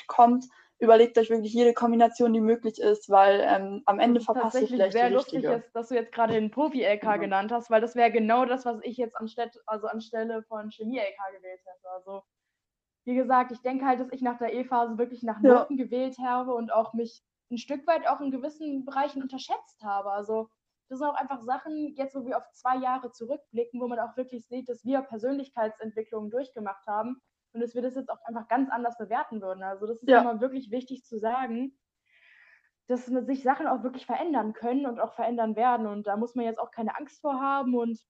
kommt 0.08 0.46
überlegt 0.83 1.16
euch 1.16 1.31
wirklich 1.31 1.55
jede 1.55 1.75
Kombination, 1.75 2.33
die 2.33 2.40
möglich 2.40 2.81
ist, 2.81 3.09
weil 3.09 3.40
ähm, 3.47 3.83
am 3.87 4.01
Ende 4.01 4.21
verpasst 4.21 4.61
ihr 4.61 4.66
vielleicht 4.66 4.92
sehr 4.95 5.09
die 5.09 5.14
lustig 5.14 5.45
ist, 5.45 5.71
dass 5.75 5.88
du 5.88 5.95
jetzt 5.95 6.11
gerade 6.11 6.33
den 6.33 6.51
Profi-LK 6.51 7.05
mhm. 7.05 7.21
genannt 7.21 7.53
hast, 7.53 7.71
weil 7.71 7.81
das 7.81 7.95
wäre 7.95 8.11
genau 8.11 8.45
das, 8.47 8.66
was 8.66 8.81
ich 8.83 8.97
jetzt 8.97 9.16
anstelle, 9.16 9.53
also 9.66 9.87
anstelle 9.87 10.42
von 10.42 10.73
Chemie-LK 10.73 11.37
gewählt 11.37 11.61
hätte. 11.64 11.88
Also 11.95 12.23
wie 13.05 13.14
gesagt, 13.14 13.53
ich 13.53 13.61
denke 13.62 13.87
halt, 13.87 14.01
dass 14.01 14.11
ich 14.11 14.23
nach 14.23 14.38
der 14.38 14.55
E-Phase 14.55 14.99
wirklich 14.99 15.23
nach 15.23 15.40
Noten 15.40 15.79
ja. 15.79 15.85
gewählt 15.85 16.16
habe 16.18 16.53
und 16.53 16.73
auch 16.73 16.95
mich 16.95 17.23
ein 17.53 17.59
Stück 17.59 17.87
weit 17.87 18.09
auch 18.09 18.21
in 18.21 18.33
gewissen 18.33 18.85
Bereichen 18.85 19.23
unterschätzt 19.23 19.85
habe. 19.85 20.11
Also 20.11 20.49
das 20.88 20.99
sind 20.99 21.09
auch 21.09 21.14
einfach 21.14 21.40
Sachen, 21.42 21.95
jetzt 21.97 22.16
wo 22.16 22.27
wir 22.27 22.37
auf 22.37 22.51
zwei 22.51 22.77
Jahre 22.79 23.12
zurückblicken, 23.12 23.81
wo 23.81 23.87
man 23.87 24.01
auch 24.01 24.16
wirklich 24.16 24.49
sieht, 24.49 24.68
dass 24.68 24.85
wir 24.85 25.03
Persönlichkeitsentwicklungen 25.03 26.31
durchgemacht 26.31 26.87
haben 26.88 27.23
und 27.52 27.60
dass 27.60 27.74
wir 27.74 27.82
das 27.82 27.94
jetzt 27.94 28.10
auch 28.10 28.22
einfach 28.24 28.48
ganz 28.48 28.70
anders 28.70 28.96
bewerten 28.98 29.42
würden. 29.42 29.62
Also 29.62 29.86
das 29.86 30.02
ist 30.02 30.08
ja. 30.08 30.20
immer 30.20 30.40
wirklich 30.40 30.70
wichtig 30.70 31.04
zu 31.04 31.18
sagen, 31.18 31.76
dass 32.88 33.06
sich 33.06 33.42
Sachen 33.42 33.66
auch 33.66 33.82
wirklich 33.82 34.06
verändern 34.06 34.52
können 34.52 34.86
und 34.86 35.00
auch 35.00 35.14
verändern 35.14 35.56
werden. 35.56 35.86
Und 35.86 36.06
da 36.06 36.16
muss 36.16 36.34
man 36.34 36.44
jetzt 36.44 36.58
auch 36.58 36.70
keine 36.70 36.96
Angst 36.96 37.20
vor 37.20 37.40
haben. 37.40 37.74
Und 37.74 38.00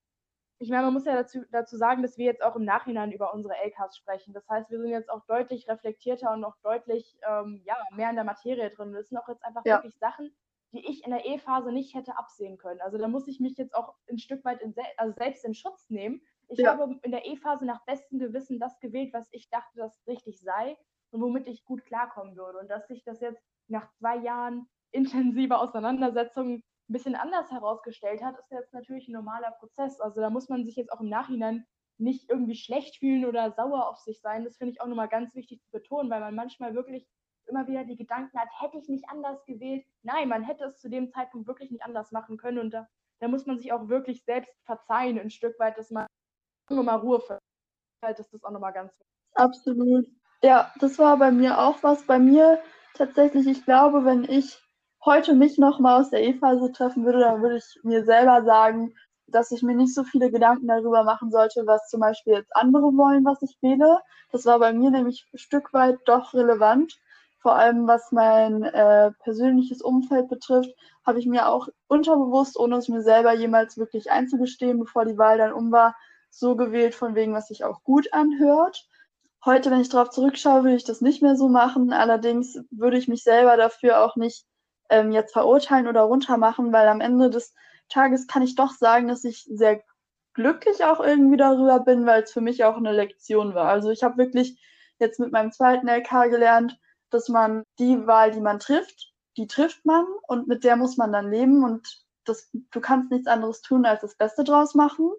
ich 0.59 0.71
meine, 0.71 0.85
man 0.85 0.95
muss 0.95 1.05
ja 1.05 1.15
dazu, 1.15 1.41
dazu 1.51 1.77
sagen, 1.77 2.03
dass 2.03 2.19
wir 2.19 2.25
jetzt 2.25 2.43
auch 2.43 2.57
im 2.57 2.65
Nachhinein 2.65 3.13
über 3.13 3.35
unsere 3.35 3.55
LKs 3.55 3.97
sprechen. 3.97 4.33
Das 4.33 4.49
heißt, 4.49 4.71
wir 4.71 4.81
sind 4.81 4.91
jetzt 4.91 5.11
auch 5.11 5.25
deutlich 5.27 5.69
reflektierter 5.69 6.33
und 6.33 6.45
auch 6.45 6.57
deutlich 6.63 7.19
ähm, 7.29 7.63
ja, 7.65 7.77
mehr 7.95 8.11
in 8.11 8.17
der 8.17 8.25
Materie 8.25 8.71
drin. 8.71 8.93
Das 8.93 9.09
sind 9.09 9.19
auch 9.19 9.29
jetzt 9.29 9.45
einfach 9.45 9.65
ja. 9.65 9.77
wirklich 9.77 9.99
Sachen, 9.99 10.35
die 10.73 10.89
ich 10.89 11.05
in 11.05 11.11
der 11.11 11.27
E-Phase 11.27 11.71
nicht 11.71 11.95
hätte 11.95 12.17
absehen 12.17 12.59
können. 12.59 12.81
Also 12.81 12.97
da 12.97 13.09
muss 13.09 13.29
ich 13.29 13.41
mich 13.41 13.57
jetzt 13.59 13.75
auch 13.75 13.95
ein 14.09 14.19
Stück 14.19 14.45
weit 14.45 14.63
in, 14.63 14.75
also 14.97 15.13
selbst 15.15 15.45
in 15.45 15.55
Schutz 15.55 15.91
nehmen 15.91 16.23
ich 16.53 16.59
ja. 16.59 16.77
habe 16.77 16.99
in 17.03 17.11
der 17.11 17.27
E-Phase 17.27 17.65
nach 17.65 17.85
bestem 17.85 18.19
Gewissen 18.19 18.59
das 18.61 18.79
gewählt, 18.81 19.13
was 19.13 19.29
ich 19.33 19.49
dachte, 19.49 19.77
das 19.77 20.07
richtig 20.07 20.41
sei 20.41 20.77
und 21.11 21.23
womit 21.23 21.47
ich 21.47 21.65
gut 21.65 21.85
klarkommen 21.85 22.37
würde. 22.37 22.59
Und 22.59 22.69
dass 22.69 22.87
sich 22.89 23.05
das 23.05 23.21
jetzt 23.21 23.43
nach 23.69 23.91
zwei 23.93 24.17
Jahren 24.17 24.69
intensiver 24.91 25.61
Auseinandersetzung 25.61 26.57
ein 26.57 26.63
bisschen 26.89 27.15
anders 27.15 27.51
herausgestellt 27.51 28.23
hat, 28.23 28.39
ist 28.39 28.51
jetzt 28.51 28.75
natürlich 28.75 29.09
ein 29.09 29.13
normaler 29.13 29.53
Prozess. 29.53 30.01
Also 30.01 30.21
da 30.21 30.31
muss 30.31 30.49
man 30.49 30.65
sich 30.65 30.77
jetzt 30.77 30.93
auch 30.93 31.01
im 31.01 31.09
Nachhinein 31.09 31.65
nicht 31.99 32.29
irgendwie 32.29 32.57
schlecht 32.57 32.99
fühlen 32.99 33.25
oder 33.25 33.53
sauer 33.53 33.89
auf 33.89 33.99
sich 33.99 34.21
sein. 34.21 34.45
Das 34.45 34.57
finde 34.57 34.73
ich 34.73 34.81
auch 34.81 34.87
nochmal 34.87 35.09
ganz 35.09 35.35
wichtig 35.35 35.63
zu 35.63 35.71
betonen, 35.71 36.11
weil 36.11 36.21
man 36.21 36.35
manchmal 36.35 36.75
wirklich 36.75 37.07
immer 37.47 37.67
wieder 37.67 37.85
die 37.85 37.97
Gedanken 37.97 38.39
hat, 38.39 38.49
hätte 38.61 38.79
ich 38.79 38.89
nicht 38.89 39.09
anders 39.09 39.45
gewählt? 39.47 39.85
Nein, 40.03 40.29
man 40.29 40.43
hätte 40.43 40.65
es 40.65 40.79
zu 40.79 40.89
dem 40.89 41.11
Zeitpunkt 41.11 41.47
wirklich 41.47 41.71
nicht 41.71 41.85
anders 41.85 42.13
machen 42.13 42.37
können. 42.37 42.59
Und 42.59 42.71
da, 42.73 42.89
da 43.21 43.29
muss 43.29 43.47
man 43.47 43.59
sich 43.59 43.73
auch 43.73 43.89
wirklich 43.89 44.25
selbst 44.25 44.53
verzeihen, 44.65 45.19
ein 45.19 45.31
Stück 45.31 45.59
weit, 45.59 45.79
dass 45.79 45.91
man 45.91 46.07
nochmal 46.75 46.99
Ruhe 46.99 47.21
für. 47.21 47.39
Halt 48.05 48.19
ist 48.19 48.33
das 48.33 48.43
auch 48.45 48.51
nochmal 48.51 48.73
ganz 48.73 48.93
wichtig. 48.93 49.07
Absolut. 49.35 50.07
Ja, 50.43 50.73
das 50.81 50.99
war 50.99 51.17
bei 51.17 51.31
mir 51.31 51.59
auch 51.59 51.83
was. 51.83 52.05
Bei 52.07 52.19
mir 52.19 52.61
tatsächlich, 52.95 53.47
ich 53.47 53.65
glaube, 53.65 54.05
wenn 54.05 54.25
ich 54.25 54.61
heute 55.05 55.35
mich 55.35 55.59
nochmal 55.59 56.01
aus 56.01 56.11
der 56.11 56.23
E-Phase 56.25 56.73
treffen 56.73 57.05
würde, 57.05 57.21
dann 57.21 57.43
würde 57.43 57.57
ich 57.57 57.81
mir 57.85 58.05
selber 58.05 58.45
sagen, 58.45 58.95
dass 59.27 59.51
ich 59.51 59.63
mir 59.63 59.75
nicht 59.75 59.95
so 59.95 60.05
viele 60.05 60.31
Gedanken 60.31 60.69
darüber 60.69 61.05
machen 61.05 61.31
sollte, 61.31 61.67
was 61.67 61.89
zum 61.89 62.01
Beispiel 62.01 62.35
jetzt 62.35 62.55
andere 62.55 62.97
wollen, 62.97 63.25
was 63.25 63.43
ich 63.43 63.57
wähle. 63.63 64.01
Das 64.31 64.47
war 64.47 64.59
bei 64.59 64.73
mir 64.73 64.91
nämlich 64.91 65.27
ein 65.33 65.39
Stück 65.39 65.73
weit 65.73 65.99
doch 66.05 66.35
relevant. 66.35 66.99
Vor 67.39 67.57
allem 67.57 67.89
was 67.89 68.13
mein 68.13 68.63
äh, 68.63 69.11
persönliches 69.25 69.83
Umfeld 69.83 70.29
betrifft, 70.29 70.71
habe 71.05 71.19
ich 71.19 71.27
mir 71.27 71.49
auch 71.49 71.69
unterbewusst, 71.89 72.57
ohne 72.59 72.77
es 72.77 72.89
mir 72.89 73.03
selber 73.03 73.33
jemals 73.35 73.77
wirklich 73.79 74.11
einzugestehen, 74.13 74.79
bevor 74.79 75.05
die 75.05 75.19
Wahl 75.19 75.39
dann 75.39 75.53
um 75.53 75.73
war, 75.73 75.97
so 76.33 76.57
gewählt, 76.57 76.95
von 76.95 77.15
wegen, 77.15 77.35
was 77.35 77.49
sich 77.49 77.65
auch 77.65 77.83
gut 77.85 78.13
anhört. 78.13 78.89
Heute, 79.45 79.71
wenn 79.71 79.81
ich 79.81 79.89
darauf 79.89 80.11
zurückschaue, 80.11 80.65
würde 80.65 80.77
ich 80.77 80.85
das 80.85 81.01
nicht 81.01 81.23
mehr 81.23 81.37
so 81.37 81.49
machen. 81.49 81.93
Allerdings 81.93 82.59
würde 82.71 82.97
ich 82.97 83.09
mich 83.09 83.23
selber 83.23 83.57
dafür 83.57 84.05
auch 84.05 84.17
nicht 84.17 84.47
ähm, 84.89 85.13
jetzt 85.13 85.33
verurteilen 85.33 85.89
oder 85.89 86.03
runtermachen, 86.03 86.73
weil 86.73 86.89
am 86.89 87.01
Ende 87.01 87.29
des 87.29 87.55
Tages 87.89 88.27
kann 88.27 88.43
ich 88.43 88.55
doch 88.55 88.73
sagen, 88.73 89.09
dass 89.09 89.25
ich 89.25 89.45
sehr 89.51 89.83
glücklich 90.35 90.85
auch 90.85 91.01
irgendwie 91.01 91.37
darüber 91.37 91.81
bin, 91.81 92.07
weil 92.07 92.23
es 92.23 92.33
für 92.33 92.41
mich 92.41 92.65
auch 92.65 92.77
eine 92.77 92.93
Lektion 92.93 93.55
war. 93.55 93.69
Also 93.69 93.91
ich 93.91 94.03
habe 94.03 94.17
wirklich 94.17 94.59
jetzt 94.99 95.21
mit 95.21 95.33
meinem 95.33 95.53
zweiten 95.53 95.89
LK 95.89 96.31
gelernt, 96.31 96.79
dass 97.11 97.29
man 97.29 97.65
die 97.79 98.07
Wahl, 98.07 98.31
die 98.31 98.41
man 98.41 98.59
trifft, 98.59 99.13
die 99.37 99.47
trifft 99.47 99.85
man 99.85 100.07
und 100.29 100.49
mit 100.49 100.65
der 100.65 100.77
muss 100.77 100.97
man 100.97 101.13
dann 101.13 101.31
leben 101.31 101.63
und 101.65 102.05
das, 102.25 102.49
du 102.53 102.81
kannst 102.81 103.11
nichts 103.11 103.27
anderes 103.27 103.61
tun, 103.61 103.85
als 103.85 104.01
das 104.01 104.17
Beste 104.17 104.45
draus 104.45 104.75
machen 104.75 105.11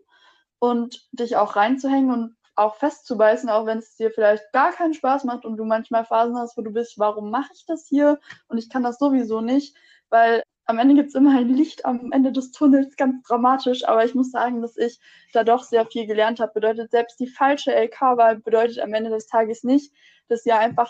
und 0.63 1.05
dich 1.11 1.35
auch 1.35 1.57
reinzuhängen 1.57 2.09
und 2.09 2.37
auch 2.55 2.75
festzubeißen, 2.75 3.49
auch 3.49 3.65
wenn 3.65 3.79
es 3.79 3.97
dir 3.97 4.11
vielleicht 4.11 4.49
gar 4.53 4.71
keinen 4.71 4.93
Spaß 4.93 5.25
macht 5.25 5.43
und 5.43 5.57
du 5.57 5.65
manchmal 5.65 6.05
Phasen 6.05 6.37
hast, 6.37 6.57
wo 6.57 6.61
du 6.61 6.71
bist, 6.71 6.97
warum 6.97 7.31
mache 7.31 7.51
ich 7.53 7.65
das 7.65 7.85
hier? 7.85 8.17
Und 8.47 8.57
ich 8.57 8.69
kann 8.69 8.81
das 8.81 8.97
sowieso 8.97 9.41
nicht, 9.41 9.75
weil 10.09 10.41
am 10.63 10.77
Ende 10.77 10.95
gibt 10.95 11.09
es 11.09 11.15
immer 11.15 11.37
ein 11.37 11.49
Licht 11.49 11.83
am 11.83 12.13
Ende 12.13 12.31
des 12.31 12.53
Tunnels, 12.53 12.95
ganz 12.95 13.27
dramatisch, 13.27 13.85
aber 13.85 14.05
ich 14.05 14.15
muss 14.15 14.31
sagen, 14.31 14.61
dass 14.61 14.77
ich 14.77 15.01
da 15.33 15.43
doch 15.43 15.63
sehr 15.63 15.85
viel 15.85 16.07
gelernt 16.07 16.39
habe. 16.39 16.53
Bedeutet, 16.53 16.91
selbst 16.91 17.19
die 17.19 17.27
falsche 17.27 17.75
LK-Wahl 17.75 18.37
bedeutet 18.39 18.79
am 18.79 18.93
Ende 18.93 19.09
des 19.09 19.27
Tages 19.27 19.65
nicht, 19.65 19.93
dass 20.29 20.45
ihr 20.45 20.57
einfach 20.57 20.89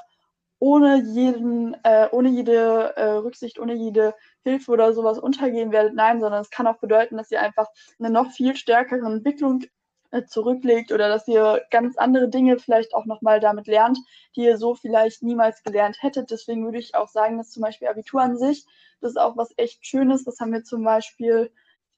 ohne 0.64 1.04
jeden, 1.04 1.76
äh, 1.84 2.08
ohne 2.14 2.30
jede 2.30 2.96
äh, 2.96 3.04
Rücksicht, 3.16 3.60
ohne 3.60 3.74
jede 3.74 4.16
Hilfe 4.44 4.72
oder 4.72 4.94
sowas 4.94 5.20
untergehen 5.20 5.74
werdet. 5.74 5.94
Nein, 5.94 6.22
sondern 6.22 6.40
es 6.40 6.52
kann 6.52 6.68
auch 6.68 6.78
bedeuten, 6.80 7.18
dass 7.18 7.32
ihr 7.32 7.42
einfach 7.42 7.68
eine 8.00 8.10
noch 8.10 8.32
viel 8.32 8.56
stärkere 8.56 9.06
Entwicklung 9.06 9.66
äh, 10.12 10.24
zurücklegt 10.24 10.94
oder 10.94 11.10
dass 11.10 11.28
ihr 11.28 11.64
ganz 11.70 11.98
andere 11.98 12.30
Dinge 12.30 12.60
vielleicht 12.60 12.96
auch 12.96 13.06
nochmal 13.06 13.42
damit 13.42 13.68
lernt, 13.68 13.98
die 14.38 14.46
ihr 14.46 14.58
so 14.58 14.74
vielleicht 14.74 15.22
niemals 15.22 15.64
gelernt 15.64 15.98
hättet. 16.00 16.32
Deswegen 16.32 16.64
würde 16.64 16.80
ich 16.80 16.96
auch 16.96 17.10
sagen, 17.10 17.38
dass 17.38 17.52
zum 17.52 17.62
Beispiel 17.62 17.90
Abitur 17.90 18.22
an 18.22 18.38
sich, 18.38 18.66
das 19.02 19.12
ist 19.12 19.18
auch 19.18 19.36
was 19.36 19.52
echt 19.58 19.86
Schönes. 19.86 20.24
Das 20.24 20.40
haben 20.40 20.54
wir 20.54 20.64
zum 20.64 20.86
Beispiel 20.86 21.52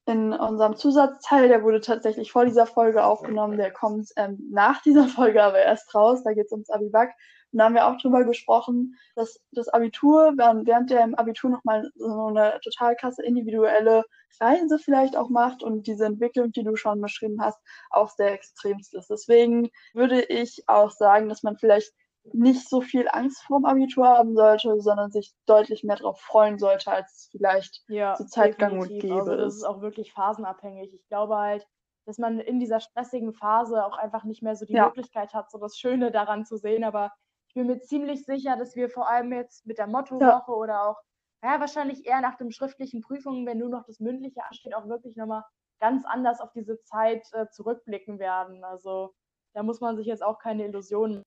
in 0.07 0.33
unserem 0.33 0.75
Zusatzteil, 0.75 1.49
der 1.49 1.61
wurde 1.61 1.81
tatsächlich 1.81 2.31
vor 2.31 2.45
dieser 2.45 2.65
Folge 2.65 3.03
aufgenommen, 3.03 3.57
der 3.57 3.71
kommt 3.71 4.09
ähm, 4.15 4.39
nach 4.51 4.81
dieser 4.81 5.07
Folge 5.07 5.43
aber 5.43 5.59
erst 5.59 5.93
raus, 5.93 6.23
da 6.23 6.33
geht 6.33 6.47
es 6.47 6.51
ums 6.51 6.71
Abibak. 6.71 7.11
Und 7.55 7.59
da 7.59 7.65
haben 7.65 7.75
wir 7.75 7.87
auch 7.87 7.95
drüber 7.95 8.25
gesprochen, 8.25 8.97
dass 9.15 9.39
das 9.53 9.69
Abitur, 9.69 10.33
während 10.35 10.89
der 10.89 11.05
im 11.05 11.15
Abitur 11.15 11.49
nochmal 11.49 11.89
so 11.95 12.25
eine 12.25 12.59
total 12.61 12.97
krasse 12.97 13.23
individuelle 13.23 14.03
Reise 14.41 14.77
vielleicht 14.77 15.15
auch 15.15 15.29
macht 15.29 15.63
und 15.63 15.87
diese 15.87 16.05
Entwicklung, 16.05 16.51
die 16.51 16.65
du 16.65 16.75
schon 16.75 16.99
beschrieben 16.99 17.41
hast, 17.41 17.57
auch 17.91 18.09
sehr 18.09 18.33
extremst 18.33 18.93
ist. 18.93 19.09
Deswegen 19.09 19.69
würde 19.93 20.21
ich 20.23 20.65
auch 20.67 20.91
sagen, 20.91 21.29
dass 21.29 21.43
man 21.43 21.55
vielleicht 21.55 21.93
nicht 22.33 22.67
so 22.67 22.81
viel 22.81 23.07
Angst 23.09 23.41
vorm 23.43 23.63
Abitur 23.63 24.05
haben 24.05 24.35
sollte, 24.35 24.81
sondern 24.81 25.11
sich 25.11 25.33
deutlich 25.45 25.85
mehr 25.85 25.95
darauf 25.95 26.19
freuen 26.19 26.59
sollte, 26.59 26.91
als 26.91 27.09
es 27.13 27.29
vielleicht 27.31 27.83
ja, 27.87 28.15
zur 28.15 28.27
Zeit 28.27 28.57
gang 28.57 28.81
und 28.81 28.89
gäbe 28.89 29.15
also 29.15 29.33
das 29.33 29.55
ist. 29.55 29.63
auch 29.63 29.79
wirklich 29.79 30.11
phasenabhängig. 30.11 30.93
Ich 30.93 31.07
glaube 31.07 31.37
halt, 31.37 31.65
dass 32.05 32.17
man 32.17 32.41
in 32.41 32.59
dieser 32.59 32.81
stressigen 32.81 33.31
Phase 33.33 33.85
auch 33.85 33.97
einfach 33.97 34.25
nicht 34.25 34.43
mehr 34.43 34.57
so 34.57 34.65
die 34.65 34.73
ja. 34.73 34.87
Möglichkeit 34.87 35.33
hat, 35.33 35.49
so 35.49 35.57
das 35.57 35.77
Schöne 35.77 36.11
daran 36.11 36.45
zu 36.45 36.57
sehen. 36.57 36.83
Aber 36.83 37.13
bin 37.55 37.67
mir 37.67 37.79
ziemlich 37.81 38.25
sicher, 38.25 38.55
dass 38.57 38.75
wir 38.75 38.89
vor 38.89 39.09
allem 39.09 39.33
jetzt 39.33 39.65
mit 39.65 39.79
der 39.79 39.87
Mottowoche 39.87 40.51
ja. 40.51 40.55
oder 40.55 40.83
auch, 40.83 40.97
ja, 41.43 41.59
wahrscheinlich 41.59 42.05
eher 42.05 42.21
nach 42.21 42.37
den 42.37 42.51
schriftlichen 42.51 43.01
Prüfungen, 43.01 43.45
wenn 43.47 43.57
nur 43.57 43.69
noch 43.69 43.85
das 43.85 43.99
Mündliche 43.99 44.43
ansteht, 44.43 44.75
auch 44.75 44.87
wirklich 44.87 45.15
nochmal 45.15 45.43
ganz 45.79 46.05
anders 46.05 46.39
auf 46.39 46.51
diese 46.53 46.79
Zeit 46.83 47.27
äh, 47.33 47.47
zurückblicken 47.49 48.19
werden. 48.19 48.63
Also 48.63 49.15
da 49.53 49.63
muss 49.63 49.81
man 49.81 49.97
sich 49.97 50.05
jetzt 50.05 50.23
auch 50.23 50.37
keine 50.37 50.65
Illusionen 50.65 51.23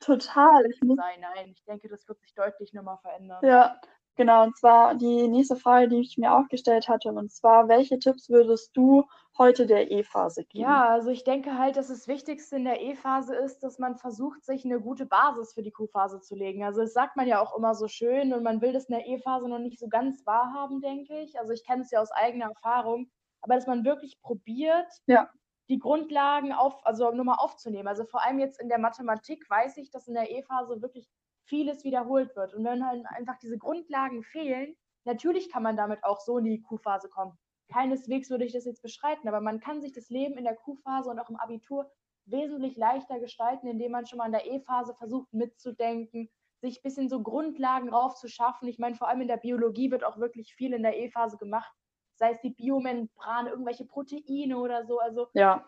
Total. 0.00 0.64
Ich 0.70 0.80
muss 0.82 0.96
sein. 0.96 1.20
Nein, 1.20 1.50
ich 1.50 1.64
denke, 1.64 1.88
das 1.88 2.06
wird 2.06 2.20
sich 2.20 2.34
deutlich 2.34 2.72
nochmal 2.72 2.98
verändern. 2.98 3.40
Ja, 3.42 3.80
genau. 4.18 4.42
Und 4.44 4.58
zwar 4.58 4.94
die 4.94 5.28
nächste 5.28 5.56
Frage, 5.56 5.88
die 5.88 6.00
ich 6.00 6.18
mir 6.18 6.34
auch 6.34 6.46
gestellt 6.48 6.88
hatte, 6.88 7.08
und 7.10 7.32
zwar, 7.32 7.68
welche 7.68 7.98
Tipps 7.98 8.28
würdest 8.28 8.76
du 8.76 9.04
heute 9.38 9.66
der 9.66 9.90
E-Phase 9.90 10.44
geben? 10.44 10.64
Ja, 10.64 10.88
also 10.88 11.08
ich 11.08 11.24
denke 11.24 11.56
halt, 11.56 11.78
dass 11.78 11.88
das 11.88 12.06
Wichtigste 12.06 12.56
in 12.56 12.64
der 12.64 12.82
E-Phase 12.82 13.34
ist, 13.34 13.60
dass 13.60 13.78
man 13.78 13.96
versucht, 13.96 14.44
sich 14.44 14.66
eine 14.66 14.80
gute 14.80 15.06
Basis 15.06 15.54
für 15.54 15.62
die 15.62 15.70
Q-Phase 15.70 16.20
zu 16.20 16.34
legen. 16.34 16.64
Also 16.64 16.82
das 16.82 16.92
sagt 16.92 17.16
man 17.16 17.26
ja 17.26 17.40
auch 17.40 17.56
immer 17.56 17.74
so 17.74 17.88
schön 17.88 18.34
und 18.34 18.42
man 18.42 18.60
will 18.60 18.74
das 18.74 18.86
in 18.86 18.96
der 18.96 19.06
E-Phase 19.06 19.48
noch 19.48 19.60
nicht 19.60 19.78
so 19.78 19.88
ganz 19.88 20.26
wahrhaben, 20.26 20.82
denke 20.82 21.18
ich. 21.20 21.38
Also 21.38 21.52
ich 21.52 21.64
kenne 21.64 21.82
es 21.82 21.90
ja 21.90 22.00
aus 22.00 22.10
eigener 22.10 22.46
Erfahrung, 22.46 23.08
aber 23.40 23.54
dass 23.54 23.66
man 23.66 23.84
wirklich 23.84 24.20
probiert, 24.20 24.86
ja 25.06 25.30
die 25.68 25.78
Grundlagen 25.78 26.52
auf, 26.52 26.74
also 26.86 27.10
nochmal 27.12 27.36
aufzunehmen. 27.38 27.88
Also 27.88 28.04
vor 28.04 28.24
allem 28.24 28.38
jetzt 28.38 28.60
in 28.60 28.68
der 28.68 28.78
Mathematik 28.78 29.48
weiß 29.50 29.76
ich, 29.76 29.90
dass 29.90 30.08
in 30.08 30.14
der 30.14 30.30
E-Phase 30.30 30.80
wirklich 30.80 31.08
vieles 31.48 31.84
wiederholt 31.84 32.34
wird. 32.36 32.54
Und 32.54 32.64
wenn 32.64 32.86
halt 32.86 33.04
einfach 33.16 33.38
diese 33.38 33.58
Grundlagen 33.58 34.22
fehlen, 34.22 34.76
natürlich 35.04 35.50
kann 35.50 35.62
man 35.62 35.76
damit 35.76 36.04
auch 36.04 36.20
so 36.20 36.38
in 36.38 36.44
die 36.44 36.62
Q-Phase 36.62 37.08
kommen. 37.08 37.36
Keineswegs 37.72 38.30
würde 38.30 38.44
ich 38.44 38.52
das 38.52 38.64
jetzt 38.64 38.82
beschreiten, 38.82 39.28
aber 39.28 39.40
man 39.40 39.60
kann 39.60 39.82
sich 39.82 39.92
das 39.92 40.08
Leben 40.08 40.38
in 40.38 40.44
der 40.44 40.56
Q-Phase 40.56 41.10
und 41.10 41.18
auch 41.18 41.28
im 41.28 41.36
Abitur 41.36 41.90
wesentlich 42.26 42.76
leichter 42.76 43.20
gestalten, 43.20 43.66
indem 43.66 43.92
man 43.92 44.06
schon 44.06 44.18
mal 44.18 44.26
in 44.26 44.32
der 44.32 44.46
E-Phase 44.46 44.94
versucht 44.94 45.32
mitzudenken, 45.32 46.30
sich 46.60 46.78
ein 46.78 46.82
bisschen 46.82 47.08
so 47.08 47.22
Grundlagen 47.22 47.88
raufzuschaffen. 47.88 48.68
Ich 48.68 48.78
meine, 48.78 48.96
vor 48.96 49.08
allem 49.08 49.20
in 49.20 49.28
der 49.28 49.36
Biologie 49.36 49.90
wird 49.90 50.04
auch 50.04 50.18
wirklich 50.18 50.54
viel 50.54 50.72
in 50.72 50.82
der 50.82 50.98
E-Phase 50.98 51.36
gemacht 51.36 51.72
sei 52.18 52.32
es 52.32 52.40
die 52.40 52.50
Biomembrane, 52.50 53.50
irgendwelche 53.50 53.84
Proteine 53.84 54.58
oder 54.58 54.84
so. 54.84 54.98
Also 54.98 55.28
ja. 55.34 55.64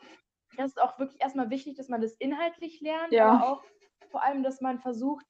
das 0.56 0.72
ist 0.72 0.82
auch 0.82 0.98
wirklich 0.98 1.20
erstmal 1.20 1.50
wichtig, 1.50 1.76
dass 1.76 1.88
man 1.88 2.00
das 2.00 2.12
inhaltlich 2.14 2.80
lernt, 2.80 3.12
ja. 3.12 3.30
aber 3.30 3.48
auch 3.48 3.64
vor 4.10 4.22
allem, 4.22 4.42
dass 4.42 4.60
man 4.60 4.80
versucht, 4.80 5.26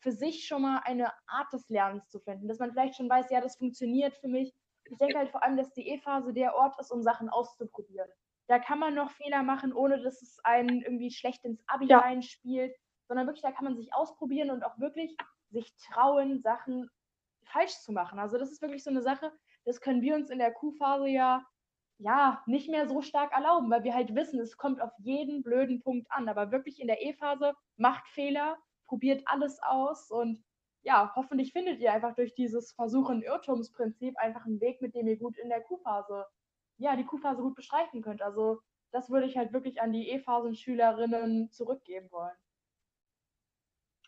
für 0.00 0.12
sich 0.12 0.46
schon 0.46 0.62
mal 0.62 0.80
eine 0.84 1.12
Art 1.26 1.52
des 1.52 1.68
Lernens 1.68 2.08
zu 2.08 2.20
finden, 2.20 2.48
dass 2.48 2.58
man 2.58 2.70
vielleicht 2.70 2.96
schon 2.96 3.10
weiß, 3.10 3.30
ja, 3.30 3.40
das 3.40 3.56
funktioniert 3.56 4.14
für 4.16 4.28
mich. 4.28 4.54
Ich 4.84 4.96
denke 4.98 5.18
halt 5.18 5.30
vor 5.30 5.42
allem, 5.42 5.56
dass 5.56 5.72
die 5.72 5.88
E-Phase 5.88 6.32
der 6.32 6.54
Ort 6.54 6.78
ist, 6.80 6.90
um 6.90 7.02
Sachen 7.02 7.28
auszuprobieren. 7.28 8.08
Da 8.46 8.58
kann 8.58 8.78
man 8.78 8.94
noch 8.94 9.10
Fehler 9.10 9.42
machen, 9.42 9.72
ohne 9.72 10.00
dass 10.00 10.22
es 10.22 10.38
einen 10.44 10.80
irgendwie 10.80 11.10
schlecht 11.10 11.44
ins 11.44 11.62
Abi 11.66 11.86
ja. 11.86 11.98
reinspielt, 11.98 12.74
sondern 13.06 13.26
wirklich, 13.26 13.42
da 13.42 13.52
kann 13.52 13.64
man 13.64 13.76
sich 13.76 13.92
ausprobieren 13.92 14.50
und 14.50 14.64
auch 14.64 14.78
wirklich 14.78 15.16
sich 15.50 15.74
trauen, 15.76 16.40
Sachen 16.40 16.88
falsch 17.42 17.78
zu 17.80 17.92
machen. 17.92 18.18
Also 18.18 18.38
das 18.38 18.50
ist 18.50 18.62
wirklich 18.62 18.84
so 18.84 18.90
eine 18.90 19.02
Sache, 19.02 19.32
das 19.64 19.80
können 19.80 20.02
wir 20.02 20.14
uns 20.14 20.30
in 20.30 20.38
der 20.38 20.52
Q-Phase 20.52 21.08
ja, 21.08 21.44
ja 21.98 22.42
nicht 22.46 22.70
mehr 22.70 22.88
so 22.88 23.02
stark 23.02 23.32
erlauben, 23.32 23.70
weil 23.70 23.84
wir 23.84 23.94
halt 23.94 24.14
wissen, 24.14 24.40
es 24.40 24.56
kommt 24.56 24.80
auf 24.80 24.92
jeden 24.98 25.42
blöden 25.42 25.80
Punkt 25.80 26.10
an. 26.10 26.28
Aber 26.28 26.50
wirklich 26.50 26.80
in 26.80 26.86
der 26.86 27.02
E-Phase 27.02 27.54
macht 27.76 28.06
Fehler, 28.08 28.56
probiert 28.88 29.22
alles 29.26 29.62
aus 29.62 30.10
und 30.10 30.42
ja, 30.82 31.12
hoffentlich 31.14 31.52
findet 31.52 31.80
ihr 31.80 31.92
einfach 31.92 32.14
durch 32.14 32.34
dieses 32.34 32.72
Versuchen-Irrtumsprinzip 32.72 34.16
einfach 34.18 34.46
einen 34.46 34.60
Weg, 34.60 34.80
mit 34.80 34.94
dem 34.94 35.06
ihr 35.06 35.18
gut 35.18 35.36
in 35.36 35.48
der 35.48 35.60
Q-Phase, 35.60 36.26
ja, 36.78 36.96
die 36.96 37.04
Q-Phase 37.04 37.42
gut 37.42 37.54
bestreiten 37.54 38.02
könnt. 38.02 38.22
Also 38.22 38.60
das 38.90 39.10
würde 39.10 39.26
ich 39.26 39.36
halt 39.36 39.52
wirklich 39.52 39.82
an 39.82 39.92
die 39.92 40.08
E-Phasen-Schülerinnen 40.10 41.50
zurückgeben 41.50 42.10
wollen. 42.10 42.36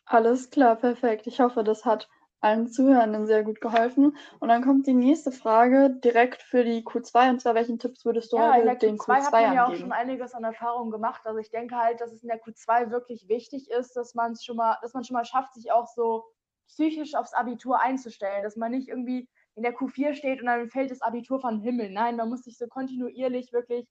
Alles 0.06 0.50
klar, 0.50 0.76
perfekt. 0.76 1.26
Ich 1.26 1.40
hoffe, 1.40 1.62
das 1.62 1.84
hat 1.84 2.08
allen 2.40 2.68
Zuhörenden 2.68 3.26
sehr 3.26 3.42
gut 3.42 3.60
geholfen. 3.60 4.16
Und 4.38 4.48
dann 4.48 4.62
kommt 4.62 4.86
die 4.86 4.94
nächste 4.94 5.30
Frage 5.30 5.90
direkt 5.90 6.42
für 6.42 6.64
die 6.64 6.82
Q2 6.82 7.30
und 7.30 7.40
zwar 7.40 7.54
welchen 7.54 7.78
Tipps 7.78 8.04
würdest 8.04 8.32
du 8.32 8.38
ja, 8.38 8.54
heute 8.54 8.76
den 8.76 8.98
Q2 8.98 9.24
hat 9.24 9.32
man 9.32 9.54
ja 9.54 9.66
auch 9.66 9.74
schon 9.74 9.92
einiges 9.92 10.34
an 10.34 10.44
Erfahrung 10.44 10.90
gemacht. 10.90 11.22
Also 11.24 11.38
ich 11.38 11.50
denke 11.50 11.76
halt, 11.76 12.00
dass 12.00 12.12
es 12.12 12.22
in 12.22 12.28
der 12.28 12.42
Q2 12.42 12.90
wirklich 12.90 13.28
wichtig 13.28 13.70
ist, 13.70 13.94
dass 13.94 14.14
man 14.14 14.32
es 14.32 14.44
schon 14.44 14.56
mal, 14.56 14.78
dass 14.82 14.94
man 14.94 15.04
schon 15.04 15.14
mal 15.14 15.24
schafft, 15.24 15.54
sich 15.54 15.70
auch 15.70 15.86
so 15.86 16.24
psychisch 16.68 17.14
aufs 17.14 17.34
Abitur 17.34 17.80
einzustellen, 17.80 18.42
dass 18.42 18.56
man 18.56 18.70
nicht 18.70 18.88
irgendwie 18.88 19.28
in 19.54 19.62
der 19.62 19.74
Q4 19.74 20.14
steht 20.14 20.40
und 20.40 20.46
dann 20.46 20.70
fällt 20.70 20.90
das 20.90 21.02
Abitur 21.02 21.40
vom 21.40 21.60
Himmel. 21.60 21.90
Nein, 21.90 22.16
man 22.16 22.28
muss 22.28 22.44
sich 22.44 22.56
so 22.56 22.66
kontinuierlich 22.68 23.52
wirklich 23.52 23.86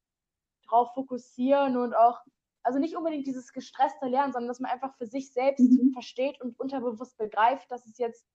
drauf 0.67 0.93
fokussieren 0.93 1.77
und 1.77 1.93
auch 1.93 2.19
also 2.63 2.79
nicht 2.79 2.95
unbedingt 2.95 3.25
dieses 3.25 3.51
gestresste 3.53 4.07
Lernen, 4.07 4.33
sondern 4.33 4.47
dass 4.49 4.59
man 4.59 4.71
einfach 4.71 4.93
für 4.95 5.07
sich 5.07 5.31
selbst 5.31 5.71
mhm. 5.71 5.91
versteht 5.93 6.39
und 6.41 6.59
unterbewusst 6.59 7.17
begreift, 7.17 7.71
dass 7.71 7.85
es 7.85 7.97
jetzt 7.97 8.25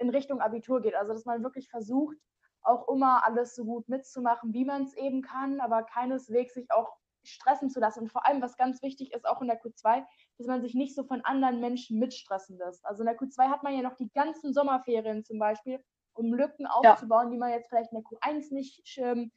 in 0.00 0.10
Richtung 0.10 0.40
Abitur 0.40 0.80
geht. 0.80 0.94
Also 0.94 1.12
dass 1.12 1.24
man 1.24 1.42
wirklich 1.42 1.68
versucht, 1.68 2.16
auch 2.62 2.88
immer 2.88 3.24
alles 3.24 3.54
so 3.54 3.64
gut 3.64 3.88
mitzumachen, 3.88 4.52
wie 4.52 4.64
man 4.64 4.82
es 4.82 4.94
eben 4.96 5.22
kann, 5.22 5.60
aber 5.60 5.82
keineswegs 5.82 6.54
sich 6.54 6.70
auch 6.70 6.96
stressen 7.22 7.70
zu 7.70 7.80
lassen. 7.80 8.00
Und 8.00 8.12
vor 8.12 8.26
allem, 8.26 8.42
was 8.42 8.56
ganz 8.56 8.82
wichtig 8.82 9.12
ist, 9.12 9.26
auch 9.26 9.40
in 9.40 9.48
der 9.48 9.60
Q2, 9.60 10.04
dass 10.38 10.46
man 10.46 10.62
sich 10.62 10.74
nicht 10.74 10.94
so 10.94 11.04
von 11.04 11.22
anderen 11.24 11.60
Menschen 11.60 11.98
mitstressen 11.98 12.58
lässt. 12.58 12.84
Also 12.84 13.02
in 13.02 13.06
der 13.06 13.18
Q2 13.18 13.48
hat 13.48 13.62
man 13.62 13.74
ja 13.74 13.82
noch 13.82 13.96
die 13.96 14.10
ganzen 14.10 14.52
Sommerferien 14.52 15.24
zum 15.24 15.38
Beispiel, 15.38 15.82
um 16.14 16.32
Lücken 16.34 16.66
aufzubauen, 16.66 17.26
ja. 17.26 17.30
die 17.30 17.38
man 17.38 17.50
jetzt 17.50 17.68
vielleicht 17.68 17.92
in 17.92 18.02
der 18.02 18.04
Q1 18.04 18.54
nicht 18.54 18.98
ähm, 18.98 19.30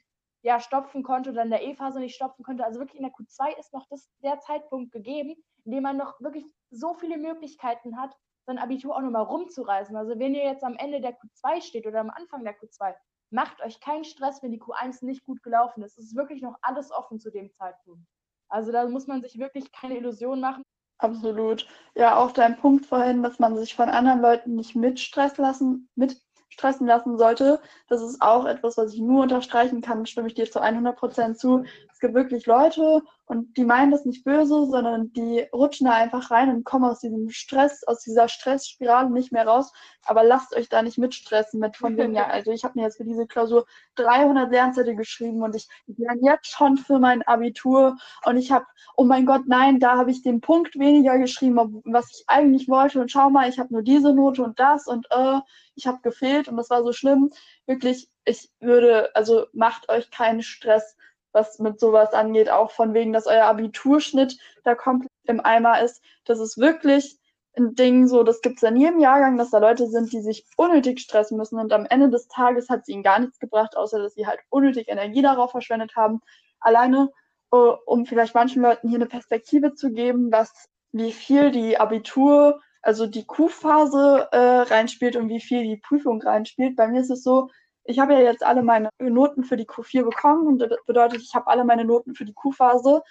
ja, 0.44 0.60
stopfen 0.60 1.04
konnte 1.04 1.32
oder 1.32 1.44
in 1.44 1.50
der 1.50 1.64
E-Phase 1.64 2.00
nicht 2.00 2.16
stopfen 2.16 2.44
konnte. 2.44 2.66
Also 2.66 2.80
wirklich 2.80 3.00
in 3.00 3.06
der 3.06 3.14
Q2 3.14 3.58
ist 3.60 3.74
noch 3.74 3.88
das, 3.90 4.10
der 4.24 4.40
Zeitpunkt 4.40 4.92
gegeben, 4.92 5.36
in 5.66 5.72
dem 5.72 5.84
man 5.84 5.98
noch 5.98 6.20
wirklich 6.20 6.46
so 6.70 6.94
viele 6.94 7.18
Möglichkeiten 7.18 7.98
hat, 7.98 8.16
sein 8.46 8.58
Abitur 8.58 8.96
auch 8.96 9.02
nochmal 9.02 9.24
rumzureißen. 9.24 9.96
Also 9.96 10.20
wenn 10.20 10.36
ihr 10.36 10.44
jetzt 10.44 10.64
am 10.64 10.76
Ende 10.76 11.02
der 11.02 11.18
Q2 11.18 11.62
steht 11.62 11.88
oder 11.88 12.00
am 12.00 12.10
Anfang 12.10 12.44
der 12.44 12.58
Q2, 12.58 12.96
macht 13.30 13.62
euch 13.62 13.80
keinen 13.80 14.04
Stress, 14.04 14.44
wenn 14.44 14.52
die 14.52 14.62
Q1 14.62 15.04
nicht 15.04 15.26
gut 15.26 15.42
gelaufen 15.44 15.84
ist. 15.84 15.98
Es 15.98 16.06
ist 16.06 16.16
wirklich 16.16 16.42
noch 16.42 16.56
alles 16.62 16.92
offen 16.92 17.20
zu 17.20 17.32
dem 17.32 17.52
Zeitpunkt. 17.52 18.06
Also 18.50 18.72
da 18.72 18.88
muss 18.88 19.08
man 19.08 19.22
sich 19.22 19.40
wirklich 19.40 19.72
keine 19.72 19.98
Illusionen 19.98 20.42
machen. 20.42 20.64
Absolut. 21.00 21.68
Ja, 21.96 22.18
auch 22.18 22.32
dein 22.32 22.58
Punkt 22.58 22.86
vorhin, 22.86 23.24
dass 23.24 23.40
man 23.40 23.58
sich 23.58 23.76
von 23.76 23.90
anderen 23.90 24.22
Leuten 24.22 24.56
nicht 24.56 24.76
mitstressen 24.76 25.44
lassen, 25.44 25.90
mit 25.96 26.22
stressen 26.50 26.86
lassen 26.88 27.18
sollte. 27.18 27.60
Das 27.88 28.02
ist 28.02 28.22
auch 28.22 28.46
etwas, 28.46 28.78
was 28.78 28.94
ich 28.94 29.02
nur 29.02 29.24
unterstreichen 29.24 29.82
kann, 29.82 30.06
stimme 30.06 30.28
ich 30.28 30.36
dir 30.36 30.50
zu 30.50 30.62
100 30.62 30.96
Prozent 30.96 31.40
zu. 31.40 31.66
Gibt 32.04 32.16
wirklich 32.16 32.46
Leute 32.48 33.02
und 33.28 33.56
die 33.56 33.64
meinen 33.64 33.90
das 33.90 34.04
nicht 34.04 34.26
böse, 34.26 34.66
sondern 34.66 35.14
die 35.14 35.48
rutschen 35.54 35.88
da 35.88 35.94
einfach 35.94 36.32
rein 36.32 36.50
und 36.50 36.66
kommen 36.66 36.84
aus 36.84 37.00
diesem 37.00 37.30
Stress, 37.30 37.82
aus 37.86 38.02
dieser 38.02 38.28
Stressspirale 38.28 39.10
nicht 39.10 39.32
mehr 39.32 39.48
raus. 39.48 39.72
Aber 40.04 40.22
lasst 40.22 40.54
euch 40.54 40.68
da 40.68 40.82
nicht 40.82 40.98
mitstressen 40.98 41.62
mit 41.62 41.78
von 41.78 41.96
wegen, 41.96 42.14
ja, 42.14 42.28
also 42.28 42.52
ich 42.52 42.66
habe 42.66 42.74
mir 42.78 42.84
jetzt 42.84 42.98
für 42.98 43.06
diese 43.06 43.26
Klausur 43.26 43.66
300 43.96 44.52
Lernzettel 44.52 44.98
geschrieben 44.98 45.44
und 45.44 45.56
ich 45.56 45.70
lerne 45.88 46.20
jetzt 46.24 46.48
schon 46.48 46.76
für 46.76 47.00
mein 47.00 47.22
Abitur 47.22 47.96
und 48.26 48.36
ich 48.36 48.52
habe, 48.52 48.66
oh 48.98 49.06
mein 49.06 49.26
Gott, 49.26 49.44
nein, 49.46 49.80
da 49.80 49.96
habe 49.96 50.12
ich 50.12 50.24
den 50.24 50.42
Punkt 50.42 50.78
weniger 50.78 51.18
geschrieben, 51.18 51.82
was 51.86 52.12
ich 52.12 52.26
eigentlich 52.28 52.68
wollte 52.68 53.00
und 53.00 53.12
schau 53.12 53.30
mal, 53.30 53.48
ich 53.48 53.60
habe 53.60 53.72
nur 53.72 53.82
diese 53.82 54.14
Note 54.14 54.44
und 54.44 54.60
das 54.60 54.88
und 54.88 55.08
äh, 55.10 55.40
ich 55.76 55.88
habe 55.88 56.02
gefehlt 56.02 56.50
und 56.50 56.58
das 56.58 56.70
war 56.70 56.84
so 56.84 56.92
schlimm. 56.92 57.32
Wirklich, 57.66 58.10
ich 58.26 58.52
würde, 58.60 59.16
also 59.16 59.46
macht 59.54 59.88
euch 59.88 60.12
keinen 60.12 60.42
Stress 60.42 60.98
was 61.34 61.60
mit 61.60 61.80
sowas 61.80 62.14
angeht, 62.14 62.50
auch 62.50 62.72
von 62.72 62.94
wegen, 62.94 63.12
dass 63.14 63.28
euer 63.28 63.46
Abiturschnitt 63.46 64.38
da 64.64 64.76
komplett 64.76 65.12
im 65.26 65.44
Eimer 65.44 65.82
ist. 65.82 66.02
Das 66.26 66.40
ist 66.40 66.58
wirklich 66.58 67.18
ein 67.56 67.76
Ding, 67.76 68.08
so, 68.08 68.24
das 68.24 68.42
gibt 68.42 68.58
es 68.58 68.64
in 68.64 68.78
jedem 68.78 69.00
Jahrgang, 69.00 69.38
dass 69.38 69.52
da 69.52 69.60
Leute 69.60 69.88
sind, 69.88 70.12
die 70.12 70.22
sich 70.22 70.46
unnötig 70.58 71.00
stressen 71.00 71.38
müssen 71.38 71.60
und 71.60 71.72
am 71.72 71.86
Ende 71.86 72.10
des 72.10 72.28
Tages 72.28 72.70
hat 72.70 72.82
es 72.82 72.88
ihnen 72.88 73.04
gar 73.04 73.20
nichts 73.20 73.40
gebracht, 73.40 73.78
außer 73.78 74.00
dass 74.00 74.16
sie 74.16 74.26
halt 74.26 74.40
unnötig 74.50 74.88
Energie 74.88 75.22
darauf 75.22 75.52
verschwendet 75.52 75.96
haben. 75.96 76.22
Alleine, 76.60 77.12
uh, 77.54 77.76
um 77.86 78.06
vielleicht 78.06 78.34
manchen 78.34 78.64
Leuten 78.64 78.90
hier 78.90 78.98
eine 78.98 79.06
Perspektive 79.06 79.76
zu 79.76 79.92
geben, 79.92 80.32
was, 80.32 80.68
wie 80.92 81.12
viel 81.12 81.52
die 81.52 81.80
Abitur, 81.80 82.60
also 82.82 83.06
die 83.06 83.26
Q-Phase 83.26 84.30
äh, 84.32 84.38
reinspielt 84.38 85.16
und 85.16 85.30
wie 85.30 85.40
viel 85.40 85.64
die 85.64 85.78
Prüfung 85.78 86.22
reinspielt. 86.22 86.76
Bei 86.76 86.88
mir 86.88 87.02
ist 87.02 87.12
es 87.12 87.24
so, 87.24 87.50
ich 87.86 88.00
habe 88.00 88.14
ja 88.14 88.20
jetzt 88.20 88.44
alle 88.44 88.64
meine 88.64 88.90
Noten 89.00 89.44
für 89.44 89.58
die 89.58 89.68
Q4 89.68 90.04
bekommen 90.04 90.48
und 90.48 90.60
das 90.60 90.72
bedeutet, 90.86 91.22
ich 91.22 91.34
habe 91.36 91.48
alle 91.48 91.66
meine 91.66 91.86
Noten 91.86 92.16
für 92.16 92.26
die 92.26 92.34
Q-Phase. 92.34 93.02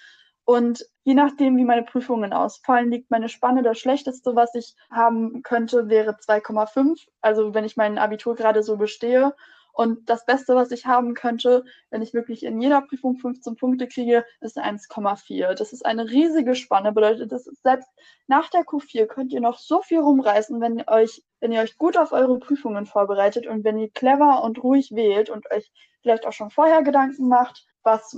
Und 0.44 0.84
je 1.04 1.14
nachdem, 1.14 1.56
wie 1.56 1.64
meine 1.64 1.84
Prüfungen 1.84 2.32
ausfallen, 2.32 2.90
liegt 2.90 3.10
meine 3.10 3.28
Spanne. 3.28 3.62
Das 3.62 3.78
Schlechteste, 3.78 4.34
was 4.34 4.54
ich 4.54 4.74
haben 4.90 5.42
könnte, 5.42 5.88
wäre 5.88 6.16
2,5. 6.16 7.06
Also 7.20 7.54
wenn 7.54 7.64
ich 7.64 7.76
mein 7.76 7.98
Abitur 7.98 8.34
gerade 8.34 8.62
so 8.62 8.76
bestehe. 8.76 9.34
Und 9.72 10.08
das 10.10 10.26
Beste, 10.26 10.54
was 10.54 10.70
ich 10.70 10.86
haben 10.86 11.14
könnte, 11.14 11.64
wenn 11.90 12.02
ich 12.02 12.12
wirklich 12.12 12.44
in 12.44 12.60
jeder 12.60 12.82
Prüfung 12.82 13.16
15 13.16 13.56
Punkte 13.56 13.88
kriege, 13.88 14.24
ist 14.40 14.58
1,4. 14.58 15.54
Das 15.54 15.72
ist 15.72 15.86
eine 15.86 16.10
riesige 16.10 16.54
Spanne. 16.54 16.92
Bedeutet, 16.92 17.32
das 17.32 17.46
ist 17.46 17.62
selbst 17.62 17.88
nach 18.26 18.50
der 18.50 18.62
Q4 18.62 19.06
könnt 19.06 19.32
ihr 19.32 19.40
noch 19.40 19.58
so 19.58 19.80
viel 19.80 20.00
rumreißen, 20.00 20.60
wenn 20.60 20.78
ihr 20.78 20.88
euch, 20.88 21.22
wenn 21.40 21.52
ihr 21.52 21.60
euch 21.60 21.78
gut 21.78 21.96
auf 21.96 22.12
eure 22.12 22.38
Prüfungen 22.38 22.86
vorbereitet 22.86 23.46
und 23.46 23.64
wenn 23.64 23.78
ihr 23.78 23.90
clever 23.90 24.42
und 24.44 24.62
ruhig 24.62 24.92
wählt 24.92 25.30
und 25.30 25.50
euch 25.50 25.72
vielleicht 26.02 26.26
auch 26.26 26.32
schon 26.32 26.50
vorher 26.50 26.82
Gedanken 26.82 27.28
macht, 27.28 27.66
was 27.84 28.16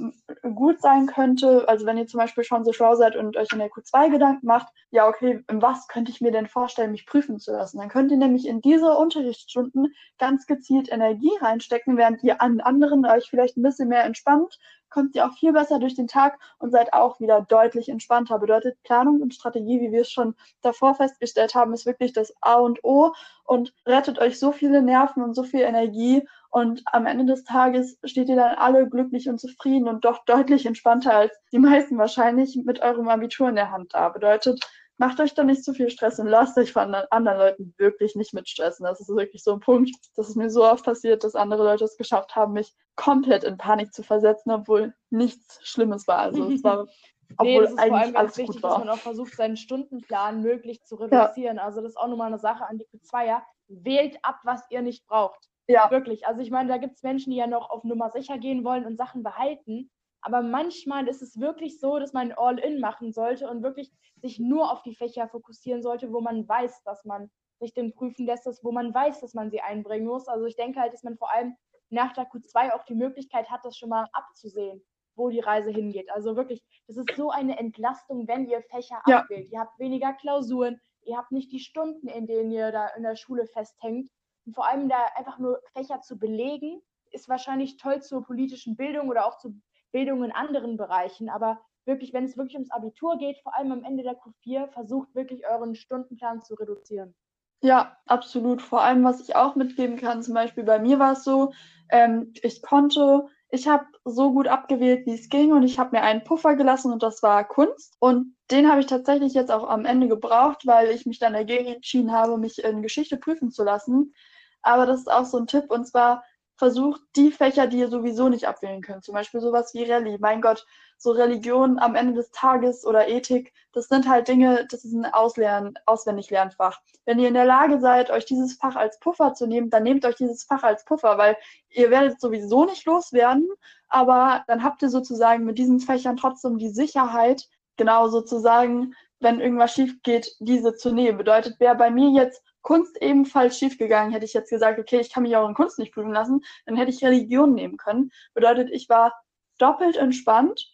gut 0.54 0.80
sein 0.80 1.06
könnte. 1.06 1.68
Also 1.68 1.86
wenn 1.86 1.98
ihr 1.98 2.06
zum 2.06 2.18
Beispiel 2.18 2.44
schon 2.44 2.64
so 2.64 2.72
schlau 2.72 2.94
seid 2.94 3.16
und 3.16 3.36
euch 3.36 3.52
in 3.52 3.58
der 3.58 3.70
Q2 3.70 4.10
Gedanken 4.10 4.46
macht, 4.46 4.68
ja, 4.90 5.08
okay, 5.08 5.42
was 5.48 5.88
könnte 5.88 6.10
ich 6.10 6.20
mir 6.20 6.32
denn 6.32 6.46
vorstellen, 6.46 6.92
mich 6.92 7.06
prüfen 7.06 7.38
zu 7.38 7.52
lassen? 7.52 7.78
Dann 7.78 7.88
könnt 7.88 8.10
ihr 8.10 8.18
nämlich 8.18 8.46
in 8.46 8.60
diese 8.60 8.96
Unterrichtsstunden 8.96 9.94
ganz 10.18 10.46
gezielt 10.46 10.90
Energie 10.90 11.32
reinstecken, 11.40 11.96
während 11.96 12.22
ihr 12.22 12.40
an 12.40 12.60
anderen 12.60 13.06
euch 13.06 13.28
vielleicht 13.28 13.56
ein 13.56 13.62
bisschen 13.62 13.88
mehr 13.88 14.04
entspannt, 14.04 14.58
kommt 14.94 15.16
ihr 15.16 15.26
auch 15.26 15.34
viel 15.34 15.52
besser 15.52 15.80
durch 15.80 15.96
den 15.96 16.06
Tag 16.06 16.38
und 16.60 16.70
seid 16.70 16.92
auch 16.92 17.18
wieder 17.18 17.42
deutlich 17.42 17.88
entspannter. 17.88 18.38
Bedeutet 18.38 18.80
Planung 18.84 19.20
und 19.20 19.34
Strategie, 19.34 19.80
wie 19.80 19.90
wir 19.90 20.02
es 20.02 20.10
schon 20.10 20.36
davor 20.62 20.94
festgestellt 20.94 21.56
haben, 21.56 21.74
ist 21.74 21.84
wirklich 21.84 22.12
das 22.12 22.32
A 22.40 22.54
und 22.54 22.84
O 22.84 23.12
und 23.44 23.74
rettet 23.84 24.20
euch 24.20 24.38
so 24.38 24.52
viele 24.52 24.82
Nerven 24.82 25.24
und 25.24 25.34
so 25.34 25.42
viel 25.42 25.62
Energie 25.62 26.22
und 26.50 26.84
am 26.86 27.06
Ende 27.06 27.24
des 27.24 27.42
Tages 27.42 27.98
steht 28.04 28.28
ihr 28.28 28.36
dann 28.36 28.54
alle 28.54 28.88
glücklich 28.88 29.28
und 29.28 29.40
zufrieden 29.40 29.88
und 29.88 30.04
doch 30.04 30.24
deutlich 30.24 30.66
entspannter 30.66 31.12
als 31.12 31.32
die 31.50 31.58
meisten 31.58 31.98
wahrscheinlich 31.98 32.56
mit 32.64 32.80
eurem 32.80 33.08
Abitur 33.08 33.48
in 33.48 33.56
der 33.56 33.72
Hand 33.72 33.92
da. 33.94 34.10
Bedeutet, 34.10 34.64
macht 34.96 35.20
euch 35.20 35.34
da 35.34 35.44
nicht 35.44 35.64
zu 35.64 35.74
viel 35.74 35.90
Stress 35.90 36.18
und 36.18 36.28
lasst 36.28 36.56
euch 36.56 36.72
von 36.72 36.94
anderen 36.94 37.38
Leuten 37.38 37.74
wirklich 37.78 38.14
nicht 38.14 38.34
mitstressen. 38.34 38.84
Das 38.84 39.00
ist 39.00 39.08
wirklich 39.08 39.42
so 39.42 39.52
ein 39.52 39.60
Punkt, 39.60 39.90
dass 40.16 40.28
es 40.28 40.36
mir 40.36 40.50
so 40.50 40.64
oft 40.64 40.84
passiert, 40.84 41.24
dass 41.24 41.34
andere 41.34 41.64
Leute 41.64 41.84
es 41.84 41.96
geschafft 41.96 42.36
haben, 42.36 42.52
mich 42.52 42.72
komplett 42.96 43.44
in 43.44 43.56
Panik 43.56 43.92
zu 43.92 44.02
versetzen, 44.02 44.52
obwohl 44.52 44.94
nichts 45.10 45.58
Schlimmes 45.62 46.06
war. 46.06 46.18
Also 46.18 46.50
es 46.50 46.62
war 46.62 46.86
Nee, 47.42 47.60
das 47.60 47.70
ist 47.70 47.80
vor 47.80 47.96
allem 47.96 48.12
ganz 48.12 48.36
wichtig, 48.36 48.60
dass 48.60 48.78
man 48.78 48.88
auch 48.88 48.98
versucht, 48.98 49.34
seinen 49.34 49.56
Stundenplan 49.56 50.42
möglich 50.42 50.84
zu 50.84 50.96
reduzieren. 50.96 51.56
Ja. 51.56 51.64
Also 51.64 51.80
das 51.80 51.92
ist 51.92 51.96
auch 51.96 52.08
nochmal 52.08 52.28
eine 52.28 52.38
Sache 52.38 52.66
an 52.66 52.78
die 52.78 52.86
Q2er. 52.86 53.42
Wählt 53.68 54.18
ab, 54.22 54.40
was 54.44 54.62
ihr 54.70 54.82
nicht 54.82 55.06
braucht. 55.06 55.48
Ja. 55.66 55.90
Wirklich. 55.90 56.26
Also 56.26 56.42
ich 56.42 56.50
meine, 56.50 56.68
da 56.68 56.76
gibt 56.76 56.96
es 56.96 57.02
Menschen, 57.02 57.30
die 57.30 57.38
ja 57.38 57.46
noch 57.46 57.70
auf 57.70 57.84
Nummer 57.84 58.10
sicher 58.10 58.38
gehen 58.38 58.64
wollen 58.64 58.84
und 58.84 58.96
Sachen 58.96 59.22
behalten. 59.22 59.90
Aber 60.24 60.40
manchmal 60.40 61.06
ist 61.06 61.20
es 61.20 61.38
wirklich 61.38 61.78
so, 61.78 61.98
dass 61.98 62.14
man 62.14 62.32
All-In 62.32 62.80
machen 62.80 63.12
sollte 63.12 63.48
und 63.48 63.62
wirklich 63.62 63.92
sich 64.16 64.38
nur 64.38 64.72
auf 64.72 64.82
die 64.82 64.94
Fächer 64.94 65.28
fokussieren 65.28 65.82
sollte, 65.82 66.12
wo 66.12 66.22
man 66.22 66.48
weiß, 66.48 66.82
dass 66.84 67.04
man 67.04 67.30
sich 67.60 67.74
den 67.74 67.92
prüfen 67.92 68.24
lässt, 68.24 68.46
wo 68.64 68.72
man 68.72 68.94
weiß, 68.94 69.20
dass 69.20 69.34
man 69.34 69.50
sie 69.50 69.60
einbringen 69.60 70.06
muss. 70.06 70.26
Also 70.26 70.46
ich 70.46 70.56
denke 70.56 70.80
halt, 70.80 70.94
dass 70.94 71.02
man 71.02 71.18
vor 71.18 71.30
allem 71.30 71.54
nach 71.90 72.14
der 72.14 72.24
Q2 72.24 72.72
auch 72.72 72.84
die 72.84 72.94
Möglichkeit 72.94 73.50
hat, 73.50 73.64
das 73.64 73.76
schon 73.76 73.90
mal 73.90 74.08
abzusehen, 74.14 74.82
wo 75.14 75.28
die 75.28 75.40
Reise 75.40 75.70
hingeht. 75.70 76.10
Also 76.10 76.36
wirklich, 76.36 76.64
das 76.86 76.96
ist 76.96 77.14
so 77.16 77.30
eine 77.30 77.58
Entlastung, 77.58 78.26
wenn 78.26 78.48
ihr 78.48 78.62
Fächer 78.62 79.02
ja. 79.06 79.18
abwählt. 79.18 79.50
Ihr 79.52 79.60
habt 79.60 79.78
weniger 79.78 80.14
Klausuren, 80.14 80.80
ihr 81.02 81.18
habt 81.18 81.32
nicht 81.32 81.52
die 81.52 81.60
Stunden, 81.60 82.08
in 82.08 82.26
denen 82.26 82.50
ihr 82.50 82.72
da 82.72 82.88
in 82.96 83.02
der 83.02 83.16
Schule 83.16 83.46
festhängt, 83.46 84.10
und 84.46 84.54
vor 84.54 84.66
allem 84.66 84.88
da 84.88 84.96
einfach 85.16 85.38
nur 85.38 85.60
Fächer 85.72 86.00
zu 86.00 86.18
belegen, 86.18 86.82
ist 87.12 87.28
wahrscheinlich 87.28 87.76
toll 87.76 88.02
zur 88.02 88.24
politischen 88.24 88.76
Bildung 88.76 89.08
oder 89.08 89.26
auch 89.26 89.38
zur 89.38 89.54
Bildung 89.94 90.24
in 90.24 90.32
anderen 90.32 90.76
Bereichen. 90.76 91.30
Aber 91.30 91.60
wirklich, 91.86 92.12
wenn 92.12 92.24
es 92.24 92.36
wirklich 92.36 92.56
ums 92.56 92.72
Abitur 92.72 93.16
geht, 93.16 93.38
vor 93.38 93.56
allem 93.56 93.70
am 93.70 93.84
Ende 93.84 94.02
der 94.02 94.18
Q4, 94.18 94.68
versucht 94.72 95.14
wirklich 95.14 95.46
euren 95.48 95.76
Stundenplan 95.76 96.42
zu 96.42 96.54
reduzieren. 96.54 97.14
Ja, 97.62 97.96
absolut. 98.06 98.60
Vor 98.60 98.82
allem, 98.82 99.04
was 99.04 99.20
ich 99.20 99.36
auch 99.36 99.54
mitgeben 99.54 99.96
kann, 99.96 100.22
zum 100.22 100.34
Beispiel 100.34 100.64
bei 100.64 100.80
mir 100.80 100.98
war 100.98 101.12
es 101.12 101.22
so, 101.22 101.52
ähm, 101.90 102.34
ich 102.42 102.60
konnte, 102.60 103.26
ich 103.48 103.68
habe 103.68 103.86
so 104.04 104.32
gut 104.32 104.48
abgewählt, 104.48 105.06
wie 105.06 105.14
es 105.14 105.28
ging 105.28 105.52
und 105.52 105.62
ich 105.62 105.78
habe 105.78 105.96
mir 105.96 106.02
einen 106.02 106.24
Puffer 106.24 106.56
gelassen 106.56 106.92
und 106.92 107.02
das 107.02 107.22
war 107.22 107.46
Kunst. 107.46 107.96
Und 108.00 108.34
den 108.50 108.68
habe 108.68 108.80
ich 108.80 108.86
tatsächlich 108.86 109.32
jetzt 109.32 109.52
auch 109.52 109.68
am 109.68 109.84
Ende 109.86 110.08
gebraucht, 110.08 110.66
weil 110.66 110.90
ich 110.90 111.06
mich 111.06 111.20
dann 111.20 111.34
dagegen 111.34 111.66
entschieden 111.66 112.12
habe, 112.12 112.36
mich 112.36 112.62
in 112.62 112.82
Geschichte 112.82 113.16
prüfen 113.16 113.52
zu 113.52 113.62
lassen. 113.62 114.12
Aber 114.60 114.86
das 114.86 115.00
ist 115.00 115.12
auch 115.12 115.24
so 115.24 115.38
ein 115.38 115.46
Tipp 115.46 115.70
und 115.70 115.86
zwar 115.86 116.24
versucht 116.56 117.00
die 117.16 117.32
Fächer, 117.32 117.66
die 117.66 117.78
ihr 117.78 117.88
sowieso 117.88 118.28
nicht 118.28 118.46
abwählen 118.46 118.80
könnt, 118.80 119.04
zum 119.04 119.14
Beispiel 119.14 119.40
sowas 119.40 119.74
wie 119.74 119.84
Rallye. 119.84 120.18
Mein 120.20 120.40
Gott, 120.40 120.64
so 120.98 121.10
Religion 121.10 121.78
am 121.78 121.94
Ende 121.96 122.14
des 122.14 122.30
Tages 122.30 122.86
oder 122.86 123.08
Ethik, 123.08 123.52
das 123.72 123.88
sind 123.88 124.08
halt 124.08 124.28
Dinge, 124.28 124.66
das 124.70 124.84
ist 124.84 124.92
ein 124.92 125.06
Auslernen, 125.06 125.74
Auswendiglernfach. 125.86 126.80
Wenn 127.04 127.18
ihr 127.18 127.28
in 127.28 127.34
der 127.34 127.44
Lage 127.44 127.80
seid, 127.80 128.10
euch 128.10 128.24
dieses 128.24 128.54
Fach 128.54 128.76
als 128.76 128.98
Puffer 129.00 129.34
zu 129.34 129.46
nehmen, 129.46 129.70
dann 129.70 129.82
nehmt 129.82 130.04
euch 130.04 130.14
dieses 130.14 130.44
Fach 130.44 130.62
als 130.62 130.84
Puffer, 130.84 131.18
weil 131.18 131.36
ihr 131.70 131.90
werdet 131.90 132.20
sowieso 132.20 132.64
nicht 132.64 132.86
loswerden, 132.86 133.48
aber 133.88 134.44
dann 134.46 134.62
habt 134.62 134.82
ihr 134.82 134.90
sozusagen 134.90 135.44
mit 135.44 135.58
diesen 135.58 135.80
Fächern 135.80 136.16
trotzdem 136.16 136.58
die 136.58 136.70
Sicherheit, 136.70 137.48
genau 137.76 138.08
sozusagen, 138.08 138.94
wenn 139.18 139.40
irgendwas 139.40 139.72
schief 139.72 140.02
geht, 140.02 140.30
diese 140.38 140.74
zu 140.74 140.92
nehmen. 140.92 141.18
Bedeutet, 141.18 141.56
wer 141.58 141.74
bei 141.74 141.90
mir 141.90 142.10
jetzt 142.10 142.42
Kunst 142.64 143.00
ebenfalls 143.00 143.58
schiefgegangen. 143.58 144.12
Hätte 144.12 144.24
ich 144.24 144.34
jetzt 144.34 144.50
gesagt, 144.50 144.80
okay, 144.80 144.98
ich 144.98 145.12
kann 145.12 145.22
mich 145.22 145.36
auch 145.36 145.48
in 145.48 145.54
Kunst 145.54 145.78
nicht 145.78 145.94
prüfen 145.94 146.12
lassen, 146.12 146.42
dann 146.66 146.74
hätte 146.74 146.90
ich 146.90 147.04
Religion 147.04 147.54
nehmen 147.54 147.76
können. 147.76 148.10
Bedeutet, 148.34 148.70
ich 148.72 148.88
war 148.88 149.12
doppelt 149.58 149.96
entspannt 149.96 150.66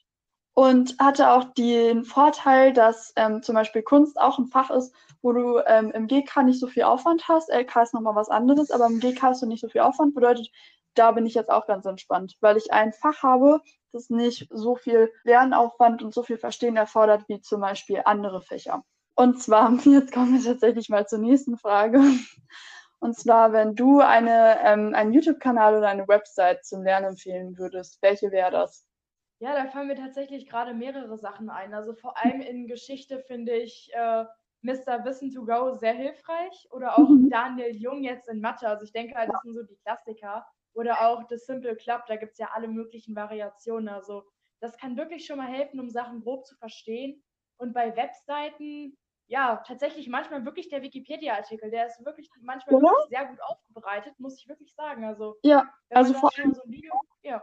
und 0.55 0.97
hatte 0.99 1.30
auch 1.32 1.45
den 1.55 2.05
Vorteil, 2.05 2.72
dass 2.72 3.12
ähm, 3.16 3.43
zum 3.43 3.55
Beispiel 3.55 3.82
Kunst 3.82 4.18
auch 4.18 4.38
ein 4.38 4.47
Fach 4.47 4.70
ist, 4.70 4.95
wo 5.20 5.32
du 5.32 5.59
ähm, 5.66 5.91
im 5.93 6.07
GK 6.07 6.45
nicht 6.45 6.61
so 6.61 6.66
viel 6.66 6.84
Aufwand 6.84 7.28
hast. 7.28 7.51
LK 7.51 7.76
ist 7.82 7.95
nochmal 7.95 8.14
was 8.14 8.30
anderes, 8.30 8.70
aber 8.70 8.86
im 8.86 9.01
GK 9.01 9.22
hast 9.22 9.43
du 9.43 9.47
nicht 9.47 9.61
so 9.61 9.68
viel 9.68 9.82
Aufwand. 9.82 10.14
Bedeutet, 10.14 10.49
da 10.95 11.12
bin 11.12 11.26
ich 11.26 11.34
jetzt 11.34 11.51
auch 11.51 11.66
ganz 11.66 11.86
entspannt, 11.86 12.36
weil 12.41 12.57
ich 12.57 12.72
ein 12.72 12.93
Fach 12.93 13.22
habe, 13.22 13.61
das 13.93 14.11
nicht 14.11 14.49
so 14.51 14.76
viel 14.76 15.12
Lernaufwand 15.24 16.03
und 16.03 16.14
so 16.14 16.22
viel 16.22 16.38
Verstehen 16.38 16.76
erfordert 16.76 17.24
wie 17.28 17.41
zum 17.41 17.61
Beispiel 17.61 18.03
andere 18.05 18.41
Fächer. 18.41 18.84
Und 19.14 19.40
zwar, 19.40 19.72
jetzt 19.84 20.12
kommen 20.12 20.34
wir 20.34 20.52
tatsächlich 20.52 20.88
mal 20.88 21.06
zur 21.06 21.18
nächsten 21.18 21.56
Frage. 21.56 22.00
Und 23.00 23.16
zwar, 23.16 23.52
wenn 23.52 23.74
du 23.74 24.00
eine, 24.00 24.58
ähm, 24.62 24.94
einen 24.94 25.12
YouTube-Kanal 25.12 25.76
oder 25.76 25.88
eine 25.88 26.06
Website 26.06 26.64
zum 26.64 26.82
Lernen 26.82 27.06
empfehlen 27.06 27.56
würdest, 27.56 28.00
welche 28.02 28.30
wäre 28.30 28.50
das? 28.50 28.86
Ja, 29.40 29.54
da 29.54 29.70
fallen 29.70 29.88
mir 29.88 29.96
tatsächlich 29.96 30.46
gerade 30.46 30.74
mehrere 30.74 31.16
Sachen 31.16 31.48
ein. 31.48 31.72
Also 31.72 31.94
vor 31.94 32.14
allem 32.18 32.42
in 32.42 32.66
Geschichte 32.66 33.20
finde 33.20 33.56
ich 33.56 33.90
äh, 33.94 34.26
Mr. 34.61 35.02
Wissen 35.04 35.30
to 35.32 35.46
Go 35.46 35.72
sehr 35.72 35.94
hilfreich 35.94 36.68
oder 36.70 36.98
auch 36.98 37.08
mhm. 37.08 37.30
Daniel 37.30 37.74
Jung 37.74 38.02
jetzt 38.02 38.28
in 38.28 38.42
Mathe. 38.42 38.68
Also 38.68 38.84
ich 38.84 38.92
denke 38.92 39.14
halt, 39.14 39.30
das 39.32 39.40
sind 39.42 39.54
so 39.54 39.62
die 39.62 39.76
Klassiker. 39.76 40.46
Oder 40.74 41.00
auch 41.00 41.24
The 41.28 41.36
Simple 41.36 41.74
Club, 41.76 42.02
da 42.06 42.16
gibt 42.16 42.32
es 42.32 42.38
ja 42.38 42.50
alle 42.52 42.68
möglichen 42.68 43.16
Variationen. 43.16 43.88
Also 43.88 44.24
das 44.61 44.76
kann 44.76 44.96
wirklich 44.96 45.24
schon 45.26 45.38
mal 45.38 45.48
helfen, 45.48 45.80
um 45.80 45.88
Sachen 45.88 46.20
grob 46.20 46.46
zu 46.46 46.54
verstehen. 46.56 47.22
Und 47.61 47.72
bei 47.72 47.94
Webseiten 47.96 48.96
ja, 49.30 49.62
tatsächlich 49.64 50.08
manchmal 50.08 50.44
wirklich 50.44 50.68
der 50.68 50.82
Wikipedia-Artikel. 50.82 51.70
Der 51.70 51.86
ist 51.86 52.04
wirklich 52.04 52.28
manchmal 52.42 52.80
wirklich 52.80 53.11
sehr 53.11 53.26
gut 53.26 53.40
aufbereitet, 53.40 54.18
muss 54.18 54.36
ich 54.36 54.48
wirklich 54.48 54.74
sagen. 54.74 55.04
Also, 55.04 55.36
ja, 55.44 55.72
also 55.88 56.14
vor 56.14 56.36
allem. 56.36 56.52
So 56.52 56.62
Video, 56.66 56.92
ja. 57.22 57.40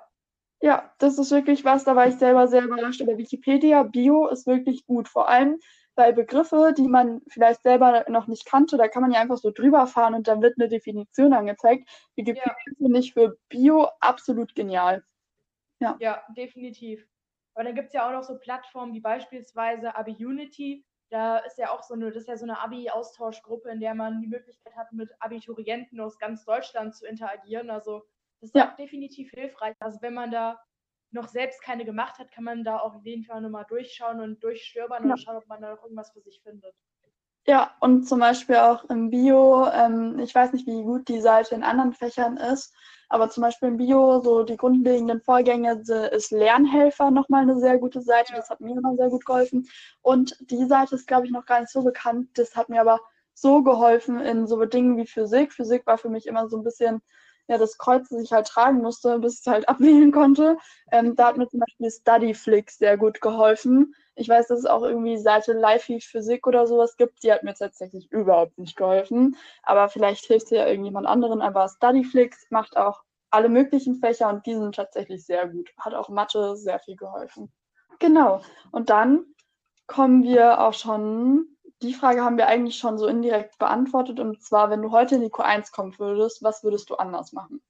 ja, 0.61 0.93
das 0.97 1.17
ist 1.17 1.31
wirklich 1.31 1.63
was, 1.63 1.85
da 1.85 1.95
war 1.95 2.05
ich 2.07 2.15
selber 2.15 2.49
sehr 2.49 2.63
überrascht. 2.63 3.01
Aber 3.01 3.17
Wikipedia 3.17 3.83
Bio 3.83 4.27
ist 4.27 4.45
wirklich 4.47 4.85
gut. 4.85 5.07
Vor 5.07 5.29
allem 5.29 5.59
bei 5.95 6.11
Begriffe, 6.11 6.73
die 6.77 6.89
man 6.89 7.21
vielleicht 7.29 7.63
selber 7.63 8.03
noch 8.09 8.27
nicht 8.27 8.45
kannte, 8.45 8.75
da 8.75 8.89
kann 8.89 9.01
man 9.01 9.13
ja 9.13 9.21
einfach 9.21 9.37
so 9.37 9.51
drüber 9.51 9.87
fahren 9.87 10.13
und 10.13 10.27
dann 10.27 10.41
wird 10.41 10.59
eine 10.59 10.67
Definition 10.67 11.31
angezeigt. 11.31 11.89
Wikipedia 12.17 12.53
ja. 12.65 12.73
finde 12.77 12.99
ich 12.99 13.13
für 13.13 13.37
Bio 13.47 13.87
absolut 14.01 14.55
genial. 14.55 15.05
Ja, 15.79 15.95
ja 16.01 16.21
definitiv. 16.35 17.07
Aber 17.57 17.63
dann 17.63 17.73
gibt 17.73 17.87
es 17.87 17.93
ja 17.93 18.07
auch 18.07 18.11
noch 18.11 18.21
so 18.21 18.37
Plattformen 18.37 18.93
wie 18.93 18.99
beispielsweise 18.99 19.95
Abi-Unity, 19.95 20.85
da 21.09 21.39
ist 21.39 21.57
ja 21.57 21.71
auch 21.71 21.81
so 21.81 21.95
eine, 21.95 22.11
das 22.11 22.17
ist 22.17 22.27
ja 22.27 22.37
so 22.37 22.45
eine 22.45 22.59
Abi-Austauschgruppe, 22.59 23.71
in 23.71 23.79
der 23.79 23.95
man 23.95 24.21
die 24.21 24.27
Möglichkeit 24.27 24.75
hat, 24.75 24.91
mit 24.91 25.09
Abiturienten 25.19 25.99
aus 25.99 26.19
ganz 26.19 26.45
Deutschland 26.45 26.95
zu 26.95 27.07
interagieren. 27.07 27.71
Also 27.71 28.03
das 28.41 28.49
ist 28.49 28.55
ja. 28.55 28.69
auch 28.69 28.75
definitiv 28.75 29.31
hilfreich. 29.31 29.75
Also 29.79 29.99
wenn 30.03 30.13
man 30.13 30.29
da 30.29 30.61
noch 31.09 31.29
selbst 31.29 31.63
keine 31.63 31.83
gemacht 31.83 32.19
hat, 32.19 32.31
kann 32.31 32.43
man 32.43 32.63
da 32.63 32.77
auch 32.77 32.93
auf 32.93 33.05
jeden 33.05 33.23
Fall 33.23 33.41
nochmal 33.41 33.65
durchschauen 33.67 34.21
und 34.21 34.43
durchstöbern 34.43 35.05
ja. 35.05 35.13
und 35.13 35.17
schauen, 35.17 35.37
ob 35.37 35.47
man 35.47 35.59
da 35.59 35.71
noch 35.71 35.81
irgendwas 35.81 36.11
für 36.11 36.21
sich 36.21 36.39
findet. 36.43 36.75
Ja, 37.49 37.71
und 37.79 38.07
zum 38.07 38.19
Beispiel 38.19 38.57
auch 38.57 38.83
im 38.89 39.09
Bio, 39.09 39.67
ähm, 39.71 40.19
ich 40.19 40.35
weiß 40.35 40.51
nicht, 40.51 40.67
wie 40.67 40.83
gut 40.83 41.07
die 41.07 41.21
Seite 41.21 41.55
in 41.55 41.63
anderen 41.63 41.93
Fächern 41.93 42.35
ist, 42.35 42.75
aber 43.07 43.29
zum 43.29 43.41
Beispiel 43.41 43.69
im 43.69 43.77
Bio, 43.77 44.21
so 44.21 44.43
die 44.43 44.57
grundlegenden 44.57 45.21
Vorgänge 45.21 45.81
ist 46.11 46.31
Lernhelfer 46.31 47.09
nochmal 47.09 47.43
eine 47.43 47.57
sehr 47.57 47.77
gute 47.77 48.01
Seite. 48.01 48.33
Das 48.35 48.49
hat 48.49 48.59
mir 48.59 48.75
immer 48.77 48.95
sehr 48.97 49.09
gut 49.09 49.25
geholfen. 49.25 49.65
Und 50.01 50.35
die 50.51 50.65
Seite 50.65 50.95
ist, 50.95 51.07
glaube 51.07 51.25
ich, 51.25 51.31
noch 51.31 51.45
gar 51.45 51.61
nicht 51.61 51.71
so 51.71 51.83
bekannt. 51.83 52.27
Das 52.33 52.53
hat 52.57 52.67
mir 52.67 52.81
aber 52.81 52.99
so 53.33 53.63
geholfen 53.63 54.19
in 54.19 54.45
so 54.45 54.65
Dingen 54.65 54.97
wie 54.97 55.07
Physik. 55.07 55.53
Physik 55.53 55.87
war 55.87 55.97
für 55.97 56.09
mich 56.09 56.27
immer 56.27 56.49
so 56.49 56.57
ein 56.57 56.63
bisschen 56.63 57.01
ja, 57.47 57.57
das 57.57 57.77
Kreuz, 57.77 58.09
das 58.09 58.21
ich 58.21 58.31
halt 58.31 58.47
tragen 58.47 58.79
musste, 58.79 59.19
bis 59.19 59.35
ich 59.35 59.39
es 59.41 59.47
halt 59.47 59.69
abwählen 59.69 60.11
konnte. 60.11 60.57
Ähm, 60.91 61.15
da 61.15 61.27
hat 61.27 61.37
mir 61.37 61.47
zum 61.47 61.61
Beispiel 61.61 61.89
Studyflix 61.89 62.77
sehr 62.77 62.97
gut 62.97 63.21
geholfen. 63.21 63.95
Ich 64.15 64.27
weiß, 64.27 64.47
dass 64.47 64.59
es 64.59 64.65
auch 64.65 64.83
irgendwie 64.83 65.17
Seite 65.17 65.53
Life 65.53 65.99
Physik 65.99 66.47
oder 66.47 66.65
sowas 66.67 66.97
gibt. 66.97 67.23
Die 67.23 67.31
hat 67.31 67.43
mir 67.43 67.53
tatsächlich 67.53 68.11
überhaupt 68.11 68.57
nicht 68.57 68.75
geholfen. 68.75 69.37
Aber 69.63 69.89
vielleicht 69.89 70.25
hilft 70.25 70.51
ja 70.51 70.67
irgendjemand 70.67 71.07
anderen. 71.07 71.41
Aber 71.41 71.67
Studyflix 71.69 72.47
macht 72.49 72.75
auch 72.75 73.03
alle 73.29 73.49
möglichen 73.49 73.95
Fächer 73.95 74.29
und 74.29 74.45
die 74.45 74.55
sind 74.55 74.75
tatsächlich 74.75 75.25
sehr 75.25 75.47
gut. 75.47 75.69
Hat 75.77 75.93
auch 75.93 76.09
Mathe 76.09 76.55
sehr 76.55 76.79
viel 76.79 76.95
geholfen. 76.95 77.51
Genau. 77.99 78.41
Und 78.71 78.89
dann 78.89 79.25
kommen 79.85 80.23
wir 80.23 80.61
auch 80.61 80.73
schon. 80.73 81.56
Die 81.81 81.93
Frage 81.93 82.23
haben 82.23 82.37
wir 82.37 82.47
eigentlich 82.47 82.77
schon 82.77 82.97
so 82.97 83.07
indirekt 83.07 83.57
beantwortet. 83.59 84.19
Und 84.19 84.41
zwar, 84.41 84.69
wenn 84.69 84.81
du 84.81 84.91
heute 84.91 85.15
in 85.15 85.21
die 85.21 85.29
Q1 85.29 85.71
kommen 85.71 85.97
würdest, 85.99 86.43
was 86.43 86.63
würdest 86.63 86.89
du 86.89 86.95
anders 86.95 87.33
machen? 87.33 87.61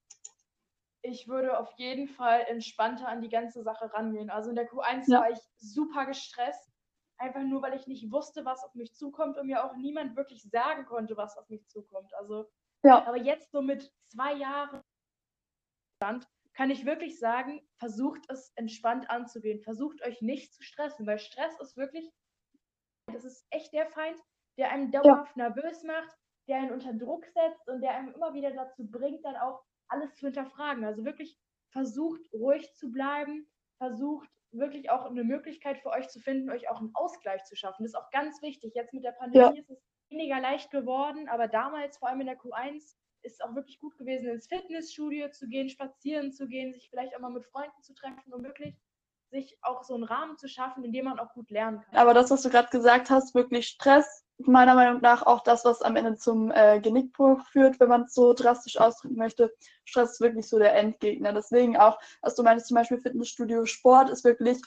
ich 1.10 1.28
würde 1.28 1.58
auf 1.58 1.72
jeden 1.78 2.08
Fall 2.08 2.42
entspannter 2.48 3.08
an 3.08 3.22
die 3.22 3.30
ganze 3.30 3.64
Sache 3.64 3.94
rangehen. 3.94 4.30
Also 4.30 4.50
in 4.50 4.56
der 4.56 4.70
Q1 4.70 5.12
ja. 5.12 5.22
war 5.22 5.32
ich 5.32 5.40
super 5.58 6.06
gestresst, 6.06 6.70
einfach 7.18 7.42
nur, 7.42 7.62
weil 7.62 7.76
ich 7.76 7.88
nicht 7.88 8.12
wusste, 8.12 8.46
was 8.46 8.64
auf 8.64 8.76
mich 8.76 8.94
zukommt 8.94 9.38
und 9.38 9.48
mir 9.48 9.64
auch 9.64 9.76
niemand 9.76 10.16
wirklich 10.16 10.44
sagen 10.50 10.86
konnte, 10.86 11.18
was 11.18 11.38
auf 11.38 11.50
mich 11.50 11.68
zukommt. 11.68 12.14
Also, 12.16 12.50
ja. 12.84 13.06
aber 13.06 13.18
jetzt 13.18 13.52
so 13.52 13.62
mit 13.62 13.92
zwei 14.08 14.34
Jahren 14.34 14.82
kann 16.54 16.70
ich 16.70 16.86
wirklich 16.86 17.20
sagen, 17.20 17.62
versucht 17.78 18.22
es 18.30 18.52
entspannt 18.56 19.10
anzugehen. 19.10 19.62
Versucht 19.62 20.02
euch 20.04 20.22
nicht 20.22 20.54
zu 20.54 20.64
stressen, 20.64 21.08
weil 21.08 21.20
Stress 21.20 21.60
ist 21.60 21.78
wirklich, 21.78 22.12
das 23.14 23.26
ist 23.26 23.46
echt 23.50 23.74
der 23.74 23.88
Feind, 23.88 24.20
der 24.58 24.72
einem 24.72 24.92
dauerhaft 24.92 25.36
ja. 25.38 25.50
nervös 25.50 25.84
macht, 25.84 26.16
der 26.48 26.58
einen 26.58 26.72
unter 26.72 26.94
Druck 26.94 27.26
setzt 27.26 27.68
und 27.68 27.82
der 27.82 27.92
einem 27.92 28.14
immer 28.14 28.34
wieder 28.34 28.52
dazu 28.52 28.90
bringt, 28.90 29.24
dann 29.26 29.36
auch 29.36 29.64
alles 29.90 30.16
zu 30.16 30.28
hinterfragen. 30.28 30.84
Also 30.84 31.06
wirklich 31.06 31.38
versucht 31.72 32.22
ruhig 32.34 32.74
zu 32.76 32.92
bleiben, 32.92 33.48
versucht 33.78 34.30
wirklich 34.52 34.90
auch 34.90 35.06
eine 35.06 35.24
Möglichkeit 35.24 35.80
für 35.80 35.90
euch 35.90 36.08
zu 36.10 36.20
finden, 36.20 36.50
euch 36.50 36.70
auch 36.70 36.80
einen 36.80 36.96
Ausgleich 36.96 37.44
zu 37.44 37.56
schaffen. 37.56 37.84
Das 37.84 37.92
ist 37.92 38.00
auch 38.00 38.10
ganz 38.12 38.42
wichtig. 38.42 38.74
Jetzt 38.76 38.94
mit 38.94 39.04
der 39.04 39.12
Pandemie 39.12 39.58
ja. 39.58 39.62
ist 39.62 39.70
es 39.70 39.84
weniger 40.10 40.40
leicht 40.40 40.72
geworden, 40.72 41.28
aber 41.28 41.48
damals, 41.48 41.98
vor 41.98 42.08
allem 42.08 42.22
in 42.22 42.28
der 42.28 42.40
Q1, 42.40 42.96
ist 43.24 43.34
es 43.34 43.42
auch 43.42 43.56
wirklich 43.56 43.80
gut 43.80 43.98
gewesen, 43.98 44.30
ins 44.30 44.48
Fitnessstudio 44.48 45.30
zu 45.32 45.48
gehen, 45.48 45.70
spazieren 45.70 46.32
zu 46.32 46.48
gehen, 46.48 46.74
sich 46.74 46.90
vielleicht 46.90 47.16
auch 47.16 47.20
mal 47.20 47.32
mit 47.32 47.46
Freunden 47.46 47.82
zu 47.82 47.94
treffen, 47.94 48.34
um 48.34 48.44
wirklich 48.44 48.76
sich 49.30 49.58
auch 49.62 49.84
so 49.84 49.94
einen 49.94 50.04
Rahmen 50.04 50.38
zu 50.38 50.48
schaffen, 50.48 50.84
in 50.84 50.92
dem 50.92 51.06
man 51.06 51.20
auch 51.20 51.34
gut 51.34 51.50
lernen 51.50 51.82
kann. 51.82 51.98
Aber 51.98 52.14
das, 52.14 52.32
was 52.32 52.42
du 52.42 52.50
gerade 52.50 52.70
gesagt 52.70 53.10
hast, 53.10 53.36
wirklich 53.36 53.68
Stress 53.68 54.24
meiner 54.40 54.76
Meinung 54.76 55.02
nach 55.02 55.26
auch 55.26 55.42
das, 55.42 55.66
was 55.66 55.82
am 55.82 55.96
Ende 55.96 56.16
zum 56.16 56.52
äh, 56.52 56.80
Genickbruch 56.80 57.42
führt, 57.48 57.80
wenn 57.80 57.90
man 57.90 58.04
es 58.04 58.14
so 58.14 58.34
drastisch 58.34 58.80
ausdrücken 58.80 59.16
möchte. 59.16 59.52
Stress 59.84 60.12
ist 60.12 60.22
wirklich 60.22 60.48
so 60.48 60.60
der 60.60 60.76
Endgegner. 60.76 61.34
Deswegen 61.34 61.78
auch, 61.78 61.98
was 62.22 62.36
du 62.36 62.44
meinst, 62.44 62.68
zum 62.68 62.76
Beispiel 62.76 63.00
Fitnessstudio, 63.00 63.66
Sport 63.66 64.10
ist 64.10 64.24
wirklich 64.24 64.62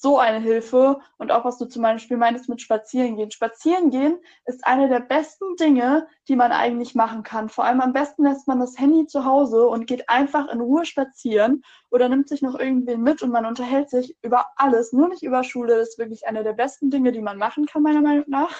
so 0.00 0.18
eine 0.18 0.38
Hilfe. 0.40 1.00
Und 1.16 1.32
auch 1.32 1.44
was 1.44 1.58
du 1.58 1.66
zum 1.66 1.82
Beispiel 1.82 2.16
meintest 2.16 2.48
mit 2.48 2.60
Spazierengehen. 2.60 3.30
Spazierengehen 3.30 4.18
ist 4.46 4.66
eine 4.66 4.88
der 4.88 5.00
besten 5.00 5.56
Dinge, 5.56 6.06
die 6.28 6.36
man 6.36 6.52
eigentlich 6.52 6.94
machen 6.94 7.22
kann. 7.22 7.48
Vor 7.48 7.64
allem 7.64 7.80
am 7.80 7.92
besten 7.92 8.24
lässt 8.24 8.46
man 8.46 8.60
das 8.60 8.78
Handy 8.78 9.06
zu 9.06 9.24
Hause 9.24 9.66
und 9.66 9.86
geht 9.86 10.08
einfach 10.08 10.48
in 10.48 10.60
Ruhe 10.60 10.84
spazieren 10.84 11.62
oder 11.90 12.08
nimmt 12.08 12.28
sich 12.28 12.42
noch 12.42 12.58
irgendwen 12.58 13.02
mit 13.02 13.22
und 13.22 13.30
man 13.30 13.46
unterhält 13.46 13.90
sich 13.90 14.16
über 14.22 14.46
alles, 14.56 14.92
nur 14.92 15.08
nicht 15.08 15.22
über 15.22 15.42
Schule. 15.42 15.76
Das 15.76 15.90
ist 15.90 15.98
wirklich 15.98 16.26
eine 16.26 16.44
der 16.44 16.52
besten 16.52 16.90
Dinge, 16.90 17.12
die 17.12 17.22
man 17.22 17.38
machen 17.38 17.66
kann, 17.66 17.82
meiner 17.82 18.02
Meinung 18.02 18.24
nach. 18.28 18.54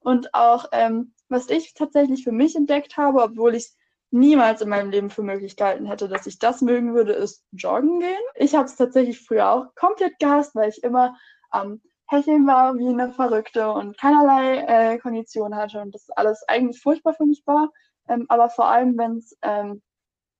Und 0.00 0.34
auch, 0.34 0.66
ähm, 0.72 1.12
was 1.28 1.48
ich 1.48 1.74
tatsächlich 1.74 2.24
für 2.24 2.32
mich 2.32 2.56
entdeckt 2.56 2.96
habe, 2.96 3.22
obwohl 3.22 3.54
ich 3.54 3.72
niemals 4.12 4.60
in 4.60 4.68
meinem 4.68 4.90
Leben 4.90 5.10
für 5.10 5.22
möglich 5.22 5.56
gehalten 5.56 5.86
hätte, 5.86 6.08
dass 6.08 6.26
ich 6.26 6.38
das 6.38 6.60
mögen 6.60 6.94
würde, 6.94 7.12
ist 7.12 7.44
joggen 7.52 8.00
gehen. 8.00 8.22
Ich 8.34 8.54
habe 8.54 8.66
es 8.66 8.76
tatsächlich 8.76 9.20
früher 9.20 9.50
auch 9.50 9.74
komplett 9.74 10.18
gehasst, 10.18 10.54
weil 10.54 10.68
ich 10.68 10.82
immer 10.84 11.16
am 11.50 11.80
Hecheln 12.06 12.46
war 12.46 12.76
wie 12.76 12.88
eine 12.88 13.10
Verrückte 13.12 13.72
und 13.72 13.98
keinerlei 13.98 14.58
äh, 14.66 14.98
Kondition 14.98 15.56
hatte 15.56 15.80
und 15.80 15.94
das 15.94 16.10
alles 16.10 16.46
eigentlich 16.46 16.80
furchtbar 16.80 17.14
für 17.14 17.24
mich 17.24 17.42
war. 17.46 17.70
Ähm, 18.08 18.26
aber 18.28 18.50
vor 18.50 18.66
allem, 18.66 18.98
wenn 18.98 19.16
es 19.16 19.36
ähm, 19.40 19.80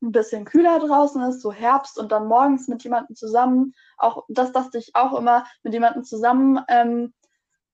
ein 0.03 0.13
bisschen 0.13 0.45
kühler 0.45 0.79
draußen 0.79 1.23
ist, 1.23 1.41
so 1.41 1.51
Herbst 1.51 1.99
und 1.99 2.13
dann 2.13 2.27
morgens 2.27 2.69
mit 2.69 2.85
jemandem 2.85 3.17
zusammen, 3.17 3.73
auch 3.97 4.25
das 4.29 4.53
dachte 4.53 4.77
ich 4.79 4.95
auch 4.95 5.19
immer, 5.19 5.47
mit 5.63 5.73
jemandem 5.73 6.05
zusammen 6.05 6.61
ähm, 6.69 7.15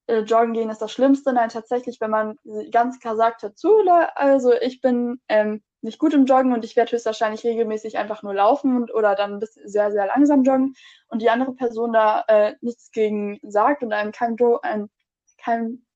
äh, 0.06 0.20
joggen 0.20 0.52
gehen 0.52 0.70
ist 0.70 0.82
das 0.82 0.92
Schlimmste. 0.92 1.32
Nein, 1.32 1.48
tatsächlich, 1.48 2.00
wenn 2.00 2.10
man 2.10 2.38
ganz 2.70 3.00
klar 3.00 3.16
sagt, 3.16 3.42
dazu, 3.42 3.72
also 4.14 4.52
ich 4.52 4.80
bin 4.80 5.20
ähm, 5.28 5.62
nicht 5.80 5.98
gut 5.98 6.14
im 6.14 6.26
Joggen 6.26 6.52
und 6.52 6.64
ich 6.64 6.76
werde 6.76 6.92
höchstwahrscheinlich 6.92 7.44
regelmäßig 7.44 7.98
einfach 7.98 8.22
nur 8.22 8.34
laufen 8.34 8.76
und, 8.76 8.92
oder 8.92 9.14
dann 9.14 9.40
sehr, 9.64 9.92
sehr 9.92 10.06
langsam 10.06 10.42
joggen 10.42 10.74
und 11.08 11.22
die 11.22 11.30
andere 11.30 11.52
Person 11.54 11.92
da 11.92 12.24
äh, 12.28 12.54
nichts 12.60 12.90
gegen 12.90 13.38
sagt 13.42 13.82
und 13.82 13.92
einem 13.92 14.12
kein, 14.12 14.36
ein, 14.62 14.90
kein 15.38 15.86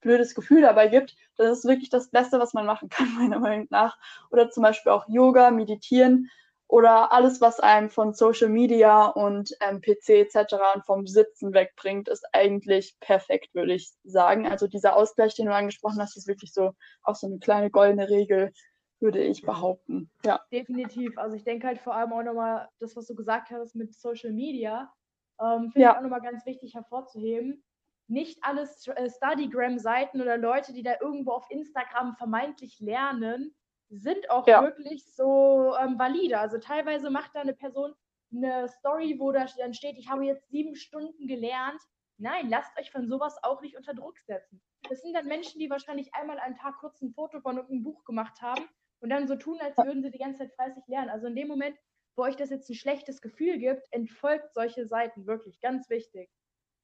blödes 0.00 0.34
Gefühl 0.34 0.62
dabei 0.62 0.88
gibt, 0.88 1.16
das 1.36 1.58
ist 1.58 1.64
wirklich 1.64 1.90
das 1.90 2.10
Beste, 2.10 2.38
was 2.38 2.52
man 2.52 2.66
machen 2.66 2.88
kann, 2.88 3.14
meiner 3.18 3.38
Meinung 3.38 3.66
nach. 3.70 3.96
Oder 4.30 4.50
zum 4.50 4.62
Beispiel 4.62 4.92
auch 4.92 5.08
Yoga, 5.08 5.50
Meditieren 5.50 6.30
oder 6.66 7.12
alles, 7.12 7.40
was 7.40 7.60
einem 7.60 7.88
von 7.88 8.12
Social 8.12 8.50
Media 8.50 9.06
und 9.06 9.56
ähm, 9.60 9.80
PC 9.80 10.10
etc. 10.10 10.54
und 10.74 10.84
vom 10.84 11.06
Sitzen 11.06 11.54
wegbringt, 11.54 12.08
ist 12.08 12.26
eigentlich 12.32 12.94
perfekt, 13.00 13.54
würde 13.54 13.72
ich 13.72 13.90
sagen. 14.04 14.46
Also 14.46 14.66
dieser 14.66 14.94
Ausgleich, 14.94 15.34
den 15.34 15.46
du 15.46 15.54
angesprochen 15.54 15.98
hast, 15.98 16.16
ist 16.16 16.28
wirklich 16.28 16.52
so 16.52 16.72
auch 17.02 17.16
so 17.16 17.26
eine 17.26 17.38
kleine 17.38 17.70
goldene 17.70 18.10
Regel, 18.10 18.52
würde 19.00 19.22
ich 19.22 19.42
behaupten. 19.42 20.10
Ja. 20.24 20.40
Definitiv. 20.52 21.16
Also 21.18 21.36
ich 21.36 21.44
denke 21.44 21.66
halt 21.66 21.78
vor 21.78 21.94
allem 21.94 22.12
auch 22.12 22.22
nochmal 22.22 22.68
das, 22.78 22.96
was 22.96 23.06
du 23.06 23.14
gesagt 23.14 23.50
hast 23.50 23.74
mit 23.74 23.94
Social 23.94 24.32
Media, 24.32 24.92
ähm, 25.40 25.70
finde 25.70 25.80
ja. 25.80 25.92
ich 25.92 25.98
auch 25.98 26.02
nochmal 26.02 26.20
ganz 26.20 26.44
wichtig 26.46 26.74
hervorzuheben. 26.74 27.62
Nicht 28.08 28.38
alle 28.42 28.62
äh, 28.62 29.10
Studygram-Seiten 29.10 30.20
oder 30.20 30.36
Leute, 30.36 30.72
die 30.72 30.82
da 30.82 30.94
irgendwo 31.00 31.32
auf 31.32 31.50
Instagram 31.50 32.16
vermeintlich 32.16 32.80
lernen, 32.80 33.54
sind 33.90 34.30
auch 34.30 34.46
ja. 34.46 34.62
wirklich 34.62 35.04
so 35.14 35.74
ähm, 35.80 35.98
valide. 35.98 36.38
Also 36.38 36.58
teilweise 36.58 37.10
macht 37.10 37.34
da 37.34 37.40
eine 37.40 37.54
Person 37.54 37.94
eine 38.34 38.68
Story, 38.68 39.16
wo 39.18 39.32
da 39.32 39.46
dann 39.58 39.72
steht, 39.72 39.96
ich 39.96 40.10
habe 40.10 40.24
jetzt 40.24 40.48
sieben 40.50 40.74
Stunden 40.74 41.26
gelernt. 41.26 41.80
Nein, 42.18 42.50
lasst 42.50 42.76
euch 42.78 42.90
von 42.90 43.08
sowas 43.08 43.36
auch 43.42 43.62
nicht 43.62 43.76
unter 43.76 43.94
Druck 43.94 44.18
setzen. 44.26 44.60
Das 44.88 45.00
sind 45.00 45.14
dann 45.14 45.26
Menschen, 45.26 45.60
die 45.60 45.70
wahrscheinlich 45.70 46.12
einmal 46.14 46.38
einen 46.38 46.56
Tag 46.56 46.78
kurz 46.80 47.00
ein 47.00 47.12
Foto 47.12 47.40
von 47.40 47.56
irgendeinem 47.56 47.84
Buch 47.84 48.04
gemacht 48.04 48.42
haben 48.42 48.68
und 49.00 49.10
dann 49.10 49.28
so 49.28 49.36
tun, 49.36 49.58
als 49.60 49.76
würden 49.76 50.02
sie 50.02 50.10
die 50.10 50.18
ganze 50.18 50.38
Zeit 50.38 50.52
fleißig 50.54 50.84
lernen. 50.86 51.10
Also 51.10 51.26
in 51.26 51.36
dem 51.36 51.48
Moment, 51.48 51.76
wo 52.16 52.22
euch 52.22 52.36
das 52.36 52.50
jetzt 52.50 52.68
ein 52.68 52.74
schlechtes 52.74 53.20
Gefühl 53.20 53.58
gibt, 53.58 53.86
entfolgt 53.92 54.52
solche 54.54 54.86
Seiten 54.86 55.26
wirklich. 55.26 55.60
Ganz 55.60 55.88
wichtig. 55.88 56.28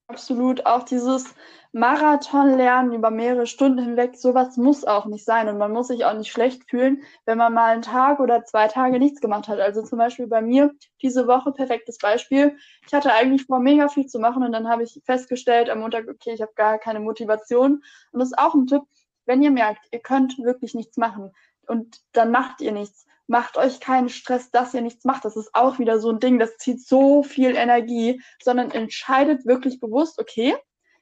Absolut. 0.06 0.66
Auch 0.66 0.82
dieses 0.82 1.34
Marathonlernen 1.72 2.92
über 2.92 3.10
mehrere 3.10 3.46
Stunden 3.46 3.78
hinweg, 3.78 4.16
sowas 4.16 4.58
muss 4.58 4.84
auch 4.84 5.06
nicht 5.06 5.24
sein. 5.24 5.48
Und 5.48 5.56
man 5.56 5.72
muss 5.72 5.88
sich 5.88 6.04
auch 6.04 6.12
nicht 6.12 6.30
schlecht 6.30 6.68
fühlen, 6.68 7.02
wenn 7.24 7.38
man 7.38 7.54
mal 7.54 7.72
einen 7.72 7.80
Tag 7.82 8.20
oder 8.20 8.44
zwei 8.44 8.68
Tage 8.68 8.98
nichts 8.98 9.22
gemacht 9.22 9.48
hat. 9.48 9.60
Also 9.60 9.82
zum 9.82 9.98
Beispiel 9.98 10.26
bei 10.26 10.42
mir 10.42 10.72
diese 11.00 11.26
Woche, 11.26 11.52
perfektes 11.52 11.96
Beispiel. 11.96 12.58
Ich 12.86 12.92
hatte 12.92 13.14
eigentlich 13.14 13.46
vor, 13.46 13.60
mega 13.60 13.88
viel 13.88 14.06
zu 14.06 14.18
machen 14.18 14.42
und 14.42 14.52
dann 14.52 14.68
habe 14.68 14.82
ich 14.82 15.00
festgestellt 15.06 15.70
am 15.70 15.80
Montag, 15.80 16.06
okay, 16.06 16.34
ich 16.34 16.42
habe 16.42 16.52
gar 16.54 16.78
keine 16.78 17.00
Motivation. 17.00 17.82
Und 18.12 18.20
das 18.20 18.28
ist 18.28 18.38
auch 18.38 18.54
ein 18.54 18.66
Tipp, 18.66 18.82
wenn 19.24 19.42
ihr 19.42 19.50
merkt, 19.50 19.86
ihr 19.90 20.00
könnt 20.00 20.36
wirklich 20.38 20.74
nichts 20.74 20.98
machen 20.98 21.32
und 21.68 22.00
dann 22.12 22.30
macht 22.30 22.60
ihr 22.60 22.72
nichts 22.72 23.04
macht 23.26 23.56
euch 23.56 23.80
keinen 23.80 24.08
Stress, 24.08 24.50
dass 24.50 24.74
ihr 24.74 24.82
nichts 24.82 25.04
macht. 25.04 25.24
Das 25.24 25.36
ist 25.36 25.54
auch 25.54 25.78
wieder 25.78 25.98
so 25.98 26.10
ein 26.10 26.20
Ding, 26.20 26.38
das 26.38 26.56
zieht 26.58 26.86
so 26.86 27.22
viel 27.22 27.56
Energie, 27.56 28.20
sondern 28.42 28.70
entscheidet 28.70 29.46
wirklich 29.46 29.80
bewusst, 29.80 30.18
okay, 30.18 30.54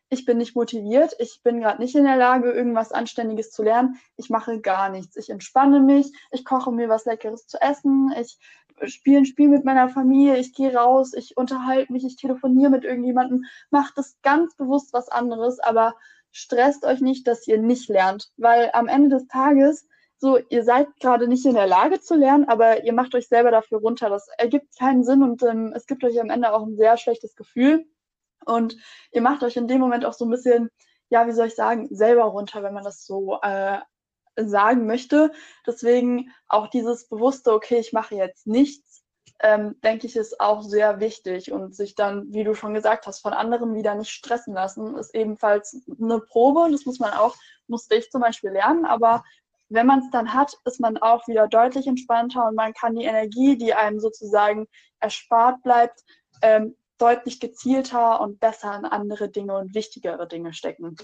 ich 0.09 0.27
bin 0.27 0.37
nicht 0.37 0.55
motiviert, 0.55 1.17
ich 1.19 1.41
bin 1.43 1.61
gerade 1.61 1.81
nicht 1.81 1.95
in 1.95 2.05
der 2.05 2.19
Lage, 2.19 2.53
irgendwas 2.53 2.93
Anständiges 2.93 3.51
zu 3.51 3.63
lernen, 3.63 3.97
ich 4.17 4.29
mache 4.29 4.61
gar 4.61 4.91
nichts. 4.91 5.17
Ich 5.17 5.31
entspanne 5.31 5.81
mich, 5.81 6.13
ich 6.31 6.45
koche 6.45 6.71
mir 6.71 6.91
was 6.91 7.07
Leckeres 7.07 7.47
zu 7.47 7.61
essen, 7.61 8.15
ich 8.21 8.39
spiele 8.93 9.19
ein 9.19 9.25
Spiel 9.25 9.49
mit 9.49 9.65
meiner 9.65 9.89
Familie, 9.89 10.37
ich 10.37 10.53
gehe 10.53 10.75
raus, 10.75 11.15
ich 11.15 11.37
unterhalte 11.39 11.93
mich, 11.93 12.05
ich 12.05 12.17
telefoniere 12.17 12.71
mit 12.71 12.85
irgendjemandem, 12.85 13.45
macht 13.71 13.97
das 13.97 14.19
ganz 14.23 14.55
bewusst 14.55 14.93
was 14.93 15.09
anderes, 15.09 15.61
aber 15.61 15.95
stresst 16.31 16.85
euch 16.85 17.01
nicht, 17.01 17.27
dass 17.27 17.47
ihr 17.47 17.59
nicht 17.59 17.89
lernt, 17.89 18.31
weil 18.37 18.71
am 18.75 18.89
Ende 18.89 19.17
des 19.17 19.27
Tages 19.29 19.89
so, 20.23 20.39
ihr 20.51 20.63
seid 20.63 20.87
gerade 21.01 21.27
nicht 21.27 21.45
in 21.47 21.55
der 21.55 21.67
Lage 21.67 22.01
zu 22.01 22.15
lernen, 22.15 22.49
aber 22.49 22.85
ihr 22.85 22.93
macht 22.93 23.13
euch 23.17 23.27
selber 23.27 23.51
dafür 23.51 23.81
runter. 23.81 24.09
Das 24.09 24.29
ergibt 24.39 24.79
keinen 24.79 25.03
Sinn 25.03 25.21
und 25.21 25.43
ähm, 25.43 25.73
es 25.75 25.87
gibt 25.87 26.05
euch 26.05 26.21
am 26.21 26.31
Ende 26.31 26.53
auch 26.55 26.63
ein 26.63 26.77
sehr 26.77 26.97
schlechtes 26.97 27.35
Gefühl. 27.35 27.85
Und 28.47 28.77
ihr 29.11 29.21
macht 29.21 29.43
euch 29.43 29.57
in 29.57 29.67
dem 29.67 29.81
Moment 29.81 30.05
auch 30.05 30.13
so 30.13 30.25
ein 30.25 30.31
bisschen, 30.31 30.71
ja, 31.09 31.27
wie 31.27 31.33
soll 31.33 31.49
ich 31.49 31.57
sagen, 31.57 31.89
selber 31.91 32.23
runter, 32.23 32.63
wenn 32.63 32.73
man 32.73 32.85
das 32.85 33.05
so 33.05 33.41
äh, 33.43 33.81
sagen 34.37 34.87
möchte. 34.87 35.33
Deswegen 35.67 36.31
auch 36.47 36.69
dieses 36.69 37.09
bewusste, 37.09 37.53
okay, 37.53 37.79
ich 37.81 37.93
mache 37.93 38.15
jetzt 38.15 38.47
nichts, 38.47 39.03
ähm, 39.41 39.75
denke 39.83 40.07
ich, 40.07 40.15
ist 40.15 40.39
auch 40.39 40.63
sehr 40.63 41.01
wichtig. 41.01 41.51
Und 41.51 41.75
sich 41.75 41.97
dann, 41.97 42.33
wie 42.33 42.45
du 42.45 42.55
schon 42.55 42.75
gesagt 42.75 43.09
hast, 43.09 43.23
von 43.23 43.33
anderen 43.33 43.75
wieder 43.75 43.97
nicht 43.97 44.13
stressen 44.13 44.55
lassen, 44.55 44.97
ist 44.97 45.17
ebenfalls 45.17 45.83
eine 46.01 46.21
Probe. 46.21 46.69
Das 46.71 46.87
muss 46.87 47.01
man 47.01 47.13
auch, 47.13 47.35
musste 47.67 47.97
ich 47.97 48.09
zum 48.13 48.21
Beispiel 48.21 48.51
lernen, 48.51 48.85
aber 48.85 49.25
wenn 49.73 49.87
man 49.87 50.01
es 50.01 50.11
dann 50.11 50.33
hat, 50.33 50.57
ist 50.65 50.81
man 50.81 50.99
auch 50.99 51.27
wieder 51.29 51.49
deutlich 51.49 51.87
entspannter 51.87 52.49
und 52.49 52.55
man 52.55 52.73
kann 52.73 52.95
die 52.95 53.05
Energie, 53.05 53.57
die 53.57 53.75
einem 53.75 54.01
sozusagen 54.01 54.67
erspart 55.01 55.63
bleibt, 55.63 56.03
ähm, 56.43 56.77
deutlich 56.99 57.41
gezielter 57.41 58.21
und 58.21 58.39
besser 58.41 58.77
in 58.77 58.85
andere 58.85 59.29
Dinge 59.29 59.57
und 59.57 59.75
wichtigere 59.75 60.29
Dinge 60.29 60.53
stecken. 60.53 60.97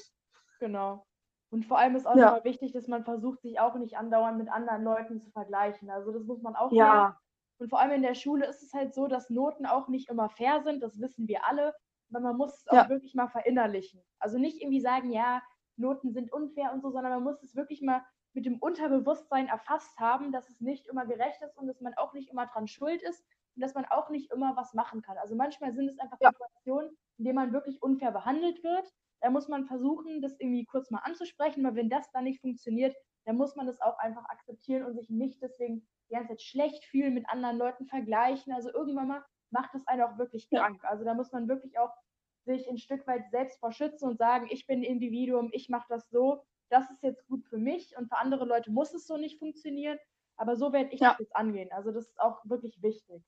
Genau. 0.61 1.05
Und 1.51 1.65
vor 1.67 1.79
allem 1.79 1.97
ist 1.97 2.07
auch 2.07 2.17
ja. 2.17 2.29
immer 2.29 2.45
wichtig, 2.45 2.73
dass 2.73 2.89
man 2.89 3.05
versucht, 3.05 3.41
sich 3.41 3.59
auch 3.59 3.75
nicht 3.77 3.97
andauernd 3.97 4.39
mit 4.39 4.51
anderen 4.51 4.85
Leuten 4.85 5.21
zu 5.21 5.31
vergleichen. 5.31 5.91
Also 5.91 6.13
das 6.13 6.25
muss 6.25 6.43
man 6.43 6.57
auch 6.57 6.71
ja. 6.73 6.95
Lernen. 6.95 7.15
Und 7.59 7.71
vor 7.71 7.81
allem 7.81 7.93
in 7.93 8.03
der 8.03 8.15
Schule 8.15 8.47
ist 8.47 8.63
es 8.63 8.73
halt 8.73 8.95
so, 8.95 9.09
dass 9.09 9.31
Noten 9.31 9.67
auch 9.67 9.89
nicht 9.89 10.09
immer 10.09 10.29
fair 10.29 10.63
sind, 10.63 10.83
das 10.83 11.01
wissen 11.01 11.27
wir 11.27 11.45
alle. 11.45 11.75
Aber 12.11 12.21
man 12.21 12.37
muss 12.37 12.55
es 12.55 12.69
auch 12.69 12.75
ja. 12.75 12.89
wirklich 12.89 13.15
mal 13.15 13.29
verinnerlichen. 13.29 14.03
Also 14.19 14.39
nicht 14.39 14.61
irgendwie 14.63 14.81
sagen, 14.81 15.11
ja, 15.11 15.43
Noten 15.77 16.13
sind 16.13 16.33
unfair 16.33 16.73
und 16.73 16.83
so, 16.83 16.91
sondern 16.91 17.13
man 17.13 17.25
muss 17.25 17.43
es 17.43 17.57
wirklich 17.57 17.83
mal 17.83 18.03
mit 18.35 18.47
dem 18.47 18.59
Unterbewusstsein 18.59 19.49
erfasst 19.49 19.99
haben, 19.99 20.33
dass 20.33 20.49
es 20.49 20.61
nicht 20.61 20.87
immer 20.87 21.07
gerecht 21.07 21.41
ist 21.43 21.57
und 21.57 21.67
dass 21.67 21.81
man 21.81 21.95
auch 21.95 22.13
nicht 22.13 22.31
immer 22.31 22.47
dran 22.47 22.69
schuld 22.69 23.03
ist 23.03 23.25
und 23.57 23.63
dass 23.63 23.75
man 23.75 23.85
auch 23.87 24.11
nicht 24.11 24.31
immer 24.31 24.57
was 24.57 24.75
machen 24.75 25.03
kann. 25.03 25.17
Also 25.19 25.35
manchmal 25.35 25.73
sind 25.73 25.89
es 25.89 25.99
einfach 25.99 26.19
ja. 26.21 26.31
Situationen, 26.31 26.97
in 27.19 27.25
denen 27.25 27.37
man 27.37 27.53
wirklich 27.53 27.83
unfair 27.83 28.13
behandelt 28.13 28.63
wird. 28.63 28.93
Da 29.21 29.31
muss 29.31 29.49
man 29.49 29.67
versuchen, 29.67 30.23
das 30.23 30.39
irgendwie 30.39 30.65
kurz 30.65 30.91
mal 30.91 31.01
anzusprechen, 31.01 31.65
weil 31.65 31.75
wenn 31.75 31.91
das 31.91 32.11
dann 32.13 32.25
nicht 32.25 32.41
funktioniert, 32.41 32.95
dann 33.25 33.37
muss 33.37 33.57
man 33.57 33.67
das 33.67 33.81
auch 33.81 33.99
einfach 33.99 34.25
akzeptieren 34.29 34.85
und 34.85 34.95
sich 34.95 35.11
nicht 35.11 35.43
deswegen 35.43 35.87
die 36.09 36.15
ganze 36.15 36.29
Zeit 36.29 36.43
schlecht 36.43 36.85
fühlen, 36.85 37.15
mit 37.15 37.29
anderen 37.29 37.59
Leuten 37.59 37.87
vergleichen. 37.87 38.53
Also 38.53 38.73
irgendwann 38.73 39.09
mal 39.09 39.25
macht 39.51 39.75
das 39.75 39.87
einen 39.87 40.03
auch 40.03 40.19
wirklich 40.19 40.49
krank. 40.49 40.85
Also 40.85 41.05
da 41.05 41.15
muss 41.15 41.33
man 41.33 41.49
wirklich 41.49 41.79
auch 41.79 41.93
sich 42.45 42.69
ein 42.69 42.79
Stück 42.79 43.07
weit 43.07 43.29
selbst 43.31 43.59
vor 43.61 43.73
schützen 43.73 44.09
und 44.09 44.19
sagen, 44.19 44.47
ich 44.51 44.67
bin 44.67 44.81
ein 44.81 44.85
Individuum, 44.85 45.51
ich 45.53 45.69
mache 45.69 45.87
das 45.89 46.09
so, 46.11 46.45
das 46.71 46.91
ist 46.91 47.03
jetzt 47.03 47.27
gut 47.27 47.45
für 47.47 47.59
mich 47.59 47.97
und 47.97 48.09
für 48.09 48.19
andere 48.19 48.45
Leute 48.45 48.71
muss 48.71 48.95
es 48.95 49.07
so 49.07 49.17
nicht 49.17 49.39
funktionieren. 49.39 49.99
Aber 50.37 50.57
so 50.57 50.73
werde 50.73 50.91
ich 50.93 51.01
ja. 51.01 51.11
das 51.11 51.21
jetzt 51.21 51.37
angehen. 51.37 51.71
Also 51.73 51.91
das 51.91 52.07
ist 52.07 52.21
auch 52.21 52.41
wirklich 52.45 52.81
wichtig. 52.83 53.23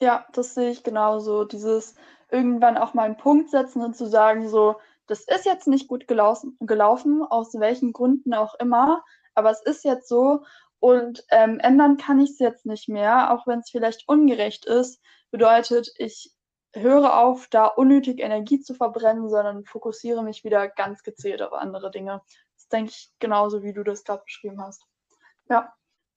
Ja, 0.00 0.26
das 0.32 0.54
sehe 0.54 0.70
ich 0.70 0.82
genauso. 0.82 1.44
Dieses 1.44 1.94
irgendwann 2.30 2.78
auch 2.78 2.94
mal 2.94 3.04
einen 3.04 3.18
Punkt 3.18 3.50
setzen 3.50 3.82
und 3.82 3.96
zu 3.96 4.06
sagen, 4.06 4.48
so, 4.48 4.76
das 5.06 5.24
ist 5.24 5.44
jetzt 5.44 5.68
nicht 5.68 5.88
gut 5.88 6.08
gelaufen, 6.08 6.56
gelaufen 6.60 7.22
aus 7.22 7.52
welchen 7.54 7.92
Gründen 7.92 8.34
auch 8.34 8.54
immer, 8.54 9.04
aber 9.34 9.50
es 9.50 9.62
ist 9.62 9.84
jetzt 9.84 10.08
so 10.08 10.44
und 10.80 11.24
ähm, 11.30 11.60
ändern 11.60 11.96
kann 11.96 12.18
ich 12.18 12.30
es 12.30 12.38
jetzt 12.38 12.66
nicht 12.66 12.88
mehr, 12.88 13.32
auch 13.32 13.46
wenn 13.46 13.60
es 13.60 13.70
vielleicht 13.70 14.08
ungerecht 14.08 14.64
ist. 14.64 15.00
Bedeutet, 15.30 15.92
ich 15.96 16.32
höre 16.74 17.18
auf, 17.18 17.48
da 17.48 17.66
unnötig 17.66 18.20
Energie 18.20 18.60
zu 18.60 18.74
verbrennen, 18.74 19.28
sondern 19.28 19.64
fokussiere 19.64 20.22
mich 20.22 20.44
wieder 20.44 20.68
ganz 20.68 21.02
gezielt 21.02 21.42
auf 21.42 21.52
andere 21.52 21.90
Dinge. 21.90 22.22
Das 22.56 22.68
denke 22.68 22.90
ich 22.90 23.12
genauso, 23.18 23.62
wie 23.62 23.72
du 23.72 23.82
das 23.82 24.04
gerade 24.04 24.24
beschrieben 24.24 24.60
hast. 24.62 24.86
Ja. 25.48 25.72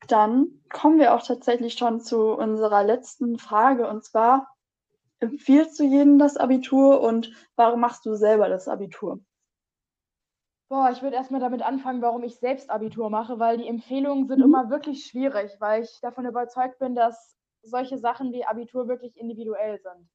Dann 0.07 0.61
kommen 0.71 0.99
wir 0.99 1.15
auch 1.15 1.23
tatsächlich 1.23 1.73
schon 1.73 1.99
zu 1.99 2.33
unserer 2.33 2.83
letzten 2.83 3.39
Frage 3.39 3.87
und 3.87 4.03
zwar, 4.03 4.53
empfiehlst 5.19 5.79
du 5.79 5.83
jedem 5.83 6.19
das 6.19 6.37
Abitur 6.37 7.01
und 7.01 7.31
warum 7.55 7.79
machst 7.79 8.05
du 8.05 8.15
selber 8.15 8.47
das 8.49 8.67
Abitur? 8.67 9.19
Boah, 10.67 10.89
ich 10.91 11.01
würde 11.01 11.15
erstmal 11.15 11.39
damit 11.39 11.61
anfangen, 11.61 12.01
warum 12.01 12.23
ich 12.23 12.37
selbst 12.37 12.69
Abitur 12.69 13.09
mache, 13.09 13.39
weil 13.39 13.57
die 13.57 13.67
Empfehlungen 13.67 14.27
sind 14.27 14.39
mhm. 14.39 14.45
immer 14.45 14.69
wirklich 14.69 15.05
schwierig, 15.05 15.55
weil 15.59 15.83
ich 15.83 15.99
davon 16.01 16.25
überzeugt 16.25 16.79
bin, 16.79 16.95
dass 16.95 17.35
solche 17.61 17.97
Sachen 17.97 18.31
wie 18.31 18.45
Abitur 18.45 18.87
wirklich 18.87 19.15
individuell 19.17 19.79
sind. 19.79 20.09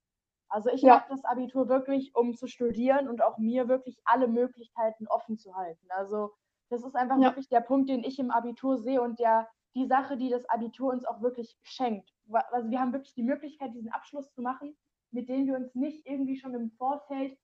Also 0.50 0.68
ich 0.70 0.82
ja. 0.82 0.96
mache 0.96 1.08
das 1.08 1.24
Abitur 1.24 1.68
wirklich, 1.68 2.14
um 2.14 2.34
zu 2.34 2.46
studieren 2.48 3.08
und 3.08 3.22
auch 3.22 3.38
mir 3.38 3.68
wirklich 3.68 4.00
alle 4.04 4.28
Möglichkeiten 4.28 5.06
offen 5.06 5.38
zu 5.38 5.54
halten. 5.54 5.86
Also 5.90 6.32
das 6.68 6.84
ist 6.84 6.96
einfach 6.96 7.18
ja. 7.18 7.28
wirklich 7.28 7.48
der 7.48 7.60
Punkt, 7.60 7.88
den 7.88 8.04
ich 8.04 8.18
im 8.18 8.30
Abitur 8.30 8.78
sehe 8.78 9.00
und 9.00 9.18
der 9.18 9.48
die 9.76 9.86
Sache, 9.86 10.16
die 10.16 10.28
das 10.28 10.44
Abitur 10.48 10.92
uns 10.92 11.04
auch 11.04 11.22
wirklich 11.22 11.56
schenkt. 11.62 12.12
Also 12.50 12.70
wir 12.70 12.80
haben 12.80 12.92
wirklich 12.92 13.14
die 13.14 13.22
Möglichkeit, 13.22 13.72
diesen 13.72 13.92
Abschluss 13.92 14.32
zu 14.32 14.42
machen, 14.42 14.76
mit 15.12 15.28
dem 15.28 15.46
wir 15.46 15.54
uns 15.54 15.74
nicht 15.74 16.06
irgendwie 16.06 16.36
schon 16.36 16.54
im 16.54 16.70
Vorfeld 16.72 17.38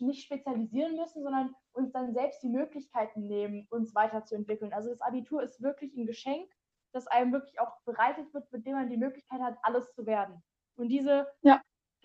nicht 0.00 0.24
spezialisieren 0.24 0.96
müssen, 0.96 1.22
sondern 1.22 1.54
uns 1.72 1.92
dann 1.92 2.12
selbst 2.12 2.42
die 2.42 2.50
Möglichkeiten 2.50 3.26
nehmen, 3.26 3.66
uns 3.70 3.94
weiterzuentwickeln. 3.94 4.72
Also 4.72 4.90
das 4.90 5.00
Abitur 5.00 5.42
ist 5.42 5.62
wirklich 5.62 5.96
ein 5.96 6.06
Geschenk, 6.06 6.50
das 6.92 7.06
einem 7.06 7.32
wirklich 7.32 7.58
auch 7.60 7.80
bereitet 7.84 8.32
wird, 8.34 8.50
mit 8.52 8.66
dem 8.66 8.74
man 8.74 8.90
die 8.90 8.96
Möglichkeit 8.96 9.40
hat, 9.40 9.56
alles 9.62 9.92
zu 9.94 10.04
werden. 10.04 10.42
Und 10.76 10.88
diese 10.88 11.26
ja. 11.42 11.62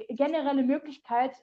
Generelle 0.10 0.64
Möglichkeit 0.64 1.36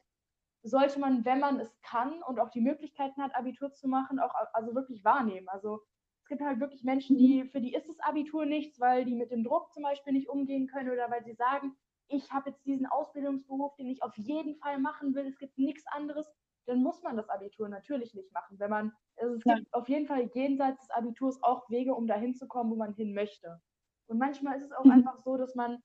sollte 0.63 0.99
man, 0.99 1.25
wenn 1.25 1.41
man 1.41 1.61
es 1.61 1.81
kann 1.83 2.23
und 2.23 2.41
auch 2.41 2.51
die 2.51 2.61
Möglichkeiten 2.61 3.23
hat, 3.23 3.35
Abitur 3.35 3.73
zu 3.73 3.89
machen, 3.89 4.19
auch 4.19 4.35
also 4.53 4.75
wirklich 4.75 5.05
wahrnehmen. 5.05 5.49
Also 5.49 5.83
es 6.23 6.29
gibt 6.29 6.43
halt 6.43 6.61
wirklich 6.61 6.83
Menschen, 6.83 7.17
die, 7.17 7.45
für 7.45 7.61
die 7.61 7.75
ist 7.75 7.89
das 7.89 8.01
Abitur 8.01 8.45
nichts, 8.45 8.81
weil 8.81 9.05
die 9.05 9.15
mit 9.15 9.31
dem 9.31 9.45
Druck 9.45 9.73
zum 9.73 9.83
Beispiel 9.83 10.13
nicht 10.13 10.29
umgehen 10.29 10.67
können 10.67 10.91
oder 10.91 11.11
weil 11.11 11.25
sie 11.25 11.35
sagen, 11.35 11.77
ich 12.09 12.31
habe 12.33 12.51
jetzt 12.51 12.65
diesen 12.67 12.87
Ausbildungsberuf, 12.87 13.77
den 13.77 13.89
ich 13.89 14.03
auf 14.03 14.17
jeden 14.17 14.57
Fall 14.57 14.79
machen 14.79 15.15
will, 15.15 15.27
es 15.27 15.39
gibt 15.39 15.59
nichts 15.59 15.87
anderes, 15.87 16.27
dann 16.67 16.83
muss 16.83 17.03
man 17.03 17.17
das 17.17 17.29
Abitur 17.29 17.69
natürlich 17.69 18.15
nicht 18.15 18.33
machen. 18.33 18.59
Wenn 18.59 18.71
man, 18.71 18.93
also 19.17 19.35
es 19.37 19.43
gibt 19.43 19.73
auf 19.73 19.89
jeden 19.89 20.07
Fall 20.07 20.31
jenseits 20.35 20.81
des 20.81 20.91
Abiturs 20.91 21.43
auch 21.43 21.69
Wege, 21.71 21.95
um 21.95 22.07
dahin 22.07 22.35
zu 22.35 22.47
kommen, 22.47 22.71
wo 22.71 22.77
man 22.77 22.95
hin 22.95 23.15
möchte. 23.15 23.61
Und 24.07 24.19
manchmal 24.19 24.57
ist 24.57 24.65
es 24.65 24.73
auch 24.73 24.85
mhm. 24.85 24.93
einfach 24.93 25.19
so, 25.19 25.37
dass 25.37 25.55
man, 25.55 25.83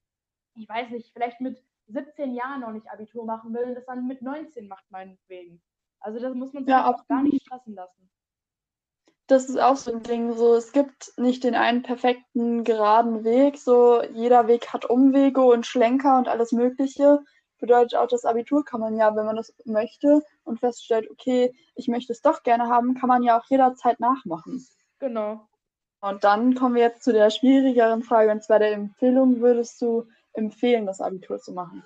ich 0.55 0.67
weiß 0.67 0.89
nicht, 0.89 1.11
vielleicht 1.13 1.39
mit 1.41 1.63
17 1.87 2.33
Jahren 2.33 2.61
noch 2.61 2.71
nicht 2.71 2.89
Abitur 2.89 3.25
machen 3.25 3.53
will 3.53 3.63
und 3.63 3.75
das 3.75 3.85
dann 3.85 4.07
mit 4.07 4.21
19 4.21 4.67
macht, 4.67 4.85
meinetwegen. 4.89 5.61
Also 5.99 6.19
das 6.19 6.33
muss 6.33 6.53
man 6.53 6.65
sich 6.65 6.71
ja, 6.71 6.89
auch 6.89 7.07
gar 7.07 7.23
nicht 7.23 7.41
stressen 7.45 7.75
lassen 7.75 8.09
das 9.27 9.45
ist 9.45 9.59
auch 9.59 9.75
so 9.75 9.91
ein 9.91 10.03
Ding. 10.03 10.33
So, 10.33 10.55
es 10.55 10.71
gibt 10.71 11.13
nicht 11.17 11.43
den 11.43 11.55
einen 11.55 11.81
perfekten 11.81 12.63
geraden 12.63 13.23
Weg. 13.23 13.57
So, 13.57 14.03
jeder 14.03 14.47
Weg 14.47 14.73
hat 14.73 14.85
Umwege 14.85 15.41
und 15.41 15.65
Schlenker 15.65 16.17
und 16.17 16.27
alles 16.27 16.51
Mögliche. 16.51 17.19
Bedeutet 17.59 17.95
auch, 17.95 18.07
das 18.07 18.25
Abitur 18.25 18.65
kann 18.65 18.81
man 18.81 18.97
ja, 18.97 19.15
wenn 19.15 19.25
man 19.25 19.37
das 19.37 19.53
möchte 19.65 20.21
und 20.43 20.59
feststellt, 20.59 21.09
okay, 21.09 21.55
ich 21.75 21.87
möchte 21.87 22.11
es 22.11 22.21
doch 22.21 22.43
gerne 22.43 22.67
haben, 22.67 22.95
kann 22.95 23.07
man 23.07 23.23
ja 23.23 23.39
auch 23.39 23.45
jederzeit 23.49 23.99
nachmachen. 23.99 24.65
Genau. 24.99 25.47
Und 26.01 26.25
dann 26.25 26.55
kommen 26.55 26.75
wir 26.75 26.81
jetzt 26.81 27.03
zu 27.03 27.13
der 27.13 27.29
schwierigeren 27.29 28.03
Frage, 28.03 28.31
und 28.31 28.43
zwar 28.43 28.59
der 28.59 28.73
Empfehlung. 28.73 29.39
Würdest 29.39 29.81
du 29.81 30.05
empfehlen, 30.33 30.85
das 30.85 31.01
Abitur 31.01 31.39
zu 31.39 31.53
machen? 31.53 31.83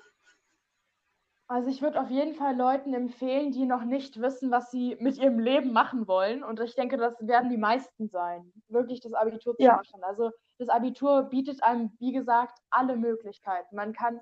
Also 1.50 1.70
ich 1.70 1.80
würde 1.80 1.98
auf 1.98 2.10
jeden 2.10 2.34
Fall 2.34 2.54
Leuten 2.54 2.92
empfehlen, 2.92 3.52
die 3.52 3.64
noch 3.64 3.82
nicht 3.82 4.20
wissen, 4.20 4.50
was 4.50 4.70
sie 4.70 4.96
mit 5.00 5.16
ihrem 5.16 5.38
Leben 5.38 5.72
machen 5.72 6.06
wollen. 6.06 6.44
Und 6.44 6.60
ich 6.60 6.74
denke, 6.74 6.98
das 6.98 7.14
werden 7.20 7.48
die 7.48 7.56
meisten 7.56 8.08
sein, 8.08 8.52
wirklich 8.68 9.00
das 9.00 9.14
Abitur 9.14 9.56
zu 9.56 9.62
ja. 9.62 9.76
machen. 9.76 10.04
Also 10.04 10.30
das 10.58 10.68
Abitur 10.68 11.22
bietet 11.22 11.62
einem, 11.62 11.90
wie 12.00 12.12
gesagt, 12.12 12.58
alle 12.68 12.96
Möglichkeiten. 12.96 13.74
Man 13.74 13.94
kann 13.94 14.20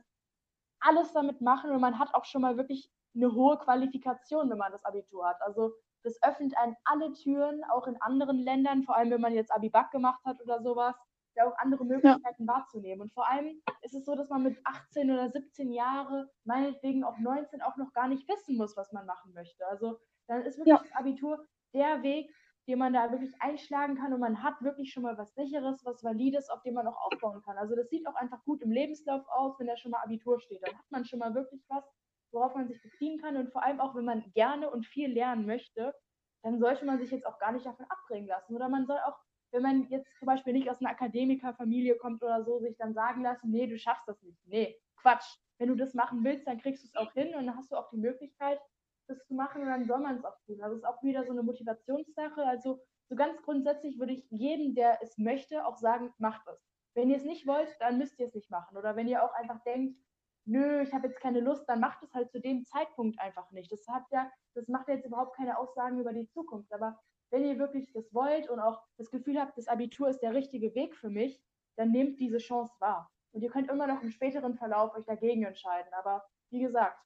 alles 0.79 1.13
damit 1.15 1.41
machen 1.41 1.73
und 1.73 1.81
man 1.81 1.99
hat 1.99 2.15
auch 2.15 2.25
schon 2.25 2.43
mal 2.43 2.57
wirklich 2.57 2.89
eine 3.17 3.33
hohe 3.35 3.59
Qualifikation, 3.59 4.49
wenn 4.49 4.59
man 4.59 4.71
das 4.71 4.85
Abitur 4.85 5.27
hat. 5.27 5.41
Also 5.41 5.73
das 6.05 6.23
öffnet 6.23 6.57
einem 6.57 6.77
alle 6.85 7.13
Türen, 7.13 7.65
auch 7.71 7.89
in 7.89 8.01
anderen 8.03 8.39
Ländern, 8.39 8.85
vor 8.85 8.95
allem 8.95 9.11
wenn 9.11 9.21
man 9.21 9.35
jetzt 9.35 9.51
Abibak 9.51 9.91
gemacht 9.91 10.25
hat 10.25 10.41
oder 10.41 10.63
sowas 10.63 10.95
ja 11.37 11.47
auch 11.47 11.57
andere 11.59 11.85
Möglichkeiten 11.85 12.47
ja. 12.47 12.55
wahrzunehmen. 12.55 13.03
Und 13.03 13.13
vor 13.13 13.29
allem 13.29 13.63
ist 13.83 13.95
es 13.95 14.05
so, 14.05 14.15
dass 14.15 14.29
man 14.29 14.43
mit 14.43 14.59
18 14.65 15.11
oder 15.11 15.31
17 15.31 15.73
Jahren, 15.73 16.29
meinetwegen 16.45 17.05
auch 17.05 17.19
19, 17.19 17.63
auch 17.63 17.77
noch 17.77 17.93
gar 17.93 18.09
nicht 18.09 18.29
wissen 18.29 18.57
muss, 18.57 18.77
was 18.77 18.93
man 18.93 19.07
machen 19.07 19.33
möchte. 19.35 19.67
Also 19.67 19.99
dann 20.27 20.43
ist 20.43 20.59
wirklich 20.59 20.77
ja. 20.77 20.83
das 20.83 20.93
Abitur 20.93 21.47
der 21.73 22.03
Weg, 22.03 22.35
den 22.67 22.79
man 22.79 22.93
da 22.93 23.11
wirklich 23.13 23.33
einschlagen 23.41 23.97
kann 23.97 24.13
und 24.13 24.21
man 24.21 24.43
hat 24.43 24.61
wirklich 24.61 24.93
schon 24.93 25.05
mal 25.05 25.17
was 25.17 25.35
Sicheres, 25.35 25.85
was 25.85 26.03
Valides, 26.03 26.49
auf 26.51 26.63
dem 26.63 26.75
man 26.75 26.87
auch 26.89 26.97
aufbauen 26.97 27.41
kann. 27.43 27.57
Also 27.59 27.77
das 27.77 27.89
sieht 27.89 28.07
auch 28.09 28.17
einfach 28.17 28.43
gut 28.45 28.61
im 28.63 28.73
Lebenslauf 28.73 29.23
aus, 29.29 29.59
wenn 29.59 29.69
da 29.69 29.77
schon 29.77 29.93
mal 29.93 30.03
Abitur 30.03 30.41
steht. 30.41 30.67
Dann 30.67 30.77
hat 30.77 30.91
man 30.91 31.05
schon 31.05 31.21
mal 31.21 31.35
wirklich 31.35 31.65
was, 31.69 31.85
worauf 32.33 32.55
man 32.55 32.67
sich 32.67 32.83
beziehen 32.83 33.21
kann 33.21 33.37
und 33.37 33.53
vor 33.53 33.63
allem 33.63 33.81
auch, 33.81 33.95
wenn 33.95 34.05
man 34.05 34.25
gerne 34.35 34.69
und 34.71 34.85
viel 34.85 35.13
lernen 35.13 35.47
möchte, 35.47 35.95
dann 36.43 36.59
sollte 36.59 36.85
man 36.85 36.99
sich 36.99 37.11
jetzt 37.11 37.27
auch 37.27 37.39
gar 37.39 37.53
nicht 37.53 37.67
davon 37.67 37.87
abbringen 37.89 38.29
lassen. 38.29 38.55
Oder 38.55 38.69
man 38.69 38.87
soll 38.87 38.99
auch 38.99 39.19
wenn 39.57 39.63
man 39.63 39.89
jetzt 39.89 40.09
zum 40.19 40.27
Beispiel 40.27 40.53
nicht 40.53 40.71
aus 40.71 40.81
einer 40.81 40.91
Akademikerfamilie 40.91 41.97
kommt 41.97 42.23
oder 42.23 42.45
so, 42.45 42.59
sich 42.61 42.77
dann 42.77 42.95
sagen 42.95 43.23
lassen, 43.23 43.51
nee, 43.51 43.67
du 43.67 43.79
schaffst 43.79 44.07
das 44.07 44.21
nicht. 44.23 44.39
Nee, 44.47 44.79
Quatsch. 44.97 45.39
Wenn 45.59 45.69
du 45.69 45.75
das 45.75 45.95
machen 45.95 46.23
willst, 46.23 46.47
dann 46.47 46.61
kriegst 46.61 46.85
du 46.85 46.89
es 46.89 46.97
auch 46.97 47.13
hin 47.15 47.35
und 47.35 47.47
dann 47.47 47.57
hast 47.57 47.73
du 47.73 47.77
auch 47.77 47.89
die 47.89 47.97
Möglichkeit, 47.97 48.61
das 49.09 49.25
zu 49.27 49.35
machen 49.35 49.63
und 49.63 49.69
dann 49.69 49.87
soll 49.87 50.01
man 50.01 50.17
es 50.17 50.25
auch 50.25 50.37
tun. 50.45 50.61
Also 50.61 50.77
es 50.77 50.83
ist 50.83 50.89
auch 50.89 51.03
wieder 51.03 51.25
so 51.25 51.33
eine 51.33 51.43
Motivationssache. 51.43 52.45
Also 52.45 52.81
so 53.09 53.17
ganz 53.17 53.41
grundsätzlich 53.43 53.99
würde 53.99 54.13
ich 54.13 54.27
jedem, 54.31 54.75
der 54.75 54.99
es 55.03 55.17
möchte, 55.17 55.65
auch 55.65 55.79
sagen, 55.79 56.13
macht 56.19 56.47
es. 56.49 56.61
Wenn 56.95 57.09
ihr 57.09 57.17
es 57.17 57.25
nicht 57.25 57.47
wollt, 57.47 57.75
dann 57.81 57.99
müsst 57.99 58.19
ihr 58.19 58.27
es 58.27 58.35
nicht 58.35 58.51
machen. 58.51 58.77
Oder 58.77 58.97
wenn 58.97 59.09
ihr 59.09 59.23
auch 59.23 59.33
einfach 59.33 59.63
denkt, 59.65 59.99
nö, 60.45 60.83
ich 60.83 60.93
habe 60.93 61.09
jetzt 61.09 61.21
keine 61.21 61.41
Lust, 61.41 61.69
dann 61.69 61.81
macht 61.81 62.03
es 62.03 62.13
halt 62.15 62.31
zu 62.31 62.41
dem 62.41 62.65
Zeitpunkt 62.65 63.19
einfach 63.21 63.51
nicht. 63.51 63.71
Das 63.71 63.87
hat 63.89 64.05
ja, 64.11 64.31
das 64.55 64.69
macht 64.69 64.89
ja 64.89 64.95
jetzt 64.95 65.07
überhaupt 65.07 65.37
keine 65.37 65.59
Aussagen 65.59 66.01
über 66.01 66.13
die 66.13 66.29
Zukunft. 66.29 66.73
Aber 66.73 66.99
wenn 67.31 67.45
ihr 67.45 67.59
wirklich 67.59 67.91
das 67.93 68.13
wollt 68.15 68.49
und 68.49 68.61
auch 68.61 68.83
das 68.97 69.11
Gefühl 69.11 69.41
habt, 69.41 69.59
das 69.59 69.69
Abitur 69.69 70.09
ist 70.09 70.21
der 70.21 70.35
richtige 70.35 70.75
Weg 70.75 70.95
für 70.95 71.11
mich, 71.11 71.41
dann 71.77 71.91
nehmt 71.91 72.19
diese 72.19 72.39
Chance 72.39 72.73
wahr. 72.79 73.11
Und 73.33 73.43
ihr 73.43 73.51
könnt 73.51 73.71
immer 73.71 73.87
noch 73.87 74.03
im 74.03 74.11
späteren 74.11 74.55
Verlauf 74.55 74.95
euch 74.95 75.05
dagegen 75.05 75.45
entscheiden. 75.45 75.93
Aber 75.93 76.25
wie 76.51 76.61
gesagt, 76.61 76.99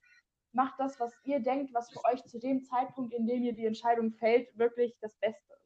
macht 0.53 0.79
das, 0.79 1.01
was 1.01 1.13
ihr 1.25 1.41
denkt, 1.41 1.75
was 1.75 1.91
für 1.91 2.05
euch 2.05 2.25
zu 2.25 2.39
dem 2.39 2.63
Zeitpunkt, 2.63 3.13
in 3.15 3.27
dem 3.27 3.43
ihr 3.43 3.53
die 3.53 3.67
Entscheidung 3.67 4.13
fällt, 4.13 4.57
wirklich 4.57 4.97
das 5.01 5.15
Beste 5.17 5.43
ist. 5.55 5.61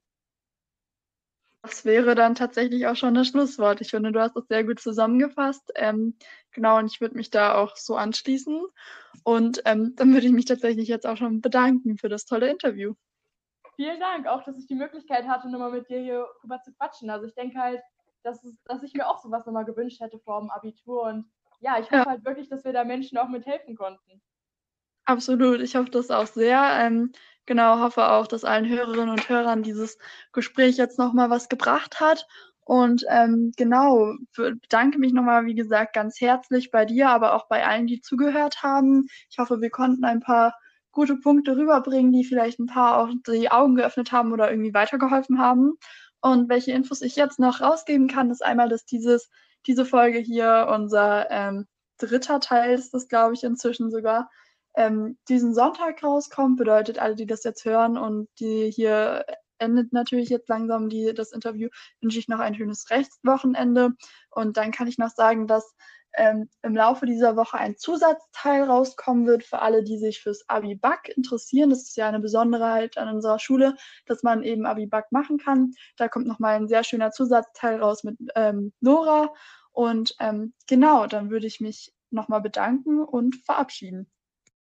Das 1.62 1.84
wäre 1.86 2.14
dann 2.14 2.34
tatsächlich 2.34 2.86
auch 2.86 2.96
schon 2.96 3.14
das 3.14 3.28
Schlusswort. 3.28 3.80
Ich 3.80 3.90
finde, 3.90 4.12
du 4.12 4.20
hast 4.20 4.36
das 4.36 4.46
sehr 4.48 4.64
gut 4.64 4.80
zusammengefasst. 4.80 5.72
Ähm, 5.76 6.14
genau, 6.52 6.78
und 6.78 6.86
ich 6.86 7.00
würde 7.00 7.16
mich 7.16 7.30
da 7.30 7.54
auch 7.56 7.76
so 7.76 7.96
anschließen. 7.96 8.62
Und 9.22 9.62
ähm, 9.64 9.94
dann 9.96 10.12
würde 10.12 10.26
ich 10.26 10.32
mich 10.32 10.44
tatsächlich 10.44 10.88
jetzt 10.88 11.06
auch 11.06 11.16
schon 11.16 11.40
bedanken 11.40 11.96
für 11.96 12.10
das 12.10 12.26
tolle 12.26 12.50
Interview. 12.50 12.94
Vielen 13.76 14.00
Dank, 14.00 14.26
auch 14.26 14.44
dass 14.44 14.58
ich 14.58 14.66
die 14.66 14.74
Möglichkeit 14.74 15.26
hatte, 15.26 15.50
nochmal 15.50 15.72
mit 15.72 15.88
dir 15.88 15.98
hier 15.98 16.26
rüber 16.42 16.60
zu 16.62 16.72
quatschen. 16.72 17.10
Also 17.10 17.26
ich 17.26 17.34
denke 17.34 17.58
halt, 17.58 17.82
dass, 18.22 18.42
es, 18.44 18.62
dass 18.64 18.82
ich 18.82 18.94
mir 18.94 19.08
auch 19.08 19.22
sowas 19.22 19.46
nochmal 19.46 19.64
gewünscht 19.64 20.00
hätte 20.00 20.18
vor 20.18 20.40
dem 20.40 20.50
Abitur. 20.50 21.02
Und 21.02 21.26
ja, 21.60 21.78
ich 21.78 21.86
hoffe 21.86 21.96
ja. 21.96 22.06
halt 22.06 22.24
wirklich, 22.24 22.48
dass 22.48 22.64
wir 22.64 22.72
da 22.72 22.84
Menschen 22.84 23.18
auch 23.18 23.28
mithelfen 23.28 23.76
konnten. 23.76 24.22
Absolut, 25.04 25.60
ich 25.60 25.76
hoffe 25.76 25.90
das 25.90 26.10
auch 26.10 26.26
sehr. 26.26 26.62
Ähm, 26.80 27.12
genau, 27.46 27.80
hoffe 27.80 28.08
auch, 28.10 28.26
dass 28.26 28.44
allen 28.44 28.68
Hörerinnen 28.68 29.10
und 29.10 29.28
Hörern 29.28 29.62
dieses 29.62 29.98
Gespräch 30.32 30.76
jetzt 30.76 30.98
nochmal 30.98 31.30
was 31.30 31.48
gebracht 31.48 32.00
hat. 32.00 32.26
Und 32.64 33.04
ähm, 33.10 33.52
genau, 33.56 34.14
bedanke 34.34 34.98
mich 34.98 35.12
nochmal, 35.12 35.44
wie 35.44 35.54
gesagt, 35.54 35.92
ganz 35.92 36.20
herzlich 36.20 36.70
bei 36.70 36.86
dir, 36.86 37.10
aber 37.10 37.34
auch 37.34 37.46
bei 37.48 37.66
allen, 37.66 37.86
die 37.86 38.00
zugehört 38.00 38.62
haben. 38.62 39.06
Ich 39.28 39.38
hoffe, 39.38 39.60
wir 39.60 39.68
konnten 39.68 40.04
ein 40.04 40.20
paar 40.20 40.54
gute 40.94 41.16
Punkte 41.16 41.56
rüberbringen, 41.56 42.12
die 42.12 42.24
vielleicht 42.24 42.58
ein 42.58 42.66
paar 42.66 42.98
auch 42.98 43.10
die 43.26 43.50
Augen 43.50 43.74
geöffnet 43.74 44.12
haben 44.12 44.32
oder 44.32 44.50
irgendwie 44.50 44.74
weitergeholfen 44.74 45.38
haben. 45.38 45.74
Und 46.20 46.48
welche 46.48 46.72
Infos 46.72 47.02
ich 47.02 47.16
jetzt 47.16 47.38
noch 47.38 47.60
rausgeben 47.60 48.08
kann, 48.08 48.30
ist 48.30 48.44
einmal, 48.44 48.68
dass 48.68 48.86
dieses, 48.86 49.28
diese 49.66 49.84
Folge 49.84 50.18
hier 50.18 50.68
unser 50.72 51.30
ähm, 51.30 51.66
dritter 51.98 52.40
Teil 52.40 52.74
ist, 52.74 52.94
das 52.94 53.08
glaube 53.08 53.34
ich 53.34 53.44
inzwischen 53.44 53.90
sogar, 53.90 54.30
ähm, 54.74 55.18
diesen 55.28 55.54
Sonntag 55.54 56.02
rauskommt. 56.02 56.56
Bedeutet, 56.56 56.98
alle, 56.98 57.14
die 57.14 57.26
das 57.26 57.44
jetzt 57.44 57.64
hören 57.64 57.98
und 57.98 58.28
die 58.40 58.70
hier 58.70 59.24
endet 59.58 59.92
natürlich 59.92 60.28
jetzt 60.28 60.48
langsam 60.48 60.88
die, 60.88 61.14
das 61.14 61.32
Interview, 61.32 61.68
wünsche 62.00 62.18
ich 62.18 62.28
noch 62.28 62.40
ein 62.40 62.54
schönes 62.54 62.90
Rechtswochenende. 62.90 63.90
Und 64.30 64.56
dann 64.56 64.72
kann 64.72 64.88
ich 64.88 64.98
noch 64.98 65.10
sagen, 65.10 65.46
dass 65.46 65.74
ähm, 66.16 66.48
im 66.62 66.74
Laufe 66.76 67.06
dieser 67.06 67.36
Woche 67.36 67.58
ein 67.58 67.76
Zusatzteil 67.76 68.64
rauskommen 68.64 69.26
wird 69.26 69.44
für 69.44 69.60
alle, 69.60 69.82
die 69.82 69.98
sich 69.98 70.20
fürs 70.20 70.48
Abi-Back 70.48 71.12
interessieren. 71.16 71.70
Das 71.70 71.82
ist 71.82 71.96
ja 71.96 72.08
eine 72.08 72.20
Besonderheit 72.20 72.98
an 72.98 73.08
unserer 73.08 73.38
Schule, 73.38 73.76
dass 74.06 74.22
man 74.22 74.42
eben 74.42 74.66
Abi-Back 74.66 75.10
machen 75.10 75.38
kann. 75.38 75.72
Da 75.96 76.08
kommt 76.08 76.26
nochmal 76.26 76.56
ein 76.56 76.68
sehr 76.68 76.84
schöner 76.84 77.10
Zusatzteil 77.10 77.80
raus 77.80 78.04
mit 78.04 78.18
ähm, 78.34 78.72
Nora. 78.80 79.32
Und 79.72 80.14
ähm, 80.20 80.54
genau, 80.68 81.06
dann 81.06 81.30
würde 81.30 81.46
ich 81.46 81.60
mich 81.60 81.92
nochmal 82.10 82.40
bedanken 82.40 83.02
und 83.02 83.36
verabschieden. 83.44 84.10